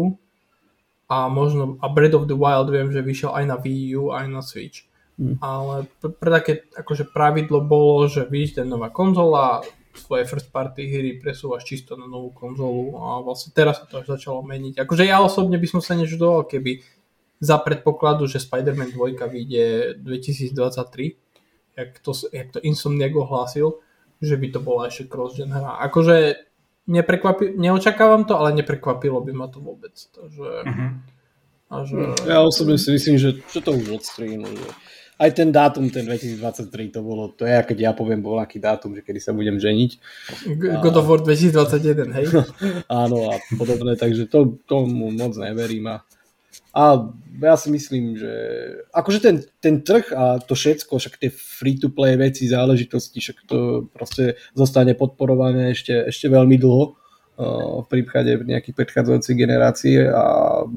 a 1.11 1.27
možno 1.27 1.75
a 1.83 1.91
Breath 1.91 2.15
of 2.15 2.31
the 2.31 2.39
Wild 2.39 2.71
viem, 2.71 2.87
že 2.87 3.03
vyšiel 3.03 3.35
aj 3.35 3.45
na 3.51 3.57
Wii 3.59 3.99
U, 3.99 4.15
aj 4.15 4.25
na 4.31 4.39
Switch. 4.39 4.87
Hmm. 5.15 5.39
Ale 5.39 5.87
pre 5.99 6.29
také 6.29 6.53
akože 6.75 7.07
pravidlo 7.07 7.63
bolo, 7.63 8.11
že 8.11 8.27
vyjde 8.27 8.67
nová 8.67 8.91
konzola, 8.91 9.63
svoje 9.95 10.27
first 10.27 10.51
party 10.51 10.91
hry 10.91 11.11
presúvaš 11.15 11.63
čisto 11.63 11.95
na 11.95 12.03
novú 12.03 12.35
konzolu 12.35 12.99
a 12.99 13.23
vlastne 13.23 13.55
teraz 13.55 13.79
sa 13.79 13.87
to 13.87 14.03
až 14.03 14.19
začalo 14.19 14.43
meniť. 14.43 14.83
Akože 14.83 15.07
ja 15.07 15.23
osobne 15.23 15.55
by 15.55 15.67
som 15.71 15.79
sa 15.79 15.95
nežudoval, 15.95 16.45
keby 16.51 16.83
za 17.39 17.59
predpokladu, 17.59 18.27
že 18.27 18.43
Spider-Man 18.43 18.95
2 18.95 19.19
vyjde 19.27 19.65
2023, 20.03 21.15
jak 21.75 21.89
to, 21.99 22.11
jak 22.31 22.47
to 22.51 22.59
Insomniac 22.63 23.11
ohlásil, 23.15 23.79
že 24.23 24.39
by 24.39 24.47
to 24.51 24.59
bola 24.63 24.87
ešte 24.87 25.11
cross-gen 25.11 25.51
hra. 25.51 25.83
Akože 25.91 26.39
neprekvapi, 26.87 27.59
neočakávam 27.59 28.23
to, 28.23 28.39
ale 28.39 28.55
neprekvapilo 28.55 29.19
by 29.19 29.31
ma 29.35 29.47
to 29.51 29.59
vôbec. 29.59 29.91
Takže, 29.91 30.47
uh-huh. 30.63 30.91
a 31.71 31.75
že... 31.83 31.99
Ja 32.23 32.39
osobne 32.45 32.79
si 32.79 32.95
myslím, 32.95 33.19
že, 33.19 33.43
že 33.51 33.59
to 33.59 33.75
už 33.75 33.99
odstrínú. 33.99 34.47
Že 34.47 34.69
aj 35.15 35.29
ten 35.31 35.49
dátum, 35.51 35.87
ten 35.87 36.03
2023, 36.03 36.91
to 36.91 36.99
bolo, 36.99 37.31
to 37.31 37.47
je, 37.47 37.55
keď 37.63 37.77
ja 37.79 37.91
poviem, 37.95 38.19
bol 38.19 38.35
aký 38.39 38.59
dátum, 38.59 38.91
že 38.91 39.01
kedy 39.01 39.19
sa 39.23 39.31
budem 39.31 39.55
ženiť. 39.55 39.91
God 40.83 40.99
of 40.99 41.07
War 41.07 41.23
2021, 41.23 42.11
hej? 42.19 42.25
Áno 42.91 43.31
a 43.31 43.39
podobné, 43.55 43.95
takže 43.95 44.27
to, 44.27 44.59
tomu 44.67 45.11
moc 45.15 45.39
neverím 45.39 45.87
a 45.87 45.95
a 46.75 47.07
ja 47.39 47.55
si 47.55 47.71
myslím, 47.71 48.19
že 48.19 48.31
akože 48.91 49.19
ten, 49.23 49.35
ten 49.63 49.79
trh 49.79 50.11
a 50.11 50.43
to 50.43 50.59
všetko, 50.59 50.99
však 50.99 51.15
tie 51.23 51.31
free-to-play 51.31 52.19
veci, 52.19 52.51
záležitosti, 52.51 53.23
však 53.23 53.47
to 53.47 53.87
proste 53.95 54.35
zostane 54.51 54.91
podporované 54.91 55.71
ešte, 55.71 56.11
ešte 56.11 56.27
veľmi 56.27 56.59
dlho 56.59 56.83
uh, 56.91 57.79
v 57.79 57.87
prípade 57.87 58.43
nejakých 58.43 58.75
predchádzajúcich 58.75 59.39
generácií 59.39 60.03
a 60.03 60.67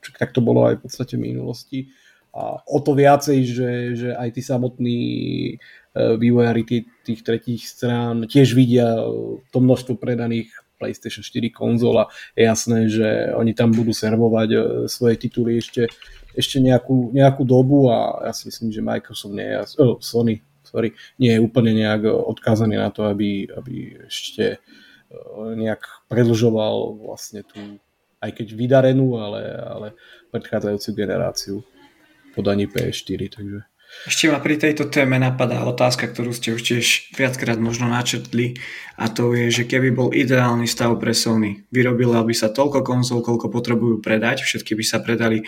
však 0.00 0.16
tak 0.16 0.30
to 0.32 0.40
bolo 0.40 0.64
aj 0.64 0.80
v 0.80 0.82
podstate 0.88 1.20
v 1.20 1.28
minulosti. 1.28 1.92
A 2.34 2.58
o 2.66 2.78
to 2.82 2.98
viacej, 2.98 3.38
že, 3.46 3.70
že 3.94 4.08
aj 4.10 4.28
tí 4.34 4.42
samotní 4.42 4.98
uh, 5.94 6.18
vývojári 6.18 6.66
tých, 6.66 6.90
tých 7.06 7.20
tretích 7.22 7.62
strán 7.62 8.26
tiež 8.26 8.58
vidia 8.58 8.98
to 9.54 9.58
množstvo 9.62 9.94
predaných 9.94 10.50
PlayStation 10.78 11.22
4 11.22 11.48
konzola, 11.48 12.10
je 12.36 12.44
jasné, 12.44 12.78
že 12.92 13.32
oni 13.32 13.54
tam 13.54 13.72
budú 13.72 13.94
servovať 13.94 14.48
e, 14.52 14.58
svoje 14.90 15.16
tituly 15.16 15.62
ešte, 15.62 15.88
ešte 16.34 16.60
nejakú, 16.60 17.14
nejakú 17.14 17.46
dobu 17.46 17.88
a 17.88 18.28
ja 18.28 18.32
si 18.36 18.50
myslím, 18.50 18.68
že 18.74 18.84
Microsoft 18.84 19.32
nie 19.32 19.48
je, 19.48 19.56
oh, 19.80 19.96
Sony, 20.02 20.42
sorry, 20.66 20.92
nie 21.16 21.32
je 21.32 21.40
úplne 21.40 21.72
nejak 21.72 22.04
odkázaný 22.04 22.76
na 22.76 22.90
to, 22.92 23.08
aby, 23.08 23.48
aby 23.48 24.04
ešte 24.10 24.44
e, 24.52 24.58
nejak 25.56 26.10
predlžoval 26.10 27.00
vlastne 27.00 27.46
tú, 27.46 27.80
aj 28.20 28.34
keď 28.36 28.46
vydarenú, 28.52 29.16
ale, 29.16 29.42
ale 29.62 29.88
predchádzajúcu 30.34 30.90
generáciu 30.92 31.56
podaní 32.34 32.66
PS4, 32.66 33.20
takže 33.30 33.62
ešte 34.04 34.28
ma 34.28 34.42
pri 34.42 34.58
tejto 34.58 34.90
téme 34.90 35.16
napadá 35.16 35.64
otázka, 35.64 36.10
ktorú 36.10 36.34
ste 36.34 36.52
už 36.52 36.62
tiež 36.66 37.14
viackrát 37.14 37.56
možno 37.56 37.86
načrtli 37.86 38.58
a 38.98 39.06
to 39.08 39.32
je, 39.32 39.48
že 39.48 39.70
keby 39.70 39.94
bol 39.94 40.10
ideálny 40.10 40.66
stav 40.66 40.92
pre 40.98 41.14
Sony, 41.14 41.64
vyrobilo 41.70 42.18
by 42.20 42.34
sa 42.34 42.50
toľko 42.50 42.84
konzol, 42.84 43.22
koľko 43.24 43.48
potrebujú 43.48 44.02
predať, 44.02 44.44
všetky 44.44 44.74
by 44.74 44.84
sa 44.84 44.98
predali, 45.00 45.46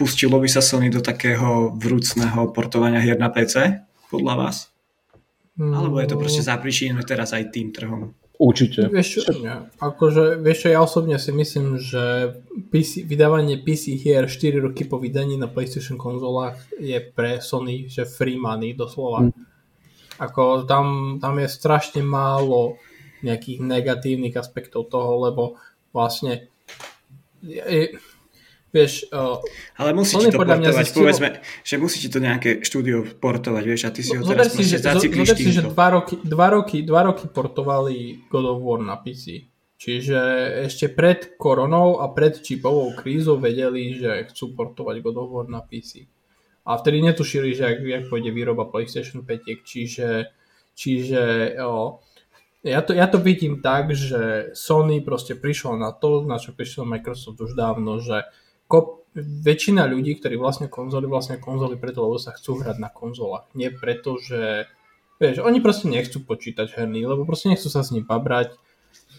pustilo 0.00 0.40
by 0.40 0.48
sa 0.48 0.64
Sony 0.64 0.88
do 0.88 1.02
takého 1.04 1.76
vrúcného 1.76 2.54
portovania 2.56 3.02
hier 3.02 3.20
na 3.20 3.28
PC, 3.28 3.84
podľa 4.08 4.34
vás? 4.38 4.56
Alebo 5.60 6.00
je 6.00 6.08
to 6.08 6.16
proste 6.16 6.40
zapričinené 6.40 7.04
teraz 7.04 7.36
aj 7.36 7.52
tým 7.52 7.68
trhom? 7.68 8.16
Určite. 8.40 8.88
Vieš 8.88 9.28
nie. 9.36 9.52
Akože, 9.84 10.40
vieš 10.40 10.64
čo, 10.64 10.68
ja 10.72 10.80
osobne 10.80 11.20
si 11.20 11.28
myslím, 11.28 11.76
že 11.76 12.32
PC, 12.72 13.04
vydávanie 13.04 13.60
PC 13.60 14.00
hier 14.00 14.24
4 14.24 14.64
roky 14.64 14.88
po 14.88 14.96
vydaní 14.96 15.36
na 15.36 15.44
PlayStation 15.44 16.00
konzolách 16.00 16.56
je 16.80 16.96
pre 17.04 17.44
Sony, 17.44 17.84
že 17.92 18.08
free 18.08 18.40
money 18.40 18.72
doslova. 18.72 19.28
Mm. 19.28 19.36
Ako 20.24 20.64
tam, 20.64 21.20
tam 21.20 21.36
je 21.36 21.52
strašne 21.52 22.00
málo 22.00 22.80
nejakých 23.20 23.60
negatívnych 23.60 24.32
aspektov 24.40 24.88
toho, 24.88 25.20
lebo 25.20 25.60
vlastne 25.92 26.48
je, 27.44 27.92
vieš, 28.70 29.06
uh, 29.10 29.42
ale 29.76 29.90
musí 29.92 30.14
ti 30.18 30.30
to 30.30 30.38
portovať, 30.38 30.86
zistilo... 30.86 31.02
povedzme, 31.06 31.28
že 31.66 31.74
musí 31.76 31.98
ti 31.98 32.08
to 32.08 32.18
nejaké 32.22 32.62
štúdio 32.62 33.02
portovať, 33.18 33.64
vieš, 33.66 33.80
a 33.86 33.90
ty 33.90 34.00
si 34.06 34.14
ho 34.14 34.22
no, 34.22 34.30
teraz 34.30 34.54
si, 34.54 34.62
že, 34.62 34.78
zober 34.78 35.26
si, 35.34 35.50
že 35.50 35.62
dva 35.66 35.88
roky, 35.90 36.14
dva, 36.22 36.48
roky, 36.54 36.86
dva 36.86 37.02
roky 37.10 37.26
portovali 37.26 38.26
God 38.30 38.46
of 38.46 38.58
War 38.62 38.80
na 38.82 38.96
PC. 38.98 39.50
Čiže 39.80 40.18
ešte 40.68 40.92
pred 40.92 41.40
koronou 41.40 42.04
a 42.04 42.12
pred 42.12 42.36
čipovou 42.36 42.92
krízou 42.92 43.40
vedeli, 43.40 43.96
že 43.96 44.28
chcú 44.28 44.52
portovať 44.52 45.00
God 45.00 45.16
of 45.16 45.28
War 45.32 45.46
na 45.48 45.64
PC. 45.64 46.04
A 46.68 46.76
vtedy 46.76 47.00
netušili, 47.00 47.56
že 47.56 47.64
ak, 47.64 47.78
jak 47.82 48.04
pôjde 48.12 48.30
výroba 48.30 48.68
PlayStation 48.68 49.24
5, 49.24 49.64
čiže, 49.64 50.28
čiže 50.76 51.56
o, 51.64 52.04
ja, 52.60 52.84
to, 52.84 52.92
ja 52.92 53.08
to 53.08 53.16
vidím 53.16 53.64
tak, 53.64 53.96
že 53.96 54.52
Sony 54.52 55.00
proste 55.00 55.32
prišlo 55.32 55.80
na 55.80 55.96
to, 55.96 56.28
na 56.28 56.36
čo 56.36 56.52
prišiel 56.52 56.84
Microsoft 56.84 57.40
už 57.40 57.56
dávno, 57.56 58.04
že 58.04 58.28
kop, 58.70 59.10
väčšina 59.18 59.90
ľudí, 59.90 60.22
ktorí 60.22 60.38
vlastne 60.38 60.70
konzoly, 60.70 61.10
vlastne 61.10 61.42
konzoly 61.42 61.74
preto, 61.74 62.06
lebo 62.06 62.22
sa 62.22 62.30
chcú 62.30 62.62
hrať 62.62 62.78
na 62.78 62.94
konzolách. 62.94 63.50
Nie 63.58 63.74
preto, 63.74 64.22
že 64.22 64.70
vieš, 65.18 65.42
oni 65.42 65.58
proste 65.58 65.90
nechcú 65.90 66.22
počítať 66.22 66.78
herný, 66.78 67.02
lebo 67.10 67.26
proste 67.26 67.50
nechcú 67.50 67.66
sa 67.66 67.82
s 67.82 67.90
ním 67.90 68.06
pabrať 68.06 68.54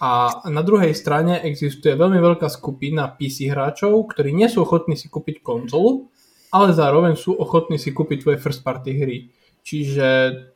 a 0.01 0.41
na 0.49 0.65
druhej 0.65 0.97
strane 0.97 1.43
existuje 1.45 1.93
veľmi 1.93 2.17
veľká 2.17 2.49
skupina 2.49 3.11
PC 3.13 3.53
hráčov, 3.53 4.09
ktorí 4.09 4.33
nie 4.33 4.49
sú 4.49 4.65
ochotní 4.65 4.97
si 4.97 5.11
kúpiť 5.11 5.45
konzolu, 5.45 6.09
ale 6.49 6.73
zároveň 6.73 7.13
sú 7.13 7.37
ochotní 7.37 7.77
si 7.77 7.93
kúpiť 7.93 8.25
tvoje 8.25 8.37
first 8.41 8.65
party 8.65 8.91
hry. 8.97 9.19
Čiže, 9.61 10.07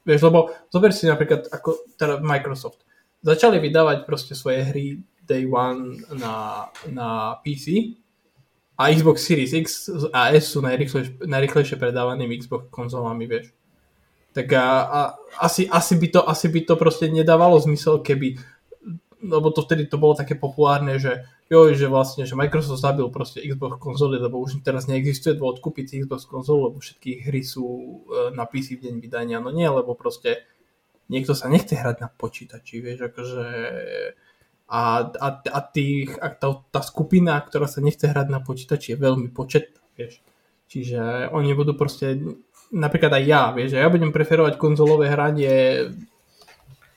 vieš, 0.02 0.26
lebo 0.26 0.50
zober 0.74 0.90
si 0.90 1.06
napríklad 1.06 1.46
ako 1.54 1.94
teda 1.94 2.26
Microsoft. 2.26 2.82
Začali 3.22 3.62
vydávať 3.62 4.10
proste 4.10 4.34
svoje 4.34 4.66
hry 4.66 4.86
day 5.22 5.46
one 5.46 6.02
na, 6.18 6.66
na 6.90 7.38
PC 7.46 7.94
a 8.76 8.92
Xbox 8.92 9.24
Series 9.24 9.56
X 9.56 9.88
a 10.12 10.36
S 10.36 10.52
sú 10.52 10.60
najrychlejšie, 10.60 11.24
najrychlejšie 11.24 11.80
predávanými 11.80 12.44
Xbox 12.44 12.68
konzolami, 12.70 13.24
vieš. 13.28 13.56
Tak 14.36 14.52
a, 14.52 14.68
a 14.84 15.00
asi, 15.40 15.64
asi, 15.72 15.96
by 15.96 16.08
to, 16.12 16.22
asi 16.28 16.52
by 16.52 16.68
to 16.68 16.76
proste 16.76 17.08
nedávalo 17.08 17.56
zmysel, 17.56 18.04
keby 18.04 18.36
lebo 19.26 19.50
to 19.50 19.66
vtedy 19.66 19.90
to 19.90 19.98
bolo 19.98 20.14
také 20.14 20.38
populárne, 20.38 21.02
že 21.02 21.26
jo, 21.50 21.74
že 21.74 21.90
vlastne, 21.90 22.30
že 22.30 22.38
Microsoft 22.38 22.82
zabil 22.82 23.10
proste 23.10 23.42
Xbox 23.42 23.82
konzoly, 23.82 24.22
lebo 24.22 24.38
už 24.38 24.62
teraz 24.62 24.86
neexistuje 24.86 25.38
dôvod 25.38 25.62
kúpiť 25.62 25.86
si 25.86 25.94
Xbox 26.06 26.30
konzolu, 26.30 26.70
lebo 26.70 26.78
všetky 26.78 27.26
hry 27.26 27.42
sú 27.42 27.66
e, 27.66 28.34
na 28.38 28.46
PC 28.46 28.78
v 28.78 28.90
deň 28.90 28.96
vydania. 29.02 29.38
No 29.42 29.50
nie, 29.50 29.66
lebo 29.66 29.98
proste 29.98 30.46
niekto 31.10 31.34
sa 31.34 31.50
nechce 31.50 31.74
hrať 31.78 32.02
na 32.02 32.10
počítači, 32.10 32.82
vieš, 32.82 33.10
akože 33.10 33.46
a, 34.66 35.06
a, 35.06 35.30
a, 35.46 35.60
tých, 35.62 36.18
a 36.18 36.34
tá, 36.34 36.62
tá 36.74 36.82
skupina, 36.82 37.38
ktorá 37.38 37.70
sa 37.70 37.86
nechce 37.86 38.10
hrať 38.10 38.28
na 38.34 38.42
počítači 38.42 38.94
je 38.94 38.98
veľmi 38.98 39.30
početná, 39.30 39.82
vieš. 39.94 40.26
Čiže 40.66 41.30
oni 41.30 41.54
budú 41.54 41.78
proste, 41.78 42.18
napríklad 42.74 43.14
aj 43.22 43.24
ja, 43.30 43.44
vieš, 43.54 43.78
ja 43.78 43.86
budem 43.86 44.10
preferovať 44.10 44.58
konzolové 44.58 45.14
hranie 45.14 45.54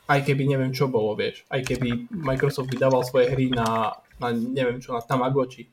aj 0.08 0.24
keby 0.24 0.48
neviem 0.48 0.72
čo 0.72 0.88
bolo, 0.88 1.12
vieš. 1.12 1.44
Aj 1.52 1.60
keby 1.60 2.08
Microsoft 2.08 2.72
vydával 2.72 3.04
svoje 3.04 3.28
hry 3.28 3.52
na, 3.52 3.92
na 4.16 4.32
neviem 4.32 4.80
čo, 4.80 4.96
na 4.96 5.04
Tamagotchi. 5.04 5.68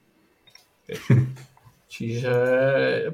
Vieš. 0.92 1.02
Čiže 1.96 2.36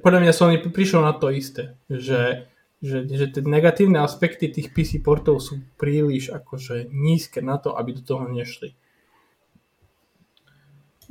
podľa 0.02 0.20
mňa 0.26 0.34
Sony 0.34 0.58
prišiel 0.58 1.06
na 1.06 1.14
to 1.14 1.30
isté, 1.30 1.78
že, 1.86 2.50
že, 2.82 3.06
že 3.06 3.26
tie 3.30 3.42
negatívne 3.46 4.02
aspekty 4.02 4.50
tých 4.50 4.74
PC 4.74 5.06
portov 5.06 5.38
sú 5.38 5.62
príliš 5.78 6.34
akože 6.34 6.90
nízke 6.90 7.40
na 7.40 7.62
to, 7.62 7.78
aby 7.78 7.94
do 7.94 8.02
toho 8.02 8.26
nešli. 8.26 8.74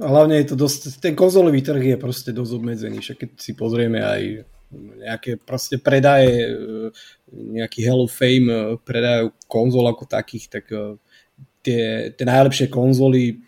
A 0.00 0.06
hlavne 0.10 0.40
je 0.42 0.50
to 0.50 0.56
dosť, 0.56 0.98
ten 0.98 1.14
konzolový 1.14 1.62
trh 1.62 1.94
je 1.94 1.96
proste 2.00 2.34
dosť 2.34 2.52
obmedzený, 2.56 2.98
však 3.04 3.16
keď 3.20 3.30
si 3.38 3.52
pozrieme 3.52 4.00
aj 4.02 4.22
nejaké 4.72 5.36
proste 5.36 5.76
predaje, 5.76 6.46
e, 6.46 6.54
nejaký 7.30 7.84
Hall 7.84 8.06
of 8.06 8.14
Fame 8.14 8.48
e, 8.48 8.60
predajú 8.80 9.34
konzol 9.50 9.90
ako 9.90 10.08
takých, 10.08 10.46
tak 10.48 10.64
e, 10.72 10.96
tie, 11.60 12.14
tie 12.16 12.24
najlepšie 12.26 12.72
konzoly 12.72 13.44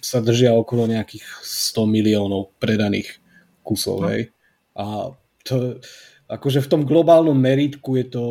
sa 0.00 0.24
držia 0.24 0.54
okolo 0.54 0.88
nejakých 0.88 1.24
100 1.44 1.92
miliónov 1.92 2.54
predaných 2.56 3.20
kusov, 3.60 4.06
no. 4.06 4.08
hej. 4.12 4.32
A 4.78 5.12
to, 5.44 5.82
akože 6.28 6.64
v 6.64 6.70
tom 6.70 6.82
globálnom 6.88 7.36
meritku 7.36 7.96
je 8.00 8.06
to 8.08 8.24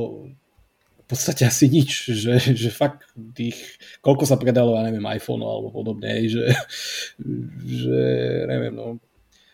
v 1.04 1.06
podstate 1.06 1.44
asi 1.44 1.68
nič, 1.68 2.16
že, 2.16 2.40
že 2.56 2.70
fakt 2.72 3.12
tých, 3.36 3.60
koľko 4.00 4.24
sa 4.24 4.40
predalo, 4.40 4.80
ja 4.80 4.88
neviem, 4.88 5.04
iPhone 5.12 5.44
alebo 5.44 5.70
podobne, 5.70 6.26
že, 6.32 6.56
že 7.60 8.02
neviem, 8.48 8.74
no, 8.74 8.98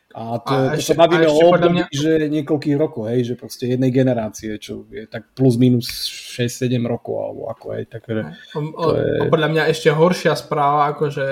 a 0.10 0.42
to, 0.42 0.54
a 0.54 0.74
to 0.74 0.82
ešte, 0.82 0.98
sa 0.98 1.06
bavíme 1.06 1.30
o 1.30 1.38
období, 1.54 1.86
mňa... 1.86 1.94
že 1.94 2.12
niekoľkých 2.34 2.78
rokov, 2.82 3.14
hej, 3.14 3.22
že 3.30 3.34
proste 3.38 3.70
jednej 3.70 3.94
generácie, 3.94 4.58
čo 4.58 4.90
je 4.90 5.06
tak 5.06 5.38
plus 5.38 5.54
minus 5.62 6.10
6-7 6.34 6.82
rokov, 6.82 7.14
alebo 7.14 7.42
ako 7.54 7.66
aj 7.78 7.82
tak. 7.94 8.10
Že 8.10 8.24
o, 8.58 8.86
je... 8.98 9.30
Podľa 9.30 9.48
mňa 9.54 9.64
ešte 9.70 9.94
horšia 9.94 10.34
správa, 10.34 10.98
akože 10.98 11.26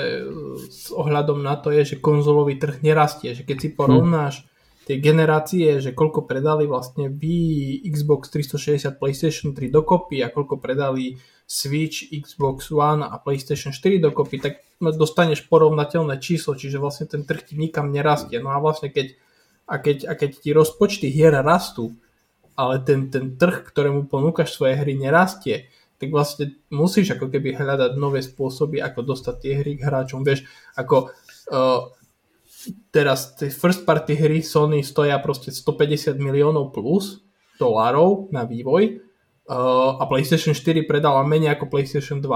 s 0.69 0.93
ohľadom 0.93 1.41
na 1.41 1.57
to 1.57 1.73
je, 1.73 1.89
že 1.89 1.97
konzolový 1.97 2.61
trh 2.61 2.85
nerastie, 2.85 3.33
že 3.33 3.45
keď 3.45 3.57
si 3.57 3.69
porovnáš 3.73 4.45
hmm 4.45 4.55
tie 4.87 5.03
generácie, 5.03 5.83
že 5.83 5.91
koľko 5.91 6.23
predali 6.23 6.63
vlastne 6.63 7.11
vy 7.11 7.75
Xbox 7.91 8.31
360, 8.31 8.95
PlayStation 8.95 9.51
3 9.51 9.67
dokopy 9.67 10.23
a 10.23 10.31
koľko 10.31 10.63
predali 10.63 11.19
Switch, 11.43 12.07
Xbox 12.07 12.71
One 12.71 13.03
a 13.03 13.19
PlayStation 13.19 13.75
4 13.75 13.99
dokopy, 13.99 14.39
tak 14.39 14.63
dostaneš 14.79 15.43
porovnateľné 15.51 16.23
číslo, 16.23 16.55
čiže 16.55 16.79
vlastne 16.79 17.03
ten 17.03 17.27
trh 17.27 17.51
ti 17.51 17.59
nikam 17.59 17.91
nerastie. 17.91 18.39
No 18.39 18.55
a 18.55 18.63
vlastne 18.63 18.87
keď, 18.87 19.19
a 19.67 19.75
keď, 19.75 19.97
a 20.07 20.13
keď 20.15 20.31
ti 20.39 20.49
rozpočty 20.55 21.11
hier 21.11 21.35
rastú, 21.35 21.91
ale 22.55 22.79
ten, 22.79 23.11
ten 23.11 23.35
trh, 23.35 23.67
ktorému 23.67 24.07
ponúkaš 24.07 24.55
svoje 24.55 24.79
hry 24.79 24.95
nerastie, 24.95 25.67
tak 25.99 26.15
vlastne 26.15 26.55
musíš 26.71 27.19
ako 27.19 27.27
keby 27.27 27.59
hľadať 27.59 27.91
nové 27.99 28.23
spôsoby, 28.23 28.79
ako 28.79 29.03
dostať 29.03 29.35
tie 29.35 29.53
hry 29.59 29.75
k 29.75 29.83
hráčom. 29.83 30.23
Vieš, 30.23 30.47
ako 30.77 31.09
uh, 31.09 31.91
teraz 32.91 33.37
tie 33.37 33.51
first 33.51 33.85
party 33.87 34.17
hry 34.17 34.39
Sony 34.41 34.83
stoja 34.83 35.19
proste 35.21 35.53
150 35.53 36.17
miliónov 36.17 36.73
plus 36.75 37.23
dolárov 37.57 38.29
na 38.33 38.45
vývoj 38.45 39.01
uh, 39.49 40.01
a 40.01 40.03
PlayStation 40.05 40.53
4 40.53 40.87
predala 40.89 41.23
menej 41.23 41.55
ako 41.55 41.71
PlayStation 41.71 42.19
2. 42.19 42.27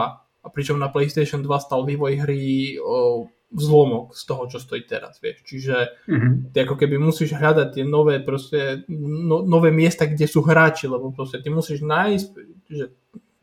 A 0.41 0.47
pričom 0.49 0.82
na 0.82 0.89
PlayStation 0.89 1.45
2 1.45 1.47
stal 1.61 1.86
vývoj 1.86 2.25
hry 2.25 2.75
uh, 2.82 3.25
zlomok 3.51 4.15
z 4.15 4.23
toho, 4.23 4.47
čo 4.47 4.57
stojí 4.63 4.88
teraz, 4.88 5.19
vieš. 5.19 5.43
Čiže 5.43 5.75
mm-hmm. 6.07 6.34
ty 6.55 6.57
ako 6.63 6.75
keby 6.79 6.95
musíš 6.95 7.36
hľadať 7.36 7.67
tie 7.75 7.84
nové 7.84 8.23
proste, 8.23 8.88
no, 8.88 9.43
nové 9.43 9.75
miesta, 9.75 10.07
kde 10.07 10.23
sú 10.23 10.39
hráči, 10.39 10.88
lebo 10.88 11.11
proste 11.11 11.43
ty 11.43 11.51
musíš 11.51 11.84
nájsť, 11.84 12.27
že 12.71 12.86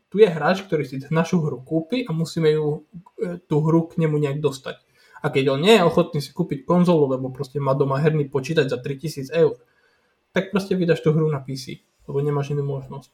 tu 0.09 0.17
je 0.17 0.25
hráč, 0.25 0.65
ktorý 0.65 0.83
si 0.89 0.97
našu 1.13 1.45
hru 1.45 1.61
kúpi 1.61 2.01
a 2.09 2.11
musíme 2.11 2.49
ju, 2.49 2.89
e, 3.21 3.37
tú 3.45 3.61
hru 3.61 3.85
k 3.85 4.01
nemu 4.01 4.17
nejak 4.17 4.41
dostať. 4.41 4.81
A 5.19 5.27
keď 5.27 5.55
on 5.55 5.59
nie 5.59 5.75
je 5.75 5.83
ochotný 5.83 6.19
si 6.23 6.31
kúpiť 6.31 6.63
konzolu, 6.63 7.11
lebo 7.11 7.31
proste 7.33 7.59
má 7.59 7.75
doma 7.75 7.99
herný 7.99 8.31
počítač 8.31 8.71
za 8.71 8.79
3000 8.79 9.29
eur, 9.35 9.59
tak 10.31 10.53
proste 10.53 10.77
vydaš 10.77 11.03
tú 11.03 11.11
hru 11.11 11.27
na 11.27 11.43
PC, 11.43 11.83
lebo 12.07 12.23
nemáš 12.23 12.55
inú 12.55 12.63
možnosť. 12.63 13.11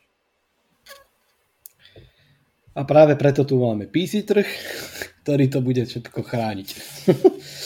A 2.76 2.84
práve 2.84 3.16
preto 3.16 3.48
tu 3.48 3.56
máme 3.56 3.88
PC 3.88 4.28
trh, 4.28 4.48
ktorý 5.24 5.48
to 5.48 5.64
bude 5.64 5.80
všetko 5.88 6.20
chrániť. 6.28 6.70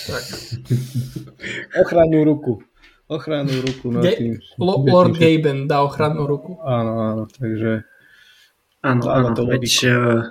Tak. 0.06 0.24
Ochrannú 1.82 2.22
ruku. 2.22 2.62
Ochrannú 3.10 3.58
ruku. 3.66 3.90
No, 3.90 4.06
tým, 4.06 4.38
Lord 4.62 5.18
tým, 5.18 5.42
Gaben 5.42 5.66
dá 5.66 5.82
ochrannú 5.82 6.30
ruku. 6.30 6.62
Áno, 6.62 6.94
áno, 7.02 7.24
takže... 7.26 7.82
Áno, 8.86 9.10
áno, 9.10 9.34
to 9.34 9.50
veď 9.50 9.66
uh, 9.90 10.24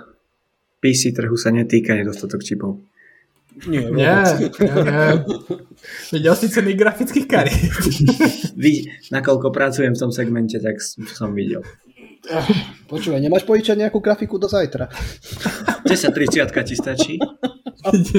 PC 0.79 1.11
trhu 1.11 1.35
sa 1.35 1.51
netýka 1.51 1.91
nedostatok 1.91 2.39
čipov. 2.39 2.79
Nie, 3.67 3.91
nie, 3.91 4.07
nie. 4.07 5.13
Videl 6.13 6.35
si 6.35 6.47
ceny 6.47 6.73
grafických 6.79 7.27
kariet. 7.27 7.73
nakoľko 9.15 9.51
pracujem 9.51 9.97
v 9.97 9.99
tom 9.99 10.11
segmente, 10.13 10.61
tak 10.63 10.79
som 10.79 11.35
videl. 11.35 11.65
Počúvaj, 12.87 13.19
nemáš 13.23 13.47
požičať 13.47 13.79
nejakú 13.79 14.03
grafiku 14.03 14.35
do 14.37 14.45
zajtra? 14.51 14.91
10.30 15.87 16.51
ti 16.67 16.75
stačí? 16.75 17.15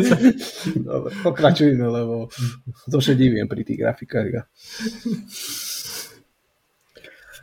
Dobre, 0.89 1.13
pokračujeme, 1.21 1.85
lebo 1.85 2.33
to 2.89 2.99
divím 3.13 3.45
pri 3.45 3.63
tých 3.63 3.79
grafikách. 3.81 4.49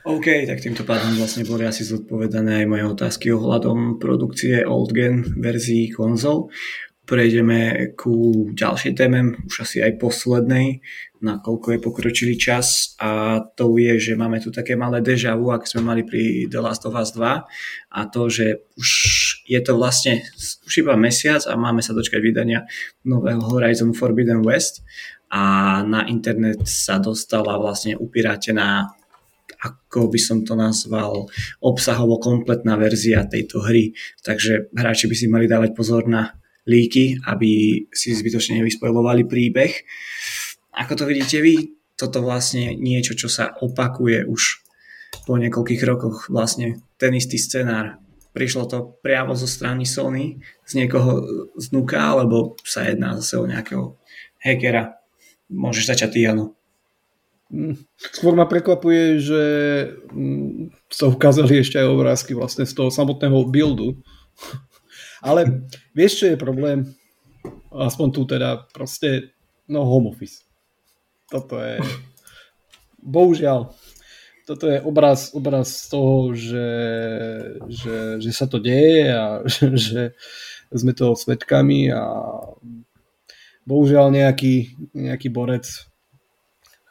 OK, 0.08 0.48
tak 0.48 0.64
týmto 0.64 0.88
pádom 0.88 1.20
vlastne 1.20 1.44
boli 1.44 1.68
asi 1.68 1.84
zodpovedané 1.84 2.64
aj 2.64 2.68
moje 2.72 2.84
otázky 2.88 3.28
ohľadom 3.36 4.00
produkcie 4.00 4.64
old 4.64 4.96
gen 4.96 5.36
verzií 5.36 5.92
konzol 5.92 6.48
prejdeme 7.08 7.92
ku 7.96 8.46
ďalšej 8.52 8.94
téme, 9.00 9.40
už 9.48 9.64
asi 9.64 9.80
aj 9.80 9.96
poslednej, 9.96 10.84
nakoľko 11.24 11.68
je 11.74 11.80
pokročilý 11.80 12.36
čas. 12.36 13.00
A 13.00 13.40
to 13.56 13.72
je, 13.80 13.96
že 13.98 14.20
máme 14.20 14.44
tu 14.44 14.52
také 14.52 14.76
malé 14.76 15.00
deja 15.00 15.40
vu, 15.40 15.50
ak 15.50 15.64
sme 15.66 15.88
mali 15.88 16.04
pri 16.04 16.52
The 16.52 16.60
Last 16.60 16.84
of 16.84 17.00
Us 17.00 17.16
2 17.16 17.48
a 17.96 18.00
to, 18.12 18.22
že 18.28 18.68
už 18.76 18.90
je 19.48 19.60
to 19.64 19.80
vlastne 19.80 20.22
už 20.68 20.74
iba 20.84 21.00
mesiac 21.00 21.42
a 21.48 21.56
máme 21.56 21.80
sa 21.80 21.96
dočkať 21.96 22.20
vydania 22.20 22.68
nového 23.08 23.40
Horizon 23.40 23.96
Forbidden 23.96 24.44
West. 24.44 24.84
A 25.28 25.84
na 25.84 26.08
internet 26.08 26.64
sa 26.68 27.00
dostala 27.04 27.60
vlastne 27.60 28.00
upiratená 28.00 28.96
ako 29.58 30.14
by 30.14 30.20
som 30.22 30.46
to 30.46 30.54
nazval, 30.54 31.26
obsahovo 31.64 32.22
kompletná 32.22 32.78
verzia 32.78 33.26
tejto 33.26 33.66
hry. 33.66 33.96
Takže 34.22 34.70
hráči 34.76 35.10
by 35.10 35.16
si 35.18 35.26
mali 35.26 35.50
dávať 35.50 35.74
pozor 35.74 36.06
na 36.06 36.38
líky, 36.68 37.18
aby 37.24 37.84
si 37.90 38.12
zbytočne 38.14 38.60
nevyspojovali 38.62 39.24
príbeh. 39.24 39.74
Ako 40.76 40.94
to 41.00 41.04
vidíte 41.08 41.42
vy, 41.42 41.80
toto 41.98 42.22
vlastne 42.22 42.78
niečo, 42.78 43.18
čo 43.18 43.32
sa 43.32 43.56
opakuje 43.58 44.28
už 44.28 44.68
po 45.26 45.40
niekoľkých 45.40 45.82
rokoch, 45.88 46.30
vlastne 46.30 46.84
ten 47.02 47.16
istý 47.18 47.42
scenár. 47.42 47.98
Prišlo 48.36 48.70
to 48.70 48.78
priamo 49.02 49.34
zo 49.34 49.50
strany 49.50 49.88
Sony, 49.88 50.38
z 50.62 50.72
niekoho 50.78 51.26
znúka, 51.58 51.98
alebo 51.98 52.54
sa 52.62 52.86
jedná 52.86 53.18
zase 53.18 53.42
o 53.42 53.50
nejakého 53.50 53.98
hackera. 54.38 55.02
Môžeš 55.50 55.98
začať 55.98 56.10
ty, 56.14 56.20
Jano. 56.28 56.54
Mm, 57.48 57.80
skôr 57.96 58.36
ma 58.36 58.44
prekvapuje, 58.44 59.24
že 59.24 59.44
mm, 60.12 60.76
sa 60.92 61.08
ukázali 61.08 61.64
ešte 61.64 61.80
aj 61.80 61.88
obrázky 61.88 62.36
vlastne 62.36 62.68
z 62.68 62.76
toho 62.76 62.92
samotného 62.92 63.48
buildu. 63.48 64.04
Ale 65.24 65.70
vieš, 65.96 66.24
čo 66.24 66.26
je 66.34 66.38
problém? 66.38 66.86
Aspoň 67.72 68.08
tu 68.12 68.22
teda 68.26 68.68
proste, 68.74 69.34
no 69.70 69.86
home 69.86 70.12
office. 70.12 70.44
Toto 71.28 71.60
je, 71.60 71.80
bohužiaľ, 73.04 73.76
toto 74.48 74.72
je 74.72 74.80
obraz, 74.80 75.36
obraz 75.36 75.92
toho, 75.92 76.32
že, 76.32 76.70
že, 77.68 77.98
že 78.24 78.32
sa 78.32 78.48
to 78.48 78.64
deje 78.64 79.12
a 79.12 79.44
že, 79.52 79.68
že 79.76 80.02
sme 80.72 80.96
toho 80.96 81.16
svetkami 81.16 81.92
a 81.92 82.04
bohužiaľ 83.68 84.12
nejaký, 84.16 84.76
nejaký 84.96 85.28
borec 85.28 85.68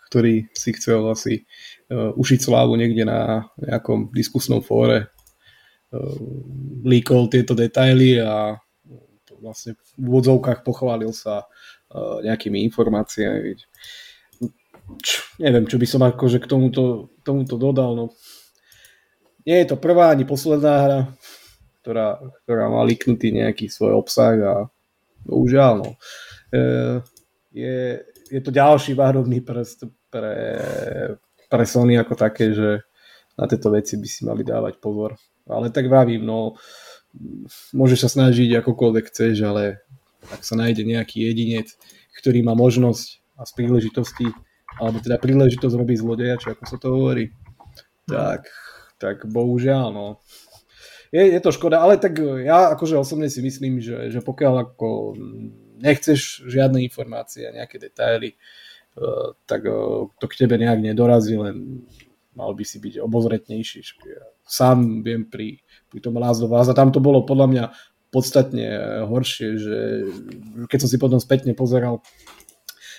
ktorý 0.06 0.46
si 0.54 0.70
chcel 0.78 1.02
asi 1.10 1.44
uh, 1.90 2.14
ušiť 2.14 2.38
slávu 2.40 2.78
niekde 2.78 3.02
na 3.02 3.50
nejakom 3.58 4.14
diskusnom 4.14 4.62
fóre, 4.62 5.10
líkol 6.86 7.28
tieto 7.28 7.52
detaily 7.52 8.20
a 8.22 8.56
vlastne 9.40 9.76
v 9.96 10.04
úvodzovkách 10.06 10.64
pochválil 10.64 11.12
sa 11.12 11.44
uh, 11.44 12.18
nejakými 12.24 12.64
informáciami. 12.66 13.60
Č, 15.02 15.08
neviem, 15.42 15.66
čo 15.66 15.76
by 15.76 15.86
som 15.86 16.02
akože 16.06 16.38
k 16.40 16.46
tomuto, 16.46 17.10
tomuto 17.26 17.58
dodal. 17.58 17.98
No. 17.98 18.04
Nie 19.44 19.62
je 19.62 19.74
to 19.74 19.76
prvá 19.76 20.14
ani 20.14 20.26
posledná 20.26 20.74
hra, 20.82 21.00
ktorá, 21.82 22.18
ktorá 22.42 22.66
má 22.70 22.82
líknutý 22.86 23.34
nejaký 23.34 23.70
svoj 23.70 23.98
obsah 23.98 24.34
a 24.42 24.54
bohužiaľ, 25.26 25.72
no. 25.82 25.90
E, 26.50 26.66
je, 27.54 27.78
je 28.30 28.40
to 28.42 28.50
ďalší 28.54 28.94
várovný 28.94 29.42
prst 29.42 29.90
pre, 30.10 30.58
pre 31.50 31.64
Sony 31.66 31.98
ako 31.98 32.14
také, 32.14 32.54
že 32.54 32.86
na 33.36 33.44
tieto 33.50 33.68
veci 33.70 33.98
by 33.98 34.08
si 34.08 34.22
mali 34.24 34.42
dávať 34.42 34.78
pozor. 34.80 35.18
Ale 35.46 35.70
tak 35.70 35.86
vravím, 35.86 36.26
no 36.26 36.58
môžeš 37.72 37.98
sa 38.06 38.10
snažiť 38.12 38.60
akokoľvek 38.60 39.04
chceš, 39.08 39.46
ale 39.46 39.80
ak 40.28 40.42
sa 40.42 40.58
nájde 40.58 40.82
nejaký 40.84 41.22
jedinec, 41.22 41.70
ktorý 42.18 42.42
má 42.42 42.52
možnosť 42.58 43.22
a 43.38 43.46
z 43.46 43.52
príležitosti, 43.54 44.26
alebo 44.76 45.00
teda 45.00 45.16
príležitosť 45.20 45.74
robiť 45.76 45.96
zlodeja, 46.00 46.40
čo 46.40 46.52
ako 46.52 46.64
sa 46.66 46.76
to 46.76 46.88
hovorí, 46.92 47.32
tak, 48.08 48.48
tak 49.00 49.24
bohužiaľ, 49.28 49.92
no. 49.92 50.06
Je, 51.14 51.22
je 51.22 51.40
to 51.40 51.54
škoda, 51.54 51.80
ale 51.80 51.96
tak 51.96 52.18
ja 52.20 52.74
akože 52.74 52.98
osobne 52.98 53.30
si 53.30 53.40
myslím, 53.40 53.78
že, 53.78 54.10
že 54.10 54.20
pokiaľ 54.20 54.54
ako 54.66 55.14
nechceš 55.78 56.44
žiadne 56.48 56.82
informácie 56.82 57.46
a 57.46 57.54
nejaké 57.54 57.78
detaily, 57.78 58.34
eh, 58.34 59.28
tak 59.46 59.64
eh, 59.64 60.10
to 60.10 60.26
k 60.26 60.38
tebe 60.44 60.58
nejak 60.58 60.82
nedorazí, 60.82 61.38
len 61.38 61.86
mal 62.36 62.52
by 62.52 62.64
si 62.66 62.82
byť 62.82 63.00
obozretnejší. 63.00 63.80
Sám 64.46 65.02
viem 65.02 65.26
pri, 65.26 65.58
pri 65.90 65.98
tom 65.98 66.16
Last 66.16 66.40
of 66.40 66.54
a 66.54 66.62
tam 66.70 66.94
to 66.94 67.02
bolo 67.02 67.26
podľa 67.26 67.46
mňa 67.50 67.64
podstatne 68.14 68.66
horšie, 69.04 69.48
že 69.58 69.76
keď 70.70 70.78
som 70.80 70.90
si 70.90 70.96
potom 70.96 71.18
spätne 71.18 71.52
pozeral 71.52 72.00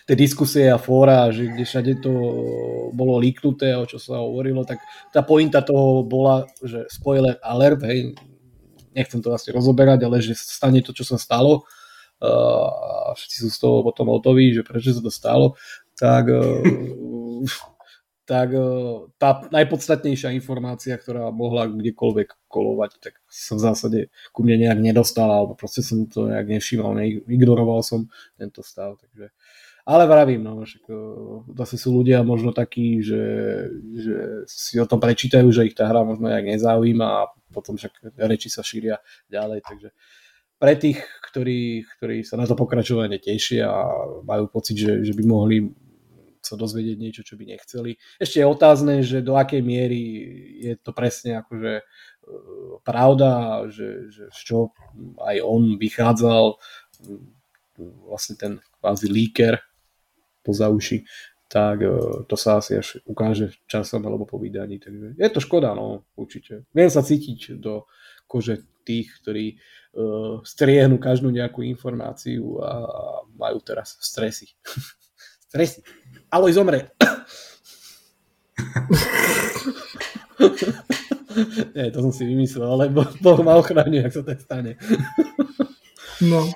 tie 0.07 0.15
diskusie 0.15 0.71
a 0.71 0.79
fóra, 0.79 1.31
že 1.31 1.51
kde 1.51 1.63
všade 1.67 1.93
to 1.99 2.11
bolo 2.95 3.19
líknuté, 3.19 3.75
o 3.75 3.83
čo 3.83 3.99
sa 3.99 4.23
hovorilo, 4.23 4.63
tak 4.63 4.79
tá 5.11 5.19
pointa 5.19 5.59
toho 5.59 6.03
bola, 6.03 6.47
že 6.63 6.87
spoiler 6.87 7.35
alert, 7.43 7.83
hej, 7.83 8.15
nechcem 8.95 9.19
to 9.19 9.35
asi 9.35 9.51
rozoberať, 9.51 9.99
ale 10.07 10.23
že 10.23 10.35
stane 10.35 10.79
to, 10.79 10.95
čo 10.95 11.03
sa 11.03 11.19
stalo 11.19 11.67
a 12.17 13.13
všetci 13.13 13.37
sú 13.45 13.49
z 13.53 13.59
toho 13.61 13.77
potom 13.85 14.09
hotoví, 14.09 14.49
že 14.49 14.65
prečo 14.65 14.89
sa 14.89 15.05
to 15.05 15.13
stalo, 15.13 15.53
tak, 15.93 16.33
e, 16.33 16.41
tak 18.27 18.51
e, 18.51 18.59
tá 19.15 19.47
najpodstatnejšia 19.47 20.35
informácia, 20.35 20.99
ktorá 20.99 21.31
mohla 21.31 21.71
kdekoľvek 21.71 22.51
kolovať, 22.51 22.91
tak 22.99 23.23
sa 23.31 23.55
v 23.55 23.61
zásade 23.63 23.99
ku 24.35 24.43
mne 24.43 24.67
nejak 24.67 24.83
nedostala, 24.83 25.39
alebo 25.39 25.55
proste 25.55 25.79
som 25.79 26.03
to 26.11 26.27
nejak 26.27 26.59
nevšímal, 26.59 26.91
ignoroval 27.23 27.79
som 27.87 28.11
tento 28.35 28.59
stav, 28.67 28.99
takže 28.99 29.31
ale 29.87 30.03
vravím, 30.03 30.43
no, 30.43 30.67
však 30.67 30.83
e, 30.91 30.95
zase 31.55 31.79
sú 31.79 31.95
ľudia 31.95 32.19
možno 32.27 32.51
takí, 32.51 32.99
že, 32.99 33.23
že 33.95 34.43
si 34.43 34.75
o 34.75 34.83
tom 34.83 34.99
prečítajú, 34.99 35.47
že 35.47 35.71
ich 35.71 35.79
tá 35.79 35.87
hra 35.87 36.03
možno 36.03 36.27
nejak 36.27 36.59
nezaujíma 36.59 37.07
a 37.07 37.31
potom 37.55 37.79
však 37.79 38.19
reči 38.19 38.51
sa 38.51 38.59
šíria 38.59 38.99
ďalej, 39.31 39.63
takže 39.63 39.95
pre 40.59 40.73
tých, 40.75 40.99
ktorí, 41.31 41.87
ktorí 41.97 42.27
sa 42.27 42.35
na 42.35 42.43
to 42.43 42.59
pokračovanie 42.59 43.21
tešia 43.23 43.71
a 43.71 43.87
majú 44.27 44.51
pocit, 44.51 44.75
že, 44.75 45.07
že 45.07 45.13
by 45.15 45.23
mohli 45.23 45.71
sa 46.47 46.55
dozvedieť 46.55 46.97
niečo, 46.97 47.21
čo 47.27 47.35
by 47.35 47.43
nechceli. 47.51 47.99
Ešte 48.15 48.39
je 48.39 48.47
otázne, 48.47 49.03
že 49.03 49.19
do 49.19 49.35
akej 49.35 49.59
miery 49.59 50.01
je 50.63 50.73
to 50.79 50.95
presne 50.95 51.43
akože 51.43 51.73
e, 51.79 51.83
pravda, 52.87 53.63
že, 53.67 54.07
že 54.07 54.31
z 54.31 54.39
čo 54.39 54.57
aj 55.19 55.37
on 55.43 55.75
vychádzal, 55.75 56.55
vlastne 58.07 58.35
ten 58.39 58.53
kvázi 58.79 59.11
líker 59.11 59.59
poza 60.41 60.71
uši, 60.71 61.03
tak 61.51 61.83
e, 61.83 61.91
to 62.23 62.35
sa 62.39 62.63
asi 62.63 62.79
až 62.79 63.03
ukáže 63.03 63.51
časom 63.67 64.03
alebo 64.07 64.23
po 64.23 64.39
vydaní. 64.39 64.79
Takže 64.79 65.19
je 65.19 65.29
to 65.29 65.43
škoda, 65.43 65.75
no 65.75 66.07
určite. 66.15 66.63
Viem 66.71 66.87
sa 66.87 67.03
cítiť 67.03 67.59
do 67.59 67.83
kože 68.27 68.63
tých, 68.87 69.19
ktorí 69.19 69.45
uh, 69.55 70.39
striehnú 70.47 70.95
každú 70.95 71.27
nejakú 71.27 71.59
informáciu 71.67 72.63
a 72.63 72.71
majú 73.35 73.59
teraz 73.59 73.99
stresy. 73.99 74.55
stresy. 75.51 75.83
Aloj 76.27 76.51
zomre. 76.53 76.79
Nie, 81.77 81.93
to 81.93 82.01
som 82.01 82.09
si 82.09 82.25
vymyslel, 82.25 82.65
ale 82.65 82.89
Boh 82.91 83.39
ma 83.45 83.61
ochráni, 83.61 84.01
ak 84.01 84.11
sa 84.11 84.25
to 84.25 84.33
stane. 84.41 84.73
no. 86.25 86.49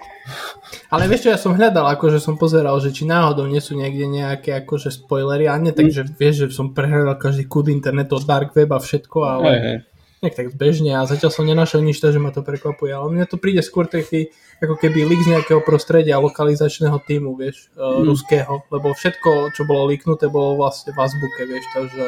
Ale 0.91 1.07
vieš 1.07 1.27
čo, 1.27 1.29
ja 1.31 1.39
som 1.39 1.55
hľadal, 1.55 1.87
akože 1.95 2.19
som 2.19 2.35
pozeral, 2.35 2.75
že 2.81 2.91
či 2.91 3.07
náhodou 3.07 3.47
nie 3.47 3.61
sú 3.61 3.77
niekde 3.77 4.09
nejaké 4.09 4.51
akože 4.65 4.91
spoilery 4.91 5.47
a 5.47 5.55
nie, 5.61 5.71
takže 5.71 6.03
vieš, 6.17 6.47
že 6.47 6.51
som 6.51 6.75
prehľadal 6.75 7.15
každý 7.15 7.47
kud 7.47 7.69
internetu, 7.69 8.19
dark 8.25 8.55
web 8.57 8.73
a 8.73 8.79
všetko, 8.81 9.17
ale... 9.23 9.47
Hey, 9.47 9.61
hey 9.61 9.90
nejak 10.21 10.37
tak 10.37 10.47
bežne 10.53 10.93
a 10.93 11.09
zatiaľ 11.09 11.33
som 11.33 11.49
nenašiel 11.49 11.81
nič, 11.81 11.97
že 11.97 12.21
ma 12.21 12.29
to 12.29 12.45
prekvapuje, 12.45 12.93
ale 12.93 13.09
mne 13.09 13.25
to 13.25 13.41
príde 13.41 13.65
skôr 13.65 13.89
taký, 13.89 14.29
ako 14.61 14.77
keby 14.77 15.01
lík 15.09 15.25
z 15.25 15.33
nejakého 15.33 15.65
prostredia 15.65 16.21
lokalizačného 16.21 17.01
týmu, 17.09 17.33
vieš, 17.33 17.73
mm. 17.73 18.05
ruského, 18.05 18.61
lebo 18.69 18.93
všetko, 18.93 19.57
čo 19.57 19.65
bolo 19.65 19.89
líknuté, 19.89 20.29
bolo 20.29 20.61
vlastne 20.61 20.93
v 20.93 21.01
azbuke, 21.01 21.41
vieš, 21.49 21.65
takže 21.73 22.05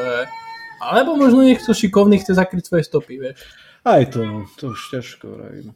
alebo 0.77 1.17
možno 1.17 1.41
niekto 1.41 1.73
šikovný 1.73 2.21
chce 2.21 2.37
zakryť 2.37 2.63
svoje 2.69 2.83
stopy, 2.85 3.17
vieš. 3.17 3.41
Aj 3.81 4.05
to, 4.05 4.21
no, 4.21 4.45
to 4.61 4.77
už 4.77 4.79
ťažko 4.93 5.25
vravím. 5.33 5.73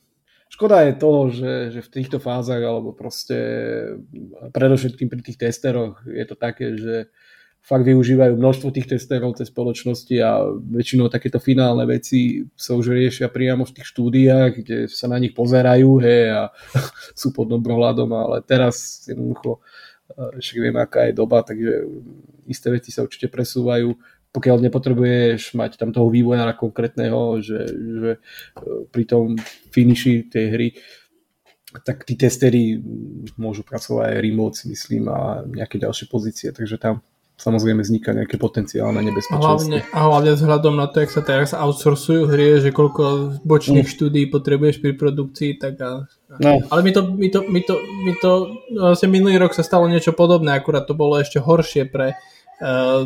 Škoda 0.47 0.85
je 0.85 0.93
toho, 0.95 1.21
že, 1.33 1.53
že 1.73 1.79
v 1.83 1.91
týchto 1.91 2.17
fázach, 2.21 2.61
alebo 2.61 2.93
proste 2.93 3.35
predovšetkým 4.53 5.09
pri 5.09 5.21
tých 5.25 5.41
testeroch 5.41 6.05
je 6.05 6.25
to 6.29 6.35
také, 6.37 6.77
že 6.77 7.09
fakt 7.67 7.83
využívajú 7.83 8.39
množstvo 8.39 8.71
tých 8.71 8.87
testerov 8.95 9.35
tej 9.35 9.51
spoločnosti 9.51 10.15
a 10.23 10.39
väčšinou 10.55 11.11
takéto 11.11 11.43
finálne 11.43 11.83
veci 11.83 12.47
sa 12.55 12.79
už 12.79 12.95
riešia 12.95 13.27
priamo 13.27 13.67
v 13.67 13.75
tých 13.75 13.91
štúdiách, 13.91 14.51
kde 14.63 14.77
sa 14.87 15.11
na 15.11 15.19
nich 15.19 15.35
pozerajú 15.35 15.99
he, 15.99 16.31
a 16.31 16.47
sú 17.19 17.35
pod 17.35 17.51
dobrohľadom, 17.51 18.07
ale 18.15 18.39
teraz 18.47 19.03
jednoducho 19.11 19.59
však 20.15 20.57
vieme, 20.63 20.79
aká 20.79 21.11
je 21.11 21.19
doba, 21.19 21.43
takže 21.43 21.83
isté 22.47 22.71
veci 22.71 22.95
sa 22.95 23.03
určite 23.03 23.27
presúvajú. 23.27 23.91
Pokiaľ 24.31 24.63
nepotrebuješ 24.63 25.51
mať 25.51 25.75
tam 25.75 25.91
toho 25.91 26.07
vývojára 26.07 26.55
konkrétneho, 26.55 27.43
že, 27.43 27.67
že 27.73 28.11
e, 28.15 28.19
pri 28.87 29.03
tom 29.07 29.35
finiši 29.75 30.31
tej 30.31 30.45
hry 30.51 30.69
tak 31.83 32.07
tí 32.07 32.15
testery 32.15 32.79
môžu 33.35 33.61
pracovať 33.67 34.15
aj 34.15 34.23
remote, 34.23 34.59
myslím, 34.71 35.11
a 35.11 35.43
nejaké 35.43 35.75
ďalšie 35.75 36.07
pozície, 36.07 36.49
takže 36.55 36.79
tam 36.79 37.03
samozrejme 37.37 37.85
vzniká 37.85 38.17
nejaké 38.17 38.41
potenciálne 38.41 38.97
nebezpečenstvo. 39.05 39.45
Hlavne, 39.45 39.85
a 39.93 39.99
hlavne 40.09 40.31
vzhľadom 40.33 40.73
na 40.73 40.89
to, 40.89 41.05
jak 41.05 41.13
sa 41.13 41.21
teraz 41.21 41.53
outsourcujú 41.53 42.25
hry, 42.25 42.57
že 42.57 42.73
koľko 42.73 43.37
bočných 43.45 43.85
mm. 43.85 43.93
štúdí 43.93 44.21
potrebuješ 44.33 44.81
pri 44.81 44.97
produkcii, 44.97 45.61
tak 45.61 45.77
a, 45.85 46.09
no. 46.41 46.51
ale 46.65 46.79
mi 46.81 46.89
to, 46.89 47.05
mi 47.05 47.29
to, 47.29 47.45
mi 47.45 47.61
to, 47.61 47.77
mi 48.01 48.13
to, 48.17 48.57
vlastne 48.73 49.13
minulý 49.13 49.37
rok 49.37 49.53
sa 49.53 49.61
stalo 49.61 49.85
niečo 49.85 50.17
podobné, 50.17 50.57
akurát 50.57 50.89
to 50.89 50.97
bolo 50.97 51.21
ešte 51.21 51.37
horšie 51.37 51.85
pre 51.85 52.17
uh, 52.57 53.05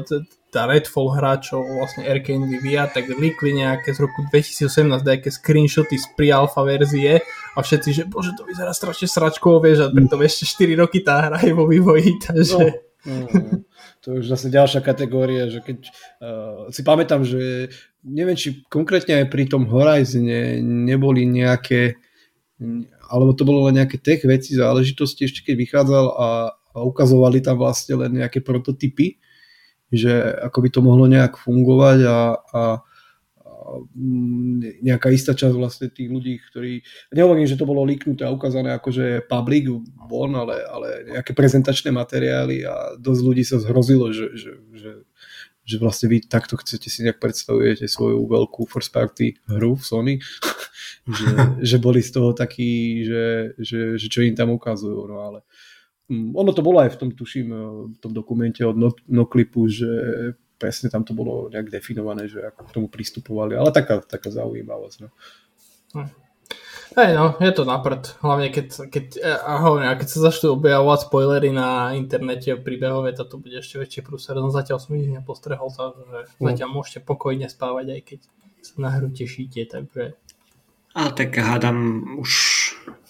tá 0.51 0.67
Redfall 0.67 1.11
hra, 1.11 1.39
čo 1.39 1.59
vlastne 1.59 2.07
Arkane 2.07 2.47
vyvíja, 2.47 2.87
tak 2.87 3.11
líkli 3.11 3.55
nejaké 3.55 3.91
z 3.91 3.99
roku 4.03 4.23
2018 4.31 4.99
nejaké 5.03 5.27
screenshoty 5.31 5.95
z 5.99 6.07
pri 6.15 6.35
alfa 6.35 6.63
verzie 6.63 7.19
a 7.55 7.59
všetci, 7.59 7.89
že 7.91 8.03
bože, 8.07 8.31
to 8.39 8.47
vyzerá 8.47 8.71
strašne 8.71 9.11
sračkovo, 9.11 9.59
vieš, 9.59 9.87
a 9.87 9.91
preto 9.91 10.15
ešte 10.23 10.47
4 10.47 10.83
roky 10.83 11.03
tá 11.03 11.19
hra 11.19 11.39
je 11.43 11.51
vo 11.51 11.67
vývoji, 11.67 12.15
takže... 12.27 12.63
No, 13.01 13.27
no, 13.27 13.65
to 14.01 14.17
je 14.17 14.25
už 14.25 14.27
zase 14.33 14.49
ďalšia 14.49 14.81
kategória, 14.81 15.45
že 15.47 15.61
keď 15.61 15.77
uh, 15.85 16.67
si 16.73 16.81
pamätám, 16.81 17.21
že 17.21 17.69
neviem, 18.01 18.33
či 18.33 18.65
konkrétne 18.65 19.21
aj 19.21 19.27
pri 19.29 19.45
tom 19.45 19.69
Horizone 19.69 20.57
neboli 20.61 21.29
nejaké 21.29 22.01
alebo 23.09 23.33
to 23.33 23.41
bolo 23.41 23.65
len 23.69 23.81
nejaké 23.81 23.97
tech 23.97 24.21
veci, 24.21 24.53
záležitosti 24.53 25.25
ešte 25.25 25.41
keď 25.41 25.55
vychádzal 25.57 26.05
a, 26.13 26.29
a 26.53 26.77
ukazovali 26.85 27.41
tam 27.41 27.57
vlastne 27.57 28.05
len 28.05 28.21
nejaké 28.21 28.45
prototypy 28.45 29.17
že 29.91 30.39
ako 30.47 30.57
by 30.63 30.69
to 30.71 30.79
mohlo 30.79 31.05
nejak 31.05 31.35
fungovať 31.35 31.99
a, 32.07 32.19
a, 32.39 32.61
nejaká 34.81 35.11
istá 35.13 35.31
časť 35.37 35.55
vlastne 35.55 35.87
tých 35.91 36.09
ľudí, 36.09 36.39
ktorí, 36.51 36.81
nehovorím, 37.13 37.47
že 37.47 37.59
to 37.59 37.69
bolo 37.69 37.85
líknuté 37.85 38.25
a 38.25 38.33
ukázané 38.33 38.73
ako 38.75 38.89
že 38.91 39.05
public 39.27 39.69
von, 40.09 40.33
ale, 40.35 40.61
ale 40.65 40.87
nejaké 41.17 41.31
prezentačné 41.31 41.93
materiály 41.93 42.65
a 42.65 42.95
dosť 42.97 43.21
ľudí 43.21 43.43
sa 43.45 43.61
zhrozilo, 43.61 44.11
že, 44.11 44.33
že, 44.35 44.51
že, 44.75 44.91
že 45.63 45.75
vlastne 45.79 46.11
vy 46.11 46.23
takto 46.25 46.57
chcete 46.59 46.87
si 46.91 47.05
nejak 47.05 47.21
predstavujete 47.21 47.87
svoju 47.87 48.25
veľkú 48.25 48.67
first 48.67 48.91
party 48.91 49.39
hru 49.47 49.77
v 49.77 49.83
Sony, 49.83 50.15
že, 51.17 51.29
že 51.61 51.77
boli 51.77 52.03
z 52.03 52.11
toho 52.11 52.33
takí, 52.33 53.03
že, 53.07 53.55
že, 53.61 53.99
že 53.99 54.07
čo 54.09 54.25
im 54.25 54.35
tam 54.35 54.51
ukazujú, 54.53 55.07
no 55.07 55.17
ale 55.21 55.41
Mm, 56.11 56.35
ono 56.35 56.51
to 56.51 56.59
bolo 56.59 56.83
aj 56.83 56.91
v 56.91 56.99
tom, 56.99 57.09
tuším, 57.15 57.47
v 57.95 57.97
tom 58.03 58.11
dokumente 58.11 58.59
od 58.67 58.75
Noclipu, 59.07 59.71
že 59.71 59.87
presne 60.61 60.93
tam 60.93 61.01
to 61.01 61.17
bolo 61.17 61.49
nejak 61.49 61.73
definované, 61.73 62.29
že 62.29 62.45
ako 62.45 62.61
k 62.69 62.73
tomu 62.77 62.87
pristupovali, 62.93 63.57
ale 63.57 63.73
taká, 63.73 64.05
taká 64.05 64.29
zaujímavosť. 64.29 64.97
No. 65.01 65.09
Hm. 65.97 66.09
Hej 66.91 67.15
no, 67.15 67.39
je 67.39 67.51
to 67.55 67.63
naprd. 67.63 68.19
Hlavne 68.19 68.51
keď, 68.51 68.91
keď, 68.91 69.05
eh, 69.23 69.39
ahoj, 69.39 69.79
keď 69.95 70.07
sa 70.11 70.19
začnú 70.27 70.59
objavovať 70.59 71.07
spoilery 71.07 71.49
na 71.55 71.95
internete 71.95 72.59
príbehové, 72.59 73.15
to 73.15 73.23
bude 73.39 73.55
ešte 73.55 73.79
väčší 73.79 74.03
prúser. 74.03 74.35
No 74.35 74.51
zatiaľ 74.51 74.83
som 74.83 74.99
ich 74.99 75.07
nepostrehol, 75.07 75.71
takže 75.71 76.27
no. 76.27 76.45
zatiaľ 76.51 76.69
môžete 76.69 76.99
pokojne 77.07 77.47
spávať, 77.47 77.85
aj 77.95 78.01
keď 78.03 78.19
sa 78.61 78.75
na 78.77 78.89
hru 78.91 79.07
tešíte, 79.07 79.63
takže... 79.71 80.19
A 80.91 81.15
tak 81.15 81.39
hádam 81.39 82.19
už 82.19 82.50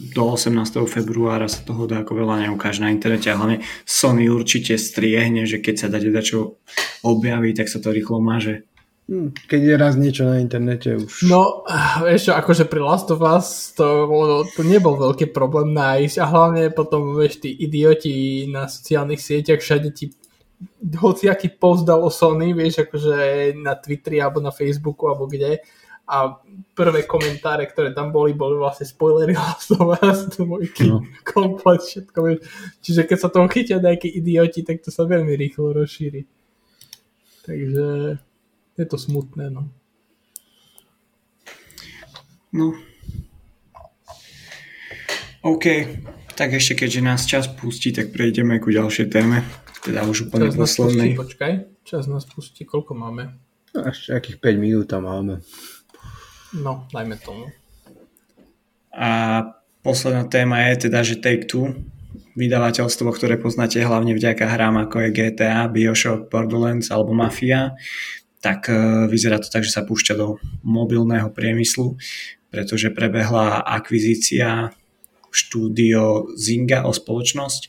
do 0.02 0.24
18. 0.34 0.74
februára 0.90 1.46
sa 1.46 1.62
toho 1.62 1.86
dá 1.86 2.02
ako 2.02 2.26
veľa 2.26 2.50
neukáže 2.50 2.82
na 2.82 2.90
internete 2.90 3.30
a 3.30 3.38
hlavne 3.38 3.62
Sony 3.86 4.28
určite 4.28 4.76
striehne, 4.76 5.46
že 5.46 5.62
keď 5.62 5.76
sa 5.78 5.88
dať 5.88 6.04
čo 6.26 6.58
objaví, 7.06 7.54
tak 7.54 7.70
sa 7.70 7.78
to 7.78 7.94
rýchlo 7.94 8.18
máže. 8.18 8.66
Hm, 9.12 9.36
keď 9.50 9.62
je 9.62 9.76
raz 9.76 9.94
niečo 10.00 10.24
na 10.24 10.40
internete 10.40 10.96
už. 10.96 11.28
No, 11.28 11.68
vieš 12.08 12.30
čo, 12.30 12.34
akože 12.38 12.64
pri 12.66 12.80
Last 12.80 13.12
of 13.12 13.20
Us 13.20 13.76
to, 13.76 14.08
to 14.56 14.62
nebol 14.64 14.96
veľký 14.96 15.36
problém 15.36 15.76
nájsť 15.76 16.16
a 16.22 16.26
hlavne 16.32 16.64
potom, 16.72 17.20
vieš, 17.20 17.44
tí 17.44 17.52
idioti 17.52 18.48
na 18.48 18.72
sociálnych 18.72 19.20
sieťach 19.20 19.60
všade 19.60 19.90
ti 19.92 20.16
hociaký 20.82 21.58
post 21.58 21.84
dal 21.90 22.06
o 22.06 22.14
Sony, 22.14 22.54
vieš, 22.54 22.86
akože 22.86 23.52
na 23.58 23.76
Twitteri 23.76 24.22
alebo 24.22 24.40
na 24.40 24.54
Facebooku 24.54 25.10
alebo 25.10 25.26
kde 25.26 25.60
a 26.12 26.44
prvé 26.76 27.08
komentáre, 27.08 27.64
ktoré 27.72 27.96
tam 27.96 28.12
boli, 28.12 28.36
boli 28.36 28.60
vlastne 28.60 28.84
spoilery 28.84 29.32
Last 29.32 29.72
of 29.72 29.96
Us, 29.96 30.28
dvojky, 30.36 30.92
no. 30.92 31.08
komplet 31.24 31.80
všetko. 31.80 32.44
Čiže 32.84 33.08
keď 33.08 33.18
sa 33.18 33.32
toho 33.32 33.48
chytia 33.48 33.80
nejakí 33.80 34.12
idioti, 34.12 34.68
tak 34.68 34.84
to 34.84 34.92
sa 34.92 35.08
veľmi 35.08 35.32
rýchlo 35.40 35.72
rozšíri. 35.72 36.28
Takže 37.48 38.20
je 38.76 38.86
to 38.86 38.98
smutné, 39.00 39.48
no. 39.56 39.72
No. 42.52 42.76
OK, 45.48 45.66
tak 46.36 46.52
ešte 46.60 46.84
keďže 46.84 47.02
nás 47.02 47.24
čas 47.24 47.48
pustí, 47.48 47.96
tak 47.96 48.12
prejdeme 48.12 48.60
ku 48.60 48.68
ďalšej 48.68 49.08
téme. 49.08 49.48
Teda 49.80 50.04
už 50.04 50.28
úplne 50.28 50.52
čas 50.52 50.60
poslednej. 50.60 51.16
Nás 51.16 51.24
pustí, 51.24 51.24
počkaj, 51.24 51.52
čas 51.88 52.04
nás 52.12 52.28
pustí, 52.28 52.62
koľko 52.68 53.00
máme? 53.00 53.40
No, 53.72 53.88
ešte 53.88 54.12
akých 54.12 54.38
5 54.44 54.60
minút 54.60 54.86
tam 54.92 55.08
máme. 55.08 55.40
No, 56.52 56.88
dajme 56.92 57.16
tomu. 57.16 57.48
A 58.92 59.10
posledná 59.84 60.28
téma 60.28 60.68
je 60.72 60.88
teda, 60.88 61.00
že 61.00 61.24
Take-Two, 61.24 61.80
vydavateľstvo, 62.36 63.08
ktoré 63.12 63.40
poznáte 63.40 63.80
hlavne 63.80 64.12
vďaka 64.16 64.44
hrám 64.48 64.84
ako 64.88 65.08
je 65.08 65.10
GTA, 65.16 65.72
Bioshock, 65.72 66.28
Borderlands 66.28 66.92
alebo 66.92 67.16
Mafia, 67.16 67.76
tak 68.44 68.68
e, 68.68 69.08
vyzerá 69.08 69.40
to 69.40 69.48
tak, 69.48 69.64
že 69.64 69.72
sa 69.72 69.88
púšťa 69.88 70.14
do 70.16 70.40
mobilného 70.64 71.32
priemyslu, 71.32 71.96
pretože 72.52 72.92
prebehla 72.92 73.64
akvizícia 73.64 74.76
štúdio 75.32 76.36
Zynga 76.36 76.84
o 76.84 76.92
spoločnosť 76.92 77.62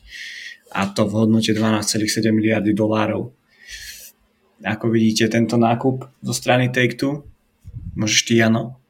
a 0.75 0.91
to 0.91 1.07
v 1.07 1.13
hodnote 1.23 1.55
12,7 1.55 2.33
miliardy 2.35 2.75
dolárov. 2.75 3.31
Ako 4.63 4.91
vidíte 4.91 5.27
tento 5.31 5.55
nákup 5.55 6.23
zo 6.23 6.33
strany 6.35 6.71
Take-Two? 6.71 7.32
Môžeš 7.93 8.21
ty, 8.25 8.41
Jano? 8.41 8.81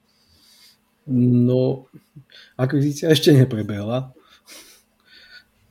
No, 1.09 1.91
akvizícia 2.55 3.11
ešte 3.11 3.35
neprebehla, 3.35 4.15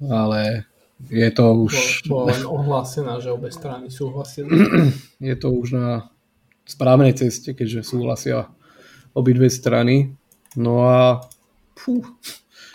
ale 0.05 0.69
je 1.09 1.31
to 1.33 1.67
už... 1.67 2.05
Bola 2.07 2.37
len 2.37 2.45
ohlásená, 2.45 3.17
že 3.19 3.33
obe 3.33 3.49
strany 3.49 3.89
súhlasia. 3.89 4.45
Je 5.19 5.35
to 5.35 5.51
už 5.51 5.75
na 5.75 6.13
správnej 6.69 7.17
ceste, 7.17 7.57
keďže 7.57 7.83
súhlasia 7.83 8.53
obidve 9.17 9.51
strany. 9.51 10.15
No 10.55 10.87
a 10.87 11.27
fú, 11.75 12.05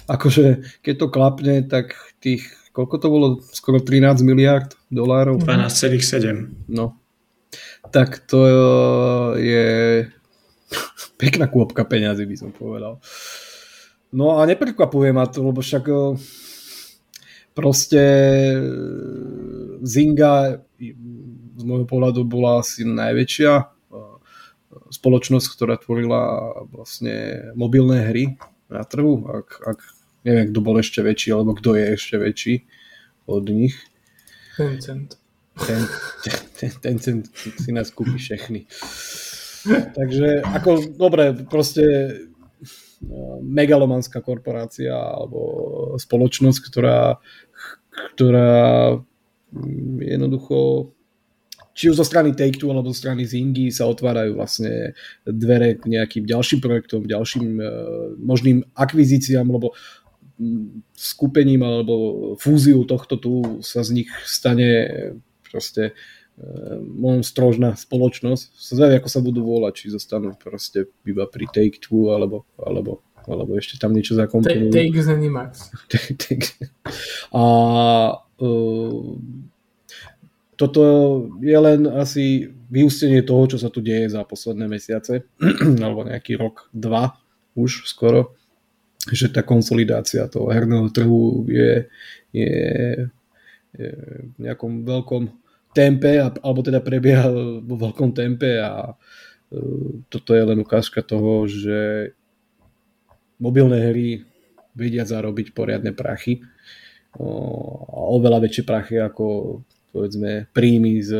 akože 0.09 0.65
keď 0.83 0.95
to 0.97 1.07
klapne, 1.13 1.55
tak 1.63 1.95
tých, 2.19 2.43
koľko 2.75 2.95
to 2.99 3.07
bolo? 3.07 3.27
Skoro 3.53 3.79
13 3.79 4.25
miliard 4.27 4.75
dolárov? 4.91 5.39
12,7. 5.39 6.67
No. 6.67 6.99
Tak 7.93 8.27
to 8.27 8.39
je 9.39 9.67
pekná 11.17 11.49
kôpka 11.49 11.83
peňazí, 11.83 12.23
by 12.29 12.35
som 12.37 12.51
povedal. 12.53 13.01
No 14.13 14.39
a 14.39 14.47
neprekvapuje 14.47 15.11
ma 15.11 15.27
to, 15.27 15.43
lebo 15.43 15.59
však 15.59 15.83
eh, 15.89 16.15
proste 17.51 18.03
eh, 18.53 18.61
Zinga 19.83 20.63
z 21.57 21.63
môjho 21.65 21.89
pohľadu 21.89 22.23
bola 22.23 22.63
asi 22.63 22.87
najväčšia 22.87 23.51
eh, 23.57 23.67
spoločnosť, 24.93 25.47
ktorá 25.57 25.75
tvorila 25.81 26.53
vlastne 26.71 27.49
mobilné 27.57 28.07
hry 28.07 28.23
na 28.71 28.87
trhu. 28.87 29.27
Ak, 29.27 29.59
ak 29.59 29.79
neviem, 30.23 30.53
kto 30.55 30.59
bol 30.63 30.79
ešte 30.79 31.03
väčší, 31.03 31.35
alebo 31.35 31.57
kto 31.57 31.75
je 31.75 31.85
ešte 31.97 32.15
väčší 32.15 32.55
od 33.27 33.43
nich. 33.51 33.75
Tencent. 34.55 35.19
Ten, 35.57 35.81
ten, 36.21 36.37
ten, 36.53 36.71
Tencent 36.77 37.33
si 37.33 37.73
nás 37.73 37.89
kúpi 37.89 38.21
všechny. 38.21 38.69
Takže 39.67 40.41
ako, 40.43 40.95
dobre, 40.95 41.33
proste 41.47 41.83
no, 43.03 43.39
megalomanská 43.43 44.23
korporácia 44.23 44.93
alebo 44.93 45.39
spoločnosť, 45.99 46.59
ktorá, 46.71 47.19
ktorá 48.15 48.97
mm, 49.53 49.95
jednoducho 50.01 50.57
či 51.77 51.93
už 51.93 52.01
zo 52.01 52.05
strany 52.09 52.33
Take-Two 52.33 52.73
alebo 52.73 52.89
zo 52.89 52.97
strany 52.97 53.21
Zingy 53.21 53.69
sa 53.69 53.85
otvárajú 53.85 54.33
vlastne 54.33 54.97
dvere 55.21 55.77
k 55.77 55.85
nejakým 55.85 56.25
ďalším 56.25 56.57
projektom, 56.57 57.05
ďalším 57.05 57.61
uh, 57.61 57.69
možným 58.17 58.65
akvizíciám, 58.73 59.45
lebo 59.45 59.77
mm, 60.41 60.97
skupením 60.97 61.61
alebo 61.61 62.33
fúziu 62.41 62.81
tohto 62.81 63.21
tu 63.21 63.33
sa 63.61 63.85
z 63.85 64.01
nich 64.01 64.09
stane 64.25 64.89
proste 65.45 65.93
Eh, 66.37 66.77
monstrožná 66.85 67.73
spoločnosť. 67.73 68.61
Zvedie, 68.61 69.01
ako 69.01 69.09
sa 69.09 69.25
budú 69.25 69.41
volať, 69.41 69.73
či 69.73 69.85
zostanú 69.89 70.37
proste 70.37 70.85
iba 71.01 71.25
pri 71.25 71.49
Take 71.49 71.81
Two, 71.81 72.13
alebo, 72.13 72.45
alebo, 72.61 73.01
alebo 73.25 73.57
ešte 73.57 73.81
tam 73.81 73.89
niečo 73.89 74.13
zakomponujú. 74.13 74.69
Take, 74.69 74.93
take 74.93 75.01
Zenimax. 75.01 75.73
A 77.41 77.43
uh, 78.21 79.17
toto 80.61 80.81
je 81.41 81.57
len 81.57 81.89
asi 81.89 82.53
vyústenie 82.69 83.25
toho, 83.25 83.49
čo 83.49 83.57
sa 83.57 83.73
tu 83.73 83.81
deje 83.81 84.05
za 84.13 84.21
posledné 84.21 84.69
mesiace, 84.69 85.25
alebo 85.81 86.05
nejaký 86.05 86.37
rok, 86.37 86.69
dva 86.69 87.17
už 87.57 87.89
skoro, 87.89 88.37
že 89.09 89.33
tá 89.33 89.41
konsolidácia 89.41 90.29
toho 90.29 90.53
herného 90.53 90.85
trhu 90.93 91.49
je, 91.49 91.89
je, 92.29 92.53
je 93.73 93.89
v 94.21 94.37
nejakom 94.37 94.85
veľkom 94.85 95.46
tempe, 95.77 96.17
alebo 96.17 96.65
teda 96.65 96.81
prebieha 96.81 97.29
vo 97.61 97.75
veľkom 97.77 98.17
tempe 98.17 98.57
a 98.57 98.97
toto 100.09 100.35
je 100.35 100.43
len 100.43 100.59
ukážka 100.59 100.99
toho, 101.05 101.47
že 101.47 102.11
mobilné 103.39 103.93
hry 103.93 104.07
vedia 104.75 105.05
zarobiť 105.05 105.53
poriadne 105.53 105.93
prachy 105.93 106.41
a 107.17 107.99
oveľa 108.13 108.45
väčšie 108.45 108.63
prachy 108.67 109.01
ako 109.01 109.25
povedzme 109.89 110.51
príjmy 110.53 111.01
z, 111.01 111.11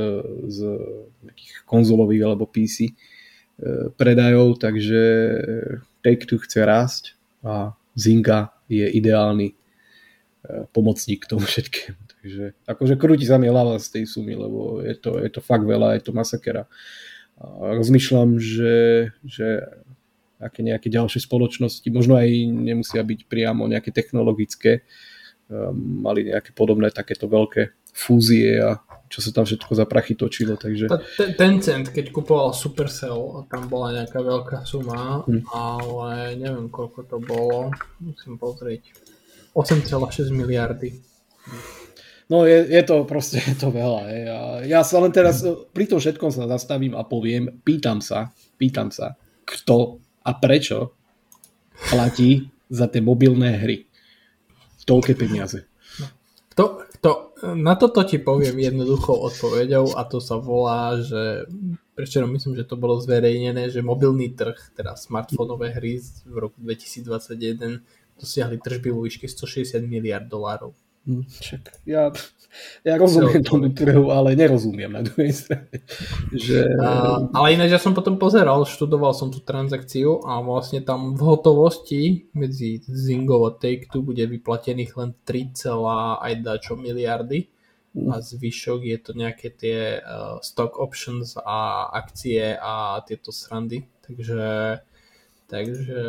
z 0.51 0.60
nejakých 1.26 1.53
konzolových 1.66 2.24
alebo 2.30 2.45
PC 2.45 2.91
e, 2.91 2.93
predajov, 3.97 4.62
takže 4.62 5.01
Take-Two 6.05 6.38
chce 6.45 6.62
rásť 6.62 7.03
a 7.41 7.74
Zynga 7.97 8.53
je 8.70 8.86
ideálny 8.86 9.49
e, 9.49 9.55
pomocník 10.70 11.26
tomu 11.26 11.47
všetkému. 11.49 12.07
Takže 12.28 12.59
akože 12.67 12.99
krúti 12.99 13.23
sa 13.23 13.39
mi 13.39 13.47
hlava 13.47 13.80
z 13.80 13.88
tej 13.88 14.03
sumy, 14.03 14.36
lebo 14.36 14.84
je 14.84 14.99
to, 14.99 15.15
je 15.15 15.32
to 15.32 15.39
fakt 15.39 15.63
veľa, 15.63 15.95
je 15.95 16.03
to 16.03 16.11
masakera. 16.11 16.67
A 17.39 17.71
rozmýšľam, 17.80 18.36
že, 18.36 19.15
že 19.23 19.63
aké 20.36 20.59
nejaké 20.59 20.91
ďalšie 20.91 21.23
spoločnosti, 21.23 21.88
možno 21.88 22.19
aj 22.19 22.28
nemusia 22.51 22.99
byť 22.99 23.32
priamo 23.32 23.63
nejaké 23.71 23.95
technologické, 23.95 24.84
um, 25.47 26.03
mali 26.03 26.28
nejaké 26.28 26.51
podobné 26.51 26.91
takéto 26.91 27.32
veľké 27.32 27.95
fúzie 27.95 28.59
a 28.59 28.84
čo 29.07 29.23
sa 29.23 29.32
tam 29.32 29.47
všetko 29.47 29.71
za 29.71 29.88
prachy 29.88 30.19
točilo. 30.19 30.59
Takže... 30.59 30.91
Tencent, 31.39 31.95
keď 31.95 32.11
kupoval 32.11 32.51
Supercell, 32.51 33.47
tam 33.47 33.71
bola 33.71 34.03
nejaká 34.03 34.19
veľká 34.19 34.67
suma, 34.67 35.23
hm. 35.23 35.47
ale 35.47 36.36
neviem 36.36 36.67
koľko 36.67 37.07
to 37.07 37.23
bolo, 37.23 37.71
musím 38.03 38.36
pozrieť. 38.36 38.84
8,6 39.55 40.28
miliardy. 40.36 40.99
No 42.28 42.43
je, 42.43 42.67
je 42.67 42.84
to 42.84 43.07
proste 43.07 43.39
je 43.49 43.55
to 43.55 43.71
veľa. 43.71 44.01
Je. 44.11 44.17
Ja, 44.28 44.41
ja 44.63 44.82
sa 44.84 44.99
len 44.99 45.11
teraz 45.15 45.43
pri 45.71 45.86
tom 45.88 45.99
všetkom 45.99 46.32
sa 46.32 46.47
zastavím 46.47 46.95
a 46.95 47.07
poviem, 47.07 47.63
pýtam 47.63 48.03
sa, 48.03 48.36
pýtam 48.59 48.91
sa, 48.91 49.15
kto 49.47 50.03
a 50.28 50.32
prečo 50.36 50.95
platí 51.93 52.51
za 52.67 52.91
tie 52.91 52.99
mobilné 52.99 53.63
hry 53.63 53.88
toľké 54.88 55.13
peniaze. 55.19 55.67
To, 56.57 56.82
to, 57.03 57.38
na 57.53 57.78
toto 57.78 58.01
ti 58.01 58.17
poviem 58.17 58.57
jednoduchou 58.57 59.30
odpoveďou 59.30 59.93
a 59.93 60.01
to 60.09 60.17
sa 60.17 60.41
volá, 60.41 60.97
že 60.97 61.45
prečo 61.93 62.23
myslím, 62.25 62.57
že 62.57 62.65
to 62.65 62.80
bolo 62.80 62.97
zverejnené, 62.97 63.69
že 63.69 63.86
mobilný 63.86 64.34
trh, 64.34 64.57
teda 64.73 64.97
smartfónové 64.97 65.78
hry 65.78 66.01
v 66.25 66.36
roku 66.49 66.57
2021 66.63 67.86
dosiahli 68.17 68.57
tržby 68.57 68.89
vo 68.89 69.05
výške 69.05 69.30
160 69.30 69.78
miliard 69.86 70.25
dolárov. 70.25 70.73
Hm, 71.08 71.24
však 71.24 71.88
ja, 71.88 72.12
ja 72.84 72.93
rozumiem 72.99 73.39
tomu 73.39 73.72
trhu, 73.72 74.12
ale 74.12 74.36
nerozumiem 74.36 74.91
na 74.91 75.08
druhej 75.08 75.32
strane. 75.32 75.80
Že... 76.36 76.68
A, 76.84 77.24
ale 77.32 77.55
ináč 77.55 77.72
ja 77.72 77.80
som 77.80 77.95
potom 77.95 78.20
pozeral, 78.20 78.68
študoval 78.68 79.16
som 79.16 79.32
tú 79.32 79.39
transakciu 79.39 80.20
a 80.28 80.43
vlastne 80.43 80.84
tam 80.84 81.16
v 81.16 81.22
hotovosti 81.24 82.28
medzi 82.36 82.84
Zingov 82.84 83.47
a 83.47 83.51
Take-Two 83.55 84.03
bude 84.03 84.28
vyplatených 84.28 84.91
len 84.99 85.16
3, 85.24 85.55
aj 86.20 86.34
dačo 86.43 86.76
miliardy 86.76 87.47
a 87.95 88.20
hm. 88.20 88.28
zvyšok 88.28 88.80
je 88.84 88.97
to 88.99 89.12
nejaké 89.16 89.47
tie 89.55 90.03
uh, 90.03 90.38
stock 90.43 90.76
options 90.78 91.39
a 91.39 91.88
akcie 91.95 92.53
a 92.60 92.99
tieto 93.08 93.32
srandy. 93.32 93.88
Takže 94.03 94.43
Takže 95.47 95.99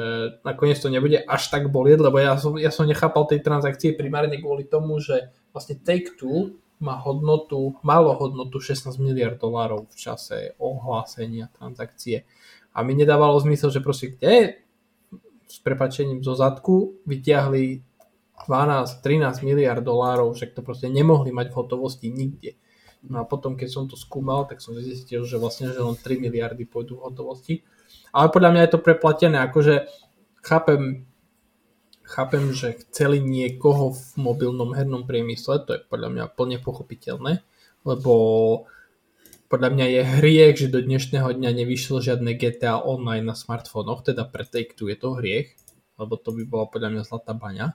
nakoniec 0.43 0.83
to 0.83 0.91
nebude 0.91 1.23
až 1.23 1.43
tak 1.47 1.71
bolieť, 1.71 2.03
lebo 2.03 2.19
ja 2.19 2.35
som, 2.35 2.59
ja 2.59 2.75
som 2.75 2.91
nechápal 2.91 3.23
tej 3.31 3.39
transakcie 3.39 3.95
primárne 3.95 4.35
kvôli 4.43 4.67
tomu, 4.67 4.99
že 4.99 5.31
vlastne 5.55 5.79
Take-Two 5.79 6.59
má 6.83 6.99
hodnotu, 6.99 7.79
malo 7.87 8.19
hodnotu 8.19 8.59
16 8.59 8.99
miliard 8.99 9.39
dolárov 9.39 9.87
v 9.87 9.95
čase 9.95 10.59
ohlásenia 10.59 11.55
transakcie. 11.55 12.27
A 12.75 12.83
mi 12.83 12.99
nedávalo 12.99 13.39
zmysel, 13.39 13.71
že 13.71 13.79
proste 13.79 14.19
kde 14.19 14.59
s 15.47 15.59
prepačením 15.63 16.19
zo 16.27 16.35
zadku 16.35 16.99
vyťahli 17.07 17.83
12-13 18.47 19.47
miliard 19.47 19.83
dolárov, 19.83 20.35
však 20.35 20.55
to 20.55 20.67
proste 20.67 20.91
nemohli 20.91 21.31
mať 21.31 21.51
v 21.51 21.59
hotovosti 21.59 22.07
nikde. 22.11 22.59
No 23.07 23.23
a 23.23 23.25
potom, 23.27 23.55
keď 23.55 23.69
som 23.71 23.85
to 23.87 23.95
skúmal, 23.95 24.51
tak 24.51 24.59
som 24.59 24.75
zistil, 24.79 25.23
že 25.23 25.39
vlastne 25.39 25.71
že 25.71 25.79
len 25.79 25.95
3 25.95 26.19
miliardy 26.19 26.67
pôjdu 26.67 26.99
v 26.99 27.07
hotovosti 27.07 27.55
ale 28.13 28.27
podľa 28.33 28.51
mňa 28.55 28.63
je 28.65 28.73
to 28.73 28.85
preplatené, 28.85 29.37
akože 29.45 29.75
chápem, 30.45 31.05
chápem, 32.03 32.45
že 32.57 32.81
chceli 32.89 33.21
niekoho 33.21 33.93
v 33.93 34.03
mobilnom 34.17 34.73
hernom 34.73 35.05
priemysle, 35.05 35.65
to 35.69 35.77
je 35.77 35.81
podľa 35.85 36.09
mňa 36.15 36.25
plne 36.33 36.59
pochopiteľné, 36.63 37.45
lebo 37.85 38.15
podľa 39.49 39.71
mňa 39.73 39.87
je 39.89 40.03
hriech, 40.21 40.55
že 40.61 40.69
do 40.69 40.85
dnešného 40.85 41.33
dňa 41.33 41.51
nevyšlo 41.65 42.05
žiadne 42.05 42.37
GTA 42.37 42.85
online 42.85 43.25
na 43.25 43.33
smartfónoch, 43.33 44.05
teda 44.05 44.29
pre 44.29 44.45
Take-Two 44.45 44.93
je 44.93 44.97
to 45.01 45.17
hriech, 45.17 45.57
lebo 45.97 46.21
to 46.21 46.37
by 46.37 46.45
bola 46.45 46.67
podľa 46.69 46.89
mňa 46.93 47.03
zlatá 47.09 47.33
baňa. 47.33 47.73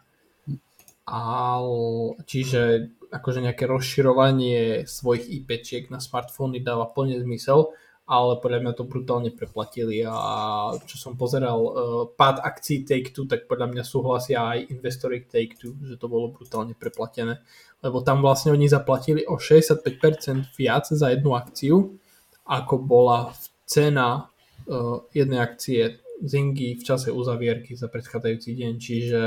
Ale, 1.04 2.16
čiže 2.24 2.94
akože 3.12 3.44
nejaké 3.44 3.68
rozširovanie 3.68 4.88
svojich 4.88 5.28
IPčiek 5.44 5.92
na 5.92 6.00
smartfóny 6.00 6.64
dáva 6.64 6.88
plne 6.88 7.20
zmysel 7.20 7.76
ale 8.14 8.38
podľa 8.38 8.59
mňa 8.61 8.74
to 8.78 8.86
brutálne 8.86 9.34
preplatili 9.34 10.05
a 10.05 10.70
čo 10.86 11.01
som 11.01 11.18
pozeral 11.18 11.57
uh, 11.57 11.74
pád 12.14 12.45
akcií 12.45 12.86
Take-Two, 12.86 13.26
tak 13.26 13.49
podľa 13.49 13.74
mňa 13.74 13.84
súhlasia 13.84 14.45
aj 14.53 14.70
investori 14.70 15.26
Take-Two, 15.26 15.74
že 15.82 15.97
to 15.97 16.05
bolo 16.05 16.30
brutálne 16.30 16.78
preplatené, 16.78 17.41
lebo 17.82 18.05
tam 18.05 18.22
vlastne 18.22 18.53
oni 18.53 18.70
zaplatili 18.70 19.26
o 19.26 19.41
65% 19.41 20.53
viac 20.53 20.86
za 20.93 21.09
jednu 21.09 21.34
akciu, 21.34 21.97
ako 22.45 22.86
bola 22.86 23.34
cena 23.66 24.30
uh, 24.70 25.01
jednej 25.09 25.41
akcie 25.41 25.97
Zingy 26.22 26.78
v 26.78 26.86
čase 26.86 27.09
uzavierky 27.09 27.74
za 27.74 27.89
predchádzajúci 27.89 28.49
deň, 28.53 28.74
čiže 28.78 29.22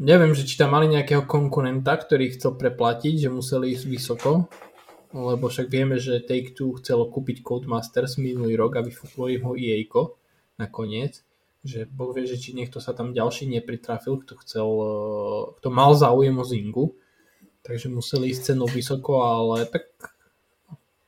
neviem, 0.00 0.32
že 0.32 0.48
či 0.48 0.56
tam 0.56 0.72
mali 0.72 0.88
nejakého 0.88 1.28
konkurenta, 1.28 1.92
ktorý 1.92 2.32
chcel 2.32 2.56
preplatiť, 2.56 3.28
že 3.28 3.28
museli 3.28 3.76
ísť 3.76 3.84
vysoko, 3.84 4.48
lebo 5.12 5.48
však 5.48 5.72
vieme, 5.72 5.96
že 5.96 6.20
Take-Two 6.20 6.80
chcelo 6.84 7.08
kúpiť 7.08 7.40
Codemasters 7.40 8.20
minulý 8.20 8.60
rok 8.60 8.76
a 8.76 8.84
vyfúklo 8.84 9.32
im 9.32 9.42
ho 9.48 9.52
EA 9.56 9.80
nakoniec, 10.60 11.24
že 11.64 11.88
Boh 11.88 12.12
vie, 12.12 12.28
že 12.28 12.36
či 12.36 12.52
niekto 12.52 12.78
sa 12.78 12.92
tam 12.92 13.16
ďalší 13.16 13.48
nepritrafil, 13.48 14.20
kto 14.20 14.34
chcel, 14.44 14.68
eh, 14.68 15.42
kto 15.62 15.68
mal 15.72 15.96
záujem 15.96 16.36
o 16.36 16.44
Zingu, 16.44 16.86
takže 17.64 17.88
museli 17.88 18.32
ísť 18.32 18.52
cenou 18.52 18.68
vysoko, 18.68 19.24
ale 19.24 19.64
tak 19.68 19.88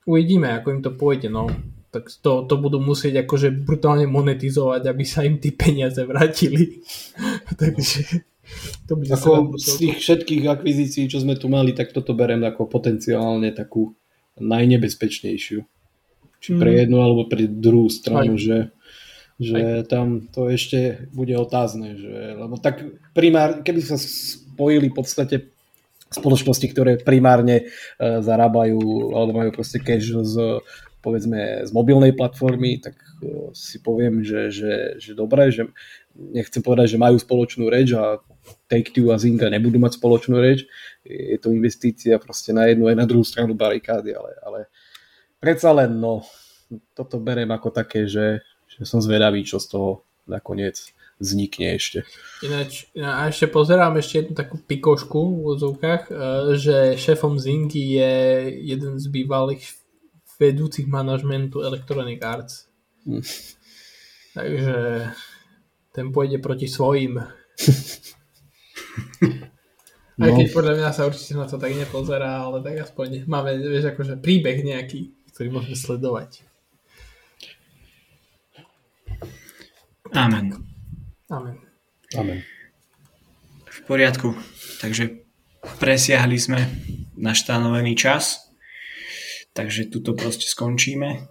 uvidíme, 0.08 0.48
ako 0.52 0.66
im 0.70 0.82
to 0.82 0.92
pôjde, 0.96 1.28
no. 1.28 1.48
Tak 1.90 2.06
to, 2.22 2.46
to 2.46 2.54
budú 2.54 2.78
musieť 2.78 3.26
akože 3.26 3.66
brutálne 3.66 4.06
monetizovať, 4.06 4.82
aby 4.86 5.02
sa 5.02 5.26
im 5.26 5.42
tí 5.42 5.50
peniaze 5.50 5.98
vrátili. 6.06 6.86
takže 7.60 8.29
to 8.86 8.98
by 8.98 9.04
ako 9.10 9.54
z 9.56 9.70
tých 9.86 9.94
všetkých 10.02 10.44
akvizícií, 10.50 11.06
čo 11.06 11.22
sme 11.22 11.38
tu 11.38 11.46
mali, 11.46 11.72
tak 11.72 11.94
toto 11.94 12.12
berem 12.12 12.42
ako 12.42 12.66
potenciálne 12.66 13.54
takú 13.54 13.94
najnebezpečnejšiu. 14.40 15.60
Či 16.40 16.48
pre 16.56 16.70
mm. 16.72 16.78
jednu 16.86 16.98
alebo 17.04 17.28
pre 17.28 17.44
druhú 17.44 17.92
stranu, 17.92 18.34
Aj. 18.34 18.40
že, 18.40 18.58
že 19.36 19.60
Aj. 19.60 19.84
tam 19.84 20.24
to 20.32 20.48
ešte 20.48 21.06
bude 21.12 21.36
otázne. 21.36 22.00
Že, 22.00 22.16
lebo 22.40 22.56
tak 22.56 22.80
primár, 23.12 23.60
keby 23.60 23.80
sa 23.84 24.00
spojili 24.00 24.88
v 24.88 24.96
podstate 24.96 25.36
spoločnosti, 26.10 26.66
ktoré 26.72 26.98
primárne 26.98 27.68
uh, 27.68 28.18
zarábajú 28.24 29.14
alebo 29.14 29.36
majú 29.36 29.50
proste 29.54 29.78
cash 29.78 30.10
z 30.10 30.58
povedzme 31.00 31.64
z 31.64 31.70
mobilnej 31.72 32.12
platformy, 32.12 32.76
tak 32.76 32.96
uh, 33.24 33.52
si 33.56 33.80
poviem, 33.80 34.20
že, 34.20 34.52
že, 34.52 34.72
že 35.00 35.12
dobre, 35.16 35.48
že 35.48 35.68
nechcem 36.16 36.60
povedať, 36.60 36.96
že 36.96 37.02
majú 37.02 37.16
spoločnú 37.16 37.70
reč 37.70 37.94
a 37.96 38.20
Take-Two 38.70 39.10
a 39.10 39.16
Zynga 39.18 39.50
nebudú 39.50 39.78
mať 39.82 39.98
spoločnú 39.98 40.38
reč. 40.38 40.66
Je 41.02 41.38
to 41.40 41.50
investícia 41.50 42.16
proste 42.22 42.54
na 42.54 42.70
jednu 42.70 42.86
aj 42.86 42.96
na 42.96 43.06
druhú 43.06 43.24
stranu 43.26 43.56
barikády, 43.56 44.14
ale, 44.14 44.30
ale 44.44 44.58
predsa 45.40 45.74
len, 45.74 45.96
no, 45.98 46.22
toto 46.94 47.18
berem 47.18 47.50
ako 47.50 47.74
také, 47.74 48.06
že, 48.06 48.44
že 48.70 48.86
som 48.86 49.02
zvedavý, 49.02 49.42
čo 49.42 49.58
z 49.58 49.66
toho 49.74 49.90
nakoniec 50.28 50.78
vznikne 51.20 51.76
ešte. 51.76 52.06
Ináč, 52.40 52.88
a 52.96 53.28
ešte 53.28 53.52
pozerám 53.52 54.00
ešte 54.00 54.24
jednu 54.24 54.32
takú 54.32 54.56
pikošku 54.56 55.20
v 55.20 55.44
úzovkách, 55.52 56.02
e, 56.08 56.12
že 56.56 56.76
šéfom 56.96 57.36
Zingy 57.36 58.00
je 58.00 58.14
jeden 58.72 58.96
z 58.96 59.06
bývalých 59.12 59.68
vedúcich 60.40 60.88
manažmentu 60.88 61.60
Electronic 61.60 62.24
Arts. 62.24 62.72
Hm. 63.04 63.20
Takže 64.32 64.76
ten 65.92 66.06
pôjde 66.08 66.40
proti 66.40 66.64
svojim. 66.64 67.20
No. 70.20 70.24
Aj 70.28 70.30
keď 70.36 70.46
podľa 70.52 70.74
mňa 70.76 70.90
sa 70.92 71.08
určite 71.08 71.32
na 71.38 71.48
to 71.48 71.56
tak 71.56 71.72
nepozerá, 71.72 72.44
ale 72.44 72.60
tak 72.60 72.76
aspoň 72.84 73.24
máme, 73.24 73.56
vieš, 73.56 73.96
akože 73.96 74.20
príbeh 74.20 74.60
nejaký, 74.60 75.16
ktorý 75.32 75.48
môžeme 75.48 75.76
sledovať. 75.76 76.44
Amen. 80.12 80.52
Amen. 81.30 81.56
Amen. 82.18 82.42
V 83.70 83.80
poriadku. 83.86 84.34
Takže 84.82 85.22
presiahli 85.78 86.36
sme 86.36 86.66
náš 87.14 87.46
stanovený 87.46 87.94
čas. 87.94 88.50
Takže 89.54 89.90
tuto 89.90 90.14
proste 90.18 90.46
skončíme. 90.46 91.26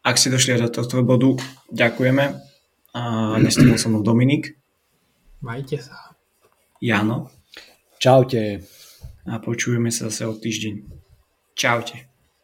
Ak 0.00 0.16
ste 0.16 0.32
došli 0.32 0.56
do 0.56 0.72
tohto 0.72 1.04
bodu, 1.04 1.36
ďakujeme. 1.68 2.24
A 2.96 3.00
dnes 3.36 3.54
som 3.76 4.00
Dominik. 4.00 4.56
Majte 5.44 5.76
sa. 5.80 6.09
Jano. 6.80 7.30
Čaute. 8.00 8.64
A 9.28 9.36
počujeme 9.38 9.92
sa 9.92 10.08
zase 10.08 10.24
o 10.24 10.34
týždeň. 10.34 10.74
Čaute. 11.54 12.09